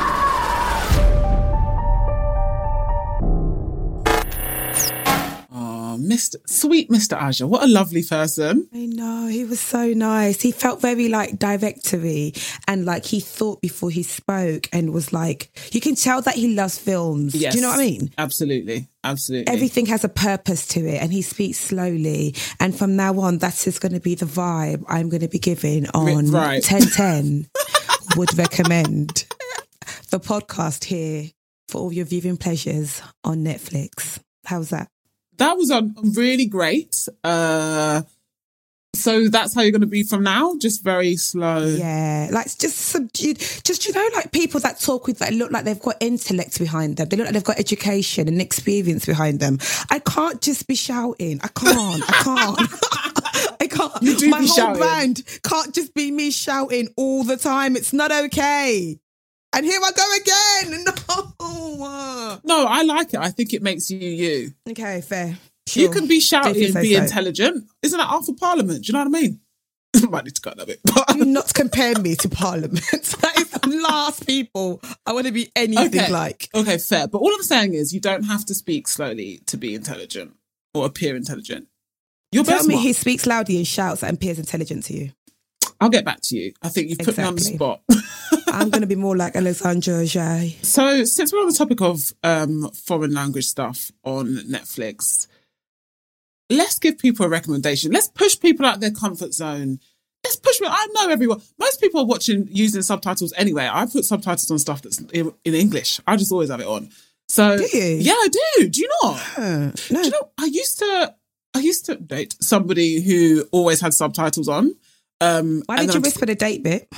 Mr. 6.14 6.36
Sweet 6.46 6.90
Mr. 6.90 7.20
Aja. 7.20 7.46
What 7.46 7.64
a 7.64 7.66
lovely 7.66 8.02
person. 8.04 8.68
I 8.72 8.86
know 8.86 9.26
he 9.26 9.44
was 9.44 9.58
so 9.58 9.88
nice. 9.88 10.40
He 10.40 10.52
felt 10.52 10.80
very 10.80 11.08
like 11.08 11.38
directory 11.38 12.34
and 12.68 12.84
like 12.84 13.04
he 13.04 13.18
thought 13.18 13.60
before 13.60 13.90
he 13.90 14.04
spoke 14.04 14.68
and 14.72 14.92
was 14.92 15.12
like 15.12 15.50
you 15.72 15.80
can 15.80 15.96
tell 15.96 16.22
that 16.22 16.36
he 16.36 16.54
loves 16.54 16.78
films. 16.78 17.34
Yes. 17.34 17.52
Do 17.52 17.58
you 17.58 17.62
know 17.62 17.70
what 17.70 17.80
I 17.80 17.84
mean? 17.84 18.12
Absolutely. 18.16 18.88
Absolutely. 19.02 19.52
Everything 19.52 19.86
has 19.86 20.04
a 20.04 20.08
purpose 20.08 20.66
to 20.68 20.86
it 20.86 21.02
and 21.02 21.12
he 21.12 21.20
speaks 21.20 21.58
slowly. 21.58 22.34
And 22.60 22.76
from 22.76 22.94
now 22.96 23.18
on, 23.18 23.38
that's 23.38 23.64
just 23.64 23.80
going 23.80 23.92
to 23.92 24.00
be 24.00 24.14
the 24.14 24.26
vibe 24.26 24.84
I'm 24.88 25.08
going 25.08 25.22
to 25.22 25.28
be 25.28 25.38
giving 25.40 25.88
on 25.90 26.30
right. 26.30 26.64
1010. 26.64 27.48
Would 28.16 28.38
recommend 28.38 29.26
the 30.10 30.20
podcast 30.20 30.84
here 30.84 31.30
for 31.68 31.78
all 31.80 31.92
your 31.92 32.04
viewing 32.04 32.36
pleasures 32.36 33.02
on 33.24 33.38
Netflix. 33.38 34.20
How's 34.44 34.70
that? 34.70 34.88
That 35.38 35.56
was 35.56 35.70
um, 35.70 35.94
really 36.14 36.46
great. 36.46 37.08
Uh, 37.22 38.02
so 38.94 39.28
that's 39.28 39.54
how 39.54 39.62
you're 39.62 39.72
going 39.72 39.80
to 39.80 39.86
be 39.86 40.04
from 40.04 40.22
now, 40.22 40.56
just 40.56 40.84
very 40.84 41.16
slow. 41.16 41.66
Yeah, 41.66 42.28
like 42.30 42.46
just 42.56 42.78
subdued. 42.78 43.38
Just 43.38 43.86
you 43.86 43.92
know, 43.92 44.08
like 44.14 44.32
people 44.32 44.60
that 44.60 44.80
talk 44.80 45.06
with 45.06 45.18
that 45.18 45.34
look 45.34 45.50
like 45.50 45.64
they've 45.64 45.80
got 45.80 45.96
intellect 46.00 46.58
behind 46.58 46.96
them. 46.96 47.08
They 47.08 47.16
look 47.16 47.26
like 47.26 47.34
they've 47.34 47.44
got 47.44 47.58
education 47.58 48.28
and 48.28 48.40
experience 48.40 49.04
behind 49.06 49.40
them. 49.40 49.58
I 49.90 49.98
can't 49.98 50.40
just 50.40 50.66
be 50.66 50.74
shouting. 50.74 51.40
I 51.42 51.48
can't. 51.48 52.02
I 52.08 52.22
can't. 52.22 52.60
I 53.60 53.66
can't. 53.66 54.28
My 54.30 54.38
whole 54.38 54.46
shouting. 54.46 54.80
brand 54.80 55.22
can't 55.42 55.74
just 55.74 55.94
be 55.94 56.10
me 56.10 56.30
shouting 56.30 56.88
all 56.96 57.24
the 57.24 57.36
time. 57.36 57.76
It's 57.76 57.92
not 57.92 58.12
okay. 58.12 58.98
And 59.54 59.64
here 59.64 59.80
I 59.82 59.90
go 59.92 60.16
again. 60.16 60.84
No. 61.76 62.38
No, 62.44 62.66
I 62.66 62.82
like 62.82 63.14
it. 63.14 63.20
I 63.20 63.30
think 63.30 63.52
it 63.52 63.62
makes 63.62 63.90
you 63.90 63.98
you. 63.98 64.52
Okay, 64.68 65.00
fair. 65.00 65.36
You 65.74 65.90
can 65.90 66.06
be 66.06 66.20
shouty 66.20 66.66
and 66.66 66.74
be 66.82 66.94
so. 66.94 67.02
intelligent. 67.02 67.66
Isn't 67.82 67.98
that 67.98 68.08
of 68.10 68.36
Parliament? 68.38 68.84
Do 68.84 68.88
you 68.88 68.92
know 68.92 69.04
what 69.04 69.18
I 69.18 69.20
mean? 69.22 69.40
Might 70.10 70.24
need 70.24 70.34
to 70.36 70.40
cut 70.40 70.56
that 70.56 70.66
bit. 70.66 70.80
Do 70.84 71.24
not 71.24 71.52
compare 71.52 71.98
me 71.98 72.14
to 72.16 72.28
Parliament. 72.28 72.80
that 72.92 73.32
is 73.38 73.50
the 73.50 73.68
last 73.88 74.26
people 74.26 74.80
I 75.06 75.12
want 75.12 75.26
to 75.26 75.32
be 75.32 75.50
anything 75.54 76.00
okay. 76.00 76.12
like. 76.12 76.48
Okay, 76.54 76.78
fair. 76.78 77.06
But 77.06 77.18
all 77.18 77.32
I'm 77.32 77.42
saying 77.42 77.74
is 77.74 77.92
you 77.92 78.00
don't 78.00 78.24
have 78.24 78.44
to 78.46 78.54
speak 78.54 78.88
slowly 78.88 79.40
to 79.46 79.56
be 79.56 79.74
intelligent 79.74 80.34
or 80.74 80.86
appear 80.86 81.16
intelligent. 81.16 81.68
You're 82.32 82.44
Tell 82.44 82.64
me 82.64 82.74
smart. 82.74 82.82
he 82.82 82.92
speaks 82.92 83.26
loudly 83.26 83.56
and 83.56 83.66
shouts 83.66 84.02
and 84.02 84.16
appears 84.16 84.38
intelligent 84.38 84.84
to 84.84 84.94
you. 84.94 85.12
I'll 85.80 85.90
get 85.90 86.04
back 86.04 86.20
to 86.22 86.36
you. 86.36 86.52
I 86.62 86.68
think 86.68 86.88
you've 86.88 86.98
put 86.98 87.18
me 87.18 87.24
on 87.24 87.34
the 87.34 87.40
spot. 87.40 87.80
I'm 88.54 88.70
going 88.70 88.82
to 88.82 88.86
be 88.86 88.94
more 88.94 89.16
like 89.16 89.36
Alexandra 89.36 90.04
Jay. 90.06 90.56
So, 90.62 91.04
since 91.04 91.32
we're 91.32 91.40
on 91.40 91.48
the 91.48 91.54
topic 91.54 91.80
of 91.80 92.12
um, 92.22 92.70
foreign 92.70 93.12
language 93.12 93.46
stuff 93.46 93.90
on 94.04 94.36
Netflix, 94.48 95.26
let's 96.50 96.78
give 96.78 96.98
people 96.98 97.26
a 97.26 97.28
recommendation. 97.28 97.92
Let's 97.92 98.08
push 98.08 98.38
people 98.38 98.64
out 98.64 98.80
their 98.80 98.90
comfort 98.92 99.34
zone. 99.34 99.80
Let's 100.22 100.36
push. 100.36 100.60
Me. 100.60 100.68
I 100.70 100.86
know 100.94 101.08
everyone. 101.10 101.42
Most 101.58 101.80
people 101.80 102.00
are 102.00 102.06
watching 102.06 102.48
using 102.50 102.82
subtitles 102.82 103.32
anyway. 103.36 103.68
I 103.70 103.86
put 103.86 104.04
subtitles 104.04 104.50
on 104.50 104.58
stuff 104.58 104.82
that's 104.82 105.00
in, 105.12 105.32
in 105.44 105.54
English. 105.54 106.00
I 106.06 106.16
just 106.16 106.32
always 106.32 106.50
have 106.50 106.60
it 106.60 106.66
on. 106.66 106.90
So, 107.28 107.58
Do 107.58 107.64
you? 107.76 107.96
yeah, 107.96 108.12
I 108.12 108.28
do. 108.58 108.68
Do 108.68 108.80
you 108.80 108.88
not? 109.02 109.20
Uh, 109.36 109.42
no. 109.42 109.72
Do 109.90 109.98
you 110.04 110.10
know? 110.10 110.30
I 110.38 110.46
used 110.46 110.78
to. 110.78 111.14
I 111.56 111.60
used 111.60 111.86
to 111.86 111.96
date 111.96 112.36
somebody 112.40 113.00
who 113.00 113.46
always 113.52 113.80
had 113.80 113.94
subtitles 113.94 114.48
on. 114.48 114.74
Um, 115.20 115.62
Why 115.66 115.84
did 115.86 115.94
you 115.94 116.00
whisper 116.00 116.26
the 116.26 116.34
date 116.34 116.62
bit? 116.62 116.88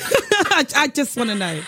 I, 0.50 0.66
I 0.76 0.88
just 0.88 1.16
want 1.16 1.30
to 1.30 1.36
know. 1.36 1.60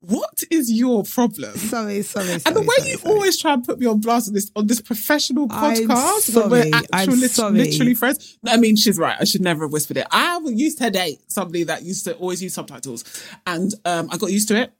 What 0.00 0.42
is 0.50 0.68
your 0.72 1.04
problem? 1.04 1.56
Sorry, 1.56 2.02
sorry, 2.02 2.26
sorry. 2.26 2.40
And 2.44 2.56
the 2.56 2.60
way 2.60 2.66
sorry, 2.78 2.90
you 2.90 2.96
sorry. 2.98 3.14
always 3.14 3.38
try 3.40 3.52
and 3.52 3.62
put 3.62 3.78
me 3.78 3.86
on 3.86 4.00
blast 4.00 4.26
on 4.28 4.34
this 4.34 4.50
on 4.56 4.66
this 4.66 4.80
professional 4.80 5.46
I'm 5.48 5.76
podcast 5.76 6.34
when 6.34 6.50
we're 6.50 6.62
sorry. 6.70 6.84
actual 6.92 7.14
I'm 7.14 7.20
lit- 7.54 7.68
literally 7.68 7.94
friends. 7.94 8.36
I 8.44 8.56
mean, 8.56 8.74
she's 8.74 8.98
right. 8.98 9.16
I 9.20 9.22
should 9.24 9.42
never 9.42 9.64
have 9.64 9.72
whispered 9.72 9.98
it. 9.98 10.08
I 10.10 10.40
used 10.44 10.78
to 10.78 10.90
date 10.90 11.20
somebody 11.28 11.62
that 11.64 11.84
used 11.84 12.04
to 12.06 12.14
always 12.16 12.42
use 12.42 12.52
subtitles, 12.54 13.04
and 13.46 13.72
um, 13.84 14.08
I 14.10 14.16
got 14.16 14.32
used 14.32 14.48
to 14.48 14.60
it. 14.60 14.72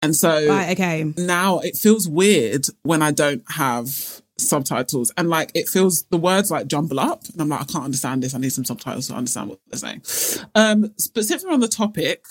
And 0.00 0.16
so 0.16 0.30
Right, 0.48 0.70
okay. 0.72 1.12
now 1.18 1.58
it 1.58 1.76
feels 1.76 2.08
weird 2.08 2.66
when 2.84 3.02
I 3.02 3.10
don't 3.10 3.42
have 3.50 4.22
subtitles, 4.38 5.12
and 5.16 5.28
like 5.28 5.50
it 5.54 5.68
feels 5.68 6.04
the 6.04 6.16
words 6.16 6.50
like 6.50 6.66
jumble 6.66 7.00
up, 7.00 7.24
and 7.32 7.40
I'm 7.40 7.48
like, 7.48 7.62
I 7.62 7.64
can't 7.64 7.84
understand 7.84 8.22
this. 8.22 8.34
I 8.34 8.38
need 8.38 8.52
some 8.52 8.64
subtitles 8.64 9.08
to 9.08 9.14
understand 9.14 9.50
what 9.50 9.60
they're 9.68 9.78
saying. 9.78 10.48
Um, 10.54 10.92
specifically 10.96 11.54
on 11.54 11.60
the 11.60 11.68
topic. 11.68 12.24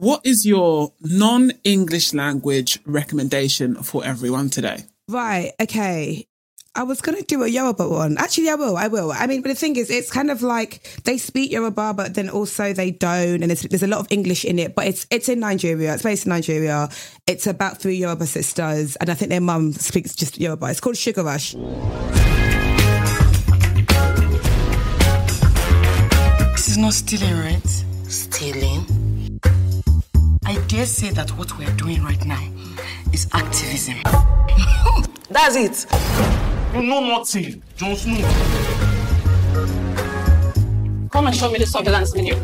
What 0.00 0.20
is 0.24 0.46
your 0.46 0.92
non-English 1.00 2.14
language 2.14 2.78
recommendation 2.86 3.74
for 3.82 4.04
everyone 4.04 4.48
today? 4.48 4.84
Right, 5.08 5.50
okay. 5.60 6.27
I 6.78 6.84
was 6.84 7.00
going 7.00 7.18
to 7.18 7.24
do 7.24 7.42
a 7.42 7.48
Yoruba 7.48 7.88
one. 7.88 8.16
Actually, 8.18 8.50
I 8.50 8.54
will. 8.54 8.76
I 8.76 8.86
will. 8.86 9.10
I 9.10 9.26
mean, 9.26 9.42
but 9.42 9.48
the 9.48 9.56
thing 9.56 9.74
is, 9.74 9.90
it's 9.90 10.12
kind 10.12 10.30
of 10.30 10.42
like 10.42 10.80
they 11.02 11.18
speak 11.18 11.50
Yoruba, 11.50 11.92
but 11.92 12.14
then 12.14 12.30
also 12.30 12.72
they 12.72 12.92
don't, 12.92 13.42
and 13.42 13.50
there's, 13.50 13.62
there's 13.62 13.82
a 13.82 13.88
lot 13.88 13.98
of 13.98 14.06
English 14.10 14.44
in 14.44 14.60
it. 14.60 14.76
But 14.76 14.86
it's 14.86 15.04
it's 15.10 15.28
in 15.28 15.40
Nigeria. 15.40 15.94
It's 15.94 16.04
based 16.04 16.26
in 16.26 16.30
Nigeria. 16.30 16.88
It's 17.26 17.48
about 17.48 17.78
three 17.78 17.96
Yoruba 17.96 18.26
sisters, 18.26 18.94
and 18.94 19.10
I 19.10 19.14
think 19.14 19.30
their 19.30 19.40
mum 19.40 19.72
speaks 19.72 20.14
just 20.14 20.38
Yoruba. 20.38 20.66
It's 20.66 20.78
called 20.78 20.96
Sugar 20.96 21.24
Rush. 21.24 21.54
This 26.52 26.68
is 26.68 26.78
not 26.78 26.92
stealing, 26.92 27.38
right? 27.40 27.66
Stealing? 28.06 29.40
I 30.46 30.56
dare 30.68 30.86
say 30.86 31.10
that 31.10 31.30
what 31.30 31.58
we're 31.58 31.74
doing 31.74 32.04
right 32.04 32.24
now 32.24 32.48
is 33.12 33.26
activism. 33.32 33.96
That's 35.28 35.56
it. 35.56 36.57
You 36.74 36.82
know 36.82 37.00
nothing, 37.00 37.62
Jon 37.76 37.96
Snow. 37.96 38.16
Come 41.10 41.26
and 41.26 41.34
show 41.34 41.50
me 41.50 41.58
the 41.58 41.66
surveillance 41.66 42.12
video. 42.12 42.36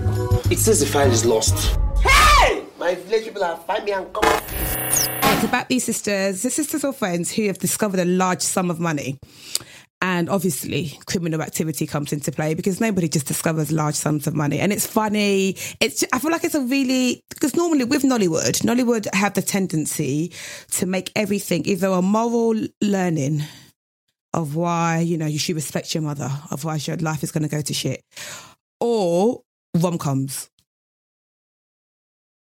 It 0.51 0.59
says 0.59 0.81
the 0.81 0.87
file 0.87 1.11
is 1.11 1.27
lost. 1.27 1.79
Hey! 1.99 2.65
My 2.79 2.95
village 2.95 3.25
people 3.25 3.45
have 3.45 3.67
find 3.67 3.85
me 3.85 3.93
and 3.93 4.11
come 4.15 4.25
up. 4.25 4.43
It's 4.49 5.45
about 5.45 5.69
these 5.69 5.85
sisters, 5.85 6.43
the 6.43 6.49
sisters 6.49 6.85
or 6.85 6.95
friends 6.95 7.31
who 7.33 7.47
have 7.49 7.59
discovered 7.59 8.01
a 8.01 8.07
large 8.07 8.41
sum 8.41 8.71
of 8.71 8.81
money. 8.81 9.19
And 10.01 10.31
obviously, 10.31 10.99
criminal 11.07 11.43
activity 11.43 11.87
comes 11.87 12.11
into 12.13 12.33
play 12.33 12.55
because 12.55 12.81
nobody 12.81 13.09
just 13.09 13.27
discovers 13.27 13.71
large 13.71 13.95
sums 13.95 14.27
of 14.27 14.35
money. 14.35 14.59
And 14.59 14.73
it's 14.73 14.87
funny. 14.87 15.57
It's 15.81 16.03
I 16.15 16.19
feel 16.19 16.31
like 16.31 16.45
it's 16.45 16.55
a 16.55 16.63
really 16.63 17.21
because 17.29 17.55
normally 17.55 17.85
with 17.85 18.03
Nollywood, 18.03 18.63
Nollywood 18.63 19.07
have 19.15 19.35
the 19.35 19.43
tendency 19.43 20.33
to 20.73 20.87
make 20.87 21.13
everything 21.15 21.67
either 21.67 21.89
a 21.89 22.01
moral 22.01 22.55
learning 22.81 23.43
of 24.35 24.57
why 24.57 24.99
you 24.99 25.16
know 25.16 25.27
you 25.27 25.38
should 25.38 25.57
respect 25.57 25.94
your 25.94 26.03
mother, 26.03 26.31
otherwise 26.51 26.87
your 26.87 26.97
life 26.99 27.23
is 27.23 27.33
going 27.33 27.44
to 27.44 27.49
go 27.49 27.62
to 27.62 27.73
shit, 27.73 28.03
or 28.81 29.40
rom 29.75 29.99
coms 29.99 30.51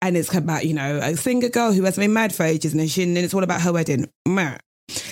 and 0.01 0.17
it's 0.17 0.33
about 0.35 0.65
you 0.65 0.75
know 0.75 0.99
a 0.99 1.17
single 1.17 1.51
girl 1.51 1.73
who 1.73 1.83
hasn't 1.83 2.03
been 2.03 2.13
married 2.13 2.33
for 2.33 2.45
ages 2.45 2.73
and 2.73 2.91
she, 2.91 3.03
and 3.03 3.19
it's 3.19 3.35
all 3.35 3.43
about 3.43 3.61
her 3.61 3.73
wedding. 3.73 4.09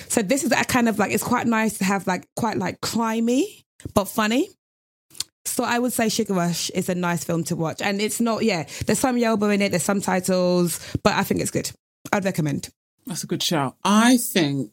So 0.09 0.21
this 0.21 0.43
is 0.43 0.51
a 0.51 0.63
kind 0.63 0.89
of 0.89 0.97
like 0.97 1.11
it's 1.11 1.23
quite 1.23 1.47
nice 1.47 1.77
to 1.79 1.83
have 1.83 2.07
like 2.07 2.25
quite 2.35 2.57
like 2.57 2.79
crimey 2.81 3.63
but 3.93 4.05
funny. 4.05 4.49
So 5.45 5.63
I 5.63 5.79
would 5.79 5.93
say 5.93 6.09
Sugar 6.09 6.33
Rush 6.33 6.69
is 6.71 6.89
a 6.89 6.95
nice 6.95 7.23
film 7.23 7.43
to 7.45 7.55
watch, 7.55 7.81
and 7.81 8.01
it's 8.01 8.19
not 8.19 8.43
yeah. 8.43 8.65
There's 8.85 8.99
some 8.99 9.17
Yoruba 9.17 9.49
in 9.49 9.61
it, 9.61 9.69
there's 9.69 9.83
some 9.83 10.01
titles, 10.01 10.79
but 11.03 11.13
I 11.13 11.23
think 11.23 11.41
it's 11.41 11.51
good. 11.51 11.71
I'd 12.11 12.25
recommend. 12.25 12.69
That's 13.07 13.23
a 13.23 13.27
good 13.27 13.41
shout. 13.41 13.77
I 13.85 14.17
think, 14.17 14.71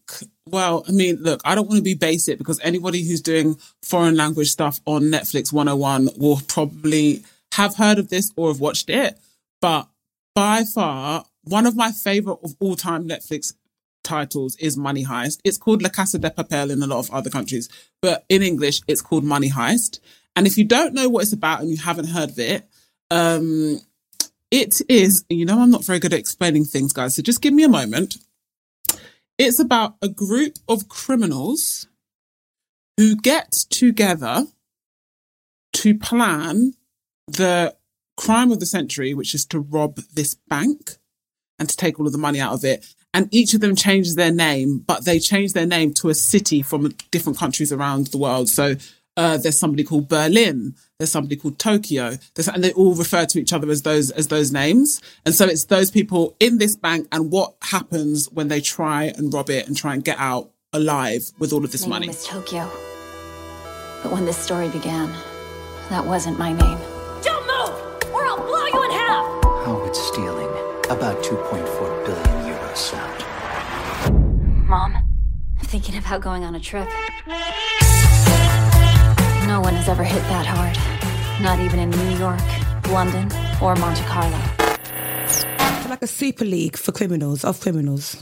well, 0.48 0.84
I 0.88 0.92
mean, 0.92 1.22
look, 1.22 1.40
I 1.44 1.54
don't 1.54 1.68
want 1.68 1.78
to 1.78 1.82
be 1.82 1.94
basic 1.94 2.36
because 2.36 2.58
anybody 2.60 3.06
who's 3.06 3.20
doing 3.20 3.56
foreign 3.82 4.16
language 4.16 4.50
stuff 4.50 4.80
on 4.86 5.04
Netflix 5.04 5.52
101 5.52 6.10
will 6.16 6.40
probably 6.48 7.22
have 7.54 7.76
heard 7.76 7.98
of 7.98 8.08
this 8.08 8.32
or 8.36 8.48
have 8.48 8.60
watched 8.60 8.90
it. 8.90 9.18
But 9.60 9.86
by 10.34 10.64
far, 10.64 11.24
one 11.44 11.64
of 11.64 11.76
my 11.76 11.92
favorite 11.92 12.38
of 12.42 12.56
all 12.58 12.74
time 12.74 13.08
Netflix 13.08 13.54
titles 14.02 14.56
is 14.56 14.76
Money 14.76 15.04
Heist. 15.04 15.38
It's 15.44 15.56
called 15.56 15.80
La 15.80 15.88
Casa 15.88 16.18
de 16.18 16.30
Papel 16.30 16.72
in 16.72 16.82
a 16.82 16.86
lot 16.88 16.98
of 16.98 17.10
other 17.12 17.30
countries, 17.30 17.68
but 18.02 18.24
in 18.28 18.42
English, 18.42 18.80
it's 18.88 19.00
called 19.00 19.24
Money 19.24 19.50
Heist. 19.50 20.00
And 20.34 20.48
if 20.48 20.58
you 20.58 20.64
don't 20.64 20.92
know 20.92 21.08
what 21.08 21.22
it's 21.22 21.32
about 21.32 21.60
and 21.60 21.70
you 21.70 21.76
haven't 21.76 22.08
heard 22.08 22.30
of 22.30 22.38
it, 22.40 22.68
um, 23.12 23.80
it 24.54 24.80
is, 24.88 25.24
you 25.28 25.44
know, 25.44 25.58
I'm 25.60 25.72
not 25.72 25.84
very 25.84 25.98
good 25.98 26.12
at 26.12 26.20
explaining 26.20 26.64
things, 26.64 26.92
guys. 26.92 27.16
So 27.16 27.22
just 27.22 27.42
give 27.42 27.52
me 27.52 27.64
a 27.64 27.68
moment. 27.68 28.18
It's 29.36 29.58
about 29.58 29.96
a 30.00 30.08
group 30.08 30.60
of 30.68 30.88
criminals 30.88 31.88
who 32.96 33.16
get 33.16 33.50
together 33.50 34.46
to 35.72 35.98
plan 35.98 36.74
the 37.26 37.74
crime 38.16 38.52
of 38.52 38.60
the 38.60 38.66
century, 38.66 39.12
which 39.12 39.34
is 39.34 39.44
to 39.46 39.58
rob 39.58 39.96
this 40.14 40.36
bank 40.46 40.98
and 41.58 41.68
to 41.68 41.76
take 41.76 41.98
all 41.98 42.06
of 42.06 42.12
the 42.12 42.18
money 42.18 42.38
out 42.38 42.52
of 42.52 42.64
it. 42.64 42.86
And 43.12 43.28
each 43.34 43.54
of 43.54 43.60
them 43.60 43.74
changes 43.74 44.14
their 44.14 44.30
name, 44.30 44.78
but 44.78 45.04
they 45.04 45.18
change 45.18 45.52
their 45.52 45.66
name 45.66 45.92
to 45.94 46.10
a 46.10 46.14
city 46.14 46.62
from 46.62 46.94
different 47.10 47.38
countries 47.38 47.72
around 47.72 48.08
the 48.08 48.18
world. 48.18 48.48
So 48.48 48.76
uh, 49.16 49.36
there's 49.36 49.58
somebody 49.58 49.84
called 49.84 50.08
Berlin. 50.08 50.74
There's 50.98 51.10
somebody 51.12 51.36
called 51.36 51.58
Tokyo. 51.58 52.16
There's, 52.34 52.48
and 52.48 52.62
they 52.64 52.72
all 52.72 52.94
refer 52.94 53.24
to 53.26 53.38
each 53.38 53.52
other 53.52 53.70
as 53.70 53.82
those 53.82 54.10
as 54.10 54.28
those 54.28 54.52
names. 54.52 55.00
And 55.24 55.34
so 55.34 55.46
it's 55.46 55.64
those 55.64 55.90
people 55.90 56.34
in 56.40 56.58
this 56.58 56.76
bank 56.76 57.08
and 57.12 57.30
what 57.30 57.54
happens 57.62 58.26
when 58.32 58.48
they 58.48 58.60
try 58.60 59.04
and 59.04 59.32
rob 59.32 59.50
it 59.50 59.66
and 59.66 59.76
try 59.76 59.94
and 59.94 60.04
get 60.04 60.18
out 60.18 60.50
alive 60.72 61.30
with 61.38 61.52
all 61.52 61.64
of 61.64 61.72
this 61.72 61.82
my 61.86 61.90
money. 61.96 62.06
name 62.06 62.16
is 62.16 62.26
Tokyo. 62.26 62.68
But 64.02 64.12
when 64.12 64.24
this 64.26 64.36
story 64.36 64.68
began, 64.68 65.10
that 65.90 66.04
wasn't 66.04 66.38
my 66.38 66.52
name. 66.52 66.78
Don't 67.22 67.46
move, 67.46 68.12
or 68.12 68.26
I'll 68.26 68.36
blow 68.36 68.66
you 68.66 68.84
in 68.84 68.90
half! 68.90 69.44
How 69.64 69.80
would 69.82 69.94
stealing 69.96 70.48
about 70.90 71.22
2.4 71.22 72.04
billion 72.04 72.54
euros 72.54 72.76
sound? 72.76 73.24
Mom, 74.68 74.94
I'm 74.96 75.66
thinking 75.66 75.96
about 75.96 76.20
going 76.20 76.44
on 76.44 76.54
a 76.54 76.60
trip. 76.60 76.88
No 79.54 79.60
one 79.60 79.74
has 79.74 79.88
ever 79.88 80.02
hit 80.02 80.20
that 80.22 80.46
hard. 80.46 80.76
Not 81.40 81.60
even 81.60 81.78
in 81.78 81.88
New 81.88 82.18
York, 82.18 82.42
London, 82.90 83.30
or 83.62 83.76
Monte 83.76 84.02
Carlo. 84.02 84.36
Like 85.88 86.02
a 86.02 86.08
super 86.08 86.44
league 86.44 86.76
for 86.76 86.90
criminals, 86.90 87.44
of 87.44 87.60
criminals. 87.60 88.20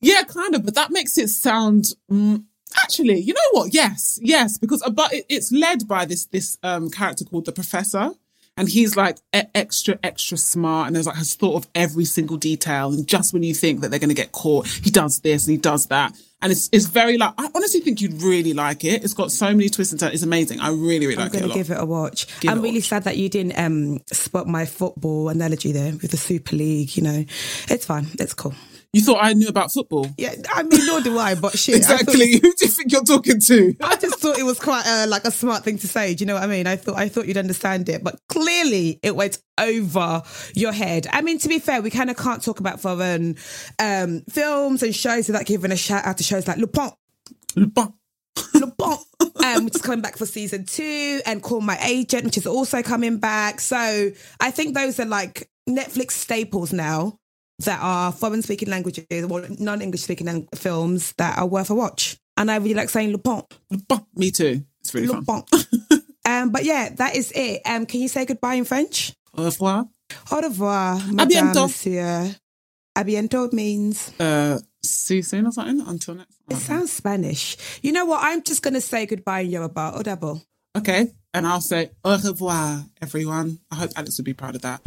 Yeah, 0.00 0.22
kind 0.22 0.54
of, 0.54 0.64
but 0.64 0.76
that 0.76 0.92
makes 0.92 1.18
it 1.18 1.30
sound. 1.30 1.86
Mm, 2.08 2.44
actually, 2.80 3.18
you 3.18 3.34
know 3.34 3.40
what? 3.50 3.74
Yes, 3.74 4.20
yes, 4.22 4.56
because 4.56 4.84
uh, 4.84 4.90
but 4.90 5.12
it, 5.12 5.26
it's 5.28 5.50
led 5.50 5.88
by 5.88 6.04
this 6.04 6.26
this 6.26 6.56
um 6.62 6.90
character 6.90 7.24
called 7.24 7.46
the 7.46 7.52
Professor, 7.52 8.12
and 8.56 8.68
he's 8.68 8.96
like 8.96 9.18
e- 9.34 9.42
extra 9.54 9.98
extra 10.02 10.36
smart, 10.36 10.86
and 10.86 10.96
there's 10.96 11.06
like 11.06 11.16
has 11.16 11.34
thought 11.34 11.56
of 11.56 11.70
every 11.74 12.04
single 12.04 12.36
detail. 12.36 12.92
And 12.92 13.06
just 13.06 13.32
when 13.32 13.42
you 13.42 13.54
think 13.54 13.80
that 13.80 13.90
they're 13.90 14.00
going 14.00 14.08
to 14.08 14.14
get 14.14 14.32
caught, 14.32 14.66
he 14.66 14.90
does 14.90 15.20
this 15.20 15.46
and 15.46 15.52
he 15.52 15.58
does 15.58 15.86
that, 15.86 16.12
and 16.40 16.52
it's 16.52 16.68
it's 16.72 16.86
very 16.86 17.16
like 17.18 17.32
I 17.38 17.48
honestly 17.54 17.80
think 17.80 18.00
you'd 18.00 18.22
really 18.22 18.52
like 18.52 18.84
it. 18.84 19.04
It's 19.04 19.14
got 19.14 19.32
so 19.32 19.46
many 19.46 19.68
twists 19.68 19.92
and 19.92 20.00
turns. 20.00 20.14
It's 20.14 20.22
amazing. 20.22 20.60
I 20.60 20.68
really 20.70 21.06
really 21.06 21.14
I'm 21.16 21.24
like 21.30 21.34
it 21.34 21.36
a 21.36 21.40
going 21.40 21.52
to 21.52 21.58
give 21.58 21.70
it 21.70 21.80
a 21.80 21.86
watch. 21.86 22.26
Give 22.40 22.50
I'm 22.50 22.58
a 22.58 22.60
really 22.62 22.78
watch. 22.78 22.88
sad 22.88 23.04
that 23.04 23.16
you 23.16 23.28
didn't 23.28 23.58
um, 23.58 24.00
spot 24.12 24.46
my 24.46 24.66
football 24.66 25.28
analogy 25.28 25.72
there 25.72 25.92
with 25.92 26.10
the 26.10 26.16
Super 26.16 26.56
League. 26.56 26.96
You 26.96 27.02
know, 27.04 27.24
it's 27.68 27.86
fine. 27.86 28.06
It's 28.18 28.34
cool. 28.34 28.54
You 28.94 29.00
thought 29.00 29.20
I 29.22 29.32
knew 29.32 29.48
about 29.48 29.72
football? 29.72 30.06
Yeah, 30.18 30.34
I 30.52 30.62
mean, 30.64 30.86
nor 30.86 31.00
do 31.00 31.18
I, 31.18 31.34
but 31.34 31.58
shit. 31.58 31.76
I 31.76 31.78
thought- 31.80 32.00
Exactly. 32.02 32.32
Who 32.32 32.40
do 32.40 32.54
you 32.60 32.68
think 32.68 32.92
you're 32.92 33.02
talking 33.04 33.40
to? 33.40 33.74
I 33.82 33.96
just 33.96 34.18
thought 34.20 34.38
it 34.38 34.42
was 34.42 34.60
quite 34.60 34.84
a, 34.86 35.06
like 35.06 35.24
a 35.24 35.30
smart 35.30 35.64
thing 35.64 35.78
to 35.78 35.88
say. 35.88 36.14
Do 36.14 36.22
you 36.22 36.26
know 36.26 36.34
what 36.34 36.42
I 36.42 36.46
mean? 36.46 36.66
I 36.66 36.76
thought 36.76 36.96
I 36.96 37.08
thought 37.08 37.26
you'd 37.26 37.38
understand 37.38 37.88
it, 37.88 38.04
but 38.04 38.20
clearly 38.28 39.00
it 39.02 39.16
went 39.16 39.38
over 39.58 40.22
your 40.54 40.72
head. 40.72 41.06
I 41.10 41.22
mean, 41.22 41.38
to 41.38 41.48
be 41.48 41.58
fair, 41.58 41.80
we 41.80 41.88
kind 41.88 42.10
of 42.10 42.16
can't 42.18 42.42
talk 42.42 42.60
about 42.60 42.80
foreign 42.80 43.36
um, 43.78 44.22
films 44.28 44.82
and 44.82 44.94
shows 44.94 45.26
without 45.26 45.46
giving 45.46 45.72
a 45.72 45.76
shout 45.76 46.04
out 46.04 46.18
to 46.18 46.22
shows 46.24 46.46
like 46.46 46.58
Lupin. 46.58 46.90
Lupin. 47.56 47.94
Lupin, 48.54 48.96
um, 49.44 49.64
which 49.64 49.74
is 49.76 49.82
coming 49.82 50.00
back 50.02 50.16
for 50.18 50.26
season 50.26 50.64
two, 50.66 51.20
and 51.24 51.42
Call 51.42 51.60
My 51.62 51.78
Agent, 51.82 52.24
which 52.24 52.36
is 52.36 52.46
also 52.46 52.82
coming 52.82 53.18
back. 53.18 53.60
So 53.60 54.10
I 54.40 54.50
think 54.50 54.74
those 54.74 55.00
are 55.00 55.06
like 55.06 55.48
Netflix 55.68 56.12
staples 56.12 56.72
now 56.74 57.18
that 57.60 57.78
are 57.82 58.12
foreign 58.12 58.42
speaking 58.42 58.68
languages 58.70 59.04
or 59.30 59.46
non 59.58 59.80
English 59.82 60.02
speaking 60.02 60.48
films 60.54 61.12
that 61.18 61.38
are 61.38 61.46
worth 61.46 61.70
a 61.70 61.74
watch. 61.74 62.16
And 62.36 62.50
I 62.50 62.56
really 62.56 62.74
like 62.74 62.88
saying 62.90 63.10
le 63.12 63.18
Lupin. 63.18 63.42
Me 64.16 64.30
too. 64.30 64.64
It's 64.80 64.94
really 64.94 65.06
fun. 65.08 65.44
Lupin. 65.52 66.02
um, 66.26 66.50
but 66.50 66.64
yeah, 66.64 66.88
that 66.96 67.14
is 67.14 67.32
it. 67.34 67.60
Um, 67.66 67.86
can 67.86 68.00
you 68.00 68.08
say 68.08 68.24
goodbye 68.24 68.54
in 68.54 68.64
French? 68.64 69.12
Au 69.36 69.44
revoir. 69.44 69.86
Au 70.30 70.40
revoir, 70.40 70.98
À 70.98 71.26
bientôt. 71.26 71.62
monsieur. 71.68 72.34
A 72.96 73.04
bientôt 73.04 73.50
means 73.52 74.10
Uh, 74.20 74.58
see 74.84 75.16
you 75.16 75.22
soon 75.22 75.46
or 75.46 75.52
something. 75.52 75.80
Until 75.86 76.14
next. 76.16 76.36
it 76.50 76.56
sounds 76.56 76.92
Spanish. 76.92 77.56
You 77.82 77.92
know 77.92 78.04
what? 78.06 78.20
I'm 78.22 78.42
just 78.42 78.62
gonna 78.62 78.80
say 78.82 79.06
goodbye 79.06 79.40
in 79.40 79.50
Yoruba. 79.50 79.92
Au 79.94 80.02
double. 80.02 80.42
Okay, 80.76 81.12
and 81.32 81.46
I'll 81.46 81.60
say 81.62 81.90
au 82.04 82.18
revoir, 82.18 82.84
everyone. 83.00 83.58
I 83.70 83.76
hope 83.76 83.90
Alex 83.96 84.18
would 84.18 84.24
be 84.26 84.34
proud 84.34 84.54
of 84.56 84.62
that. 84.62 84.80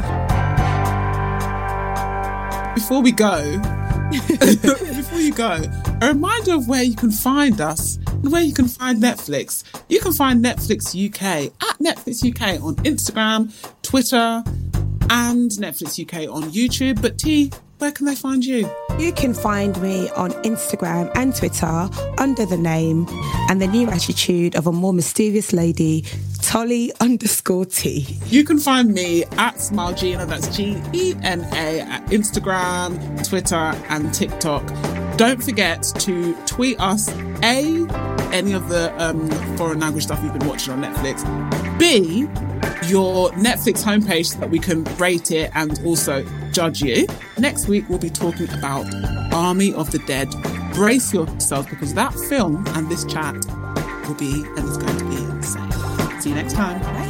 Before 2.76 3.02
we 3.02 3.14
go, 3.14 3.58
before 4.12 5.20
you 5.20 5.34
go, 5.34 5.64
a 6.02 6.08
reminder 6.08 6.54
of 6.56 6.68
where 6.68 6.84
you 6.84 6.94
can 6.94 7.10
find 7.10 7.62
us 7.62 7.98
and 8.08 8.32
where 8.32 8.42
you 8.42 8.54
can 8.54 8.68
find 8.68 9.02
Netflix. 9.02 9.64
You 9.88 10.02
can 10.02 10.12
find 10.12 10.44
Netflix 10.44 10.94
UK 10.94 11.54
at 11.62 11.80
Netflix 11.80 12.22
UK 12.30 12.62
on 12.62 12.76
Instagram, 12.84 13.50
Twitter, 13.82 14.44
and 15.10 15.52
Netflix 15.52 16.00
UK 16.00 16.30
on 16.30 16.52
YouTube. 16.52 17.02
But 17.02 17.18
T, 17.18 17.50
where 17.80 17.92
can 17.92 18.06
they 18.06 18.16
find 18.16 18.46
you? 18.46 18.70
You 18.98 19.12
can 19.12 19.34
find 19.34 19.80
me 19.82 20.10
on 20.12 20.32
Instagram 20.44 21.12
and 21.16 21.36
Twitter 21.36 21.90
under 22.18 22.46
the 22.46 22.58
name 22.58 23.06
and 23.50 23.62
the 23.62 23.68
new 23.68 23.90
attitude 23.90 24.56
of 24.56 24.68
a 24.68 24.72
more 24.72 24.94
mysterious 24.94 25.52
lady, 25.52 26.06
Tolly 26.42 26.92
underscore 27.02 27.66
T. 27.66 28.18
You 28.28 28.44
can 28.44 28.60
find 28.60 28.94
me 28.94 29.26
at 29.38 29.60
Smile 29.60 29.94
Gena, 29.94 30.26
that's 30.26 30.56
G 30.56 30.82
E 30.94 31.16
N 31.22 31.42
A, 31.54 31.82
at 31.82 32.06
Instagram, 32.08 33.28
Twitter, 33.28 33.56
and 33.90 34.14
TikTok. 34.14 34.66
Don't 35.18 35.44
forget 35.44 35.84
to 36.00 36.36
tweet 36.46 36.80
us 36.80 37.10
A, 37.44 37.86
any 38.36 38.54
of 38.54 38.68
the 38.68 38.94
um, 39.02 39.30
foreign 39.58 39.80
language 39.80 40.04
stuff 40.04 40.22
you've 40.22 40.38
been 40.38 40.48
watching 40.48 40.74
on 40.74 40.82
Netflix, 40.84 41.24
B, 41.80 42.22
your 42.88 43.32
Netflix 43.32 43.82
homepage 43.82 44.34
so 44.34 44.40
that 44.40 44.50
we 44.50 44.60
can 44.60 44.84
rate 44.98 45.32
it 45.32 45.52
and 45.56 45.80
also 45.86 46.26
judge 46.52 46.82
you. 46.82 47.08
Next 47.38 47.68
week, 47.68 47.88
we'll 47.88 47.98
be 48.00 48.10
talking 48.10 48.50
about 48.50 48.86
Army 49.34 49.74
of 49.74 49.92
the 49.92 50.00
Dead. 50.00 50.30
Brace 50.74 51.14
yourself 51.14 51.70
because 51.70 51.94
that 51.94 52.14
film 52.14 52.66
and 52.70 52.90
this 52.90 53.06
chat 53.06 53.34
will 54.08 54.16
be 54.16 54.44
and 54.58 54.70
is 54.70 54.78
going 54.78 54.98
to 54.98 55.06
be 55.06 55.16
insane. 55.16 56.22
See 56.22 56.30
you 56.30 56.36
next 56.36 56.54
time. 56.54 57.05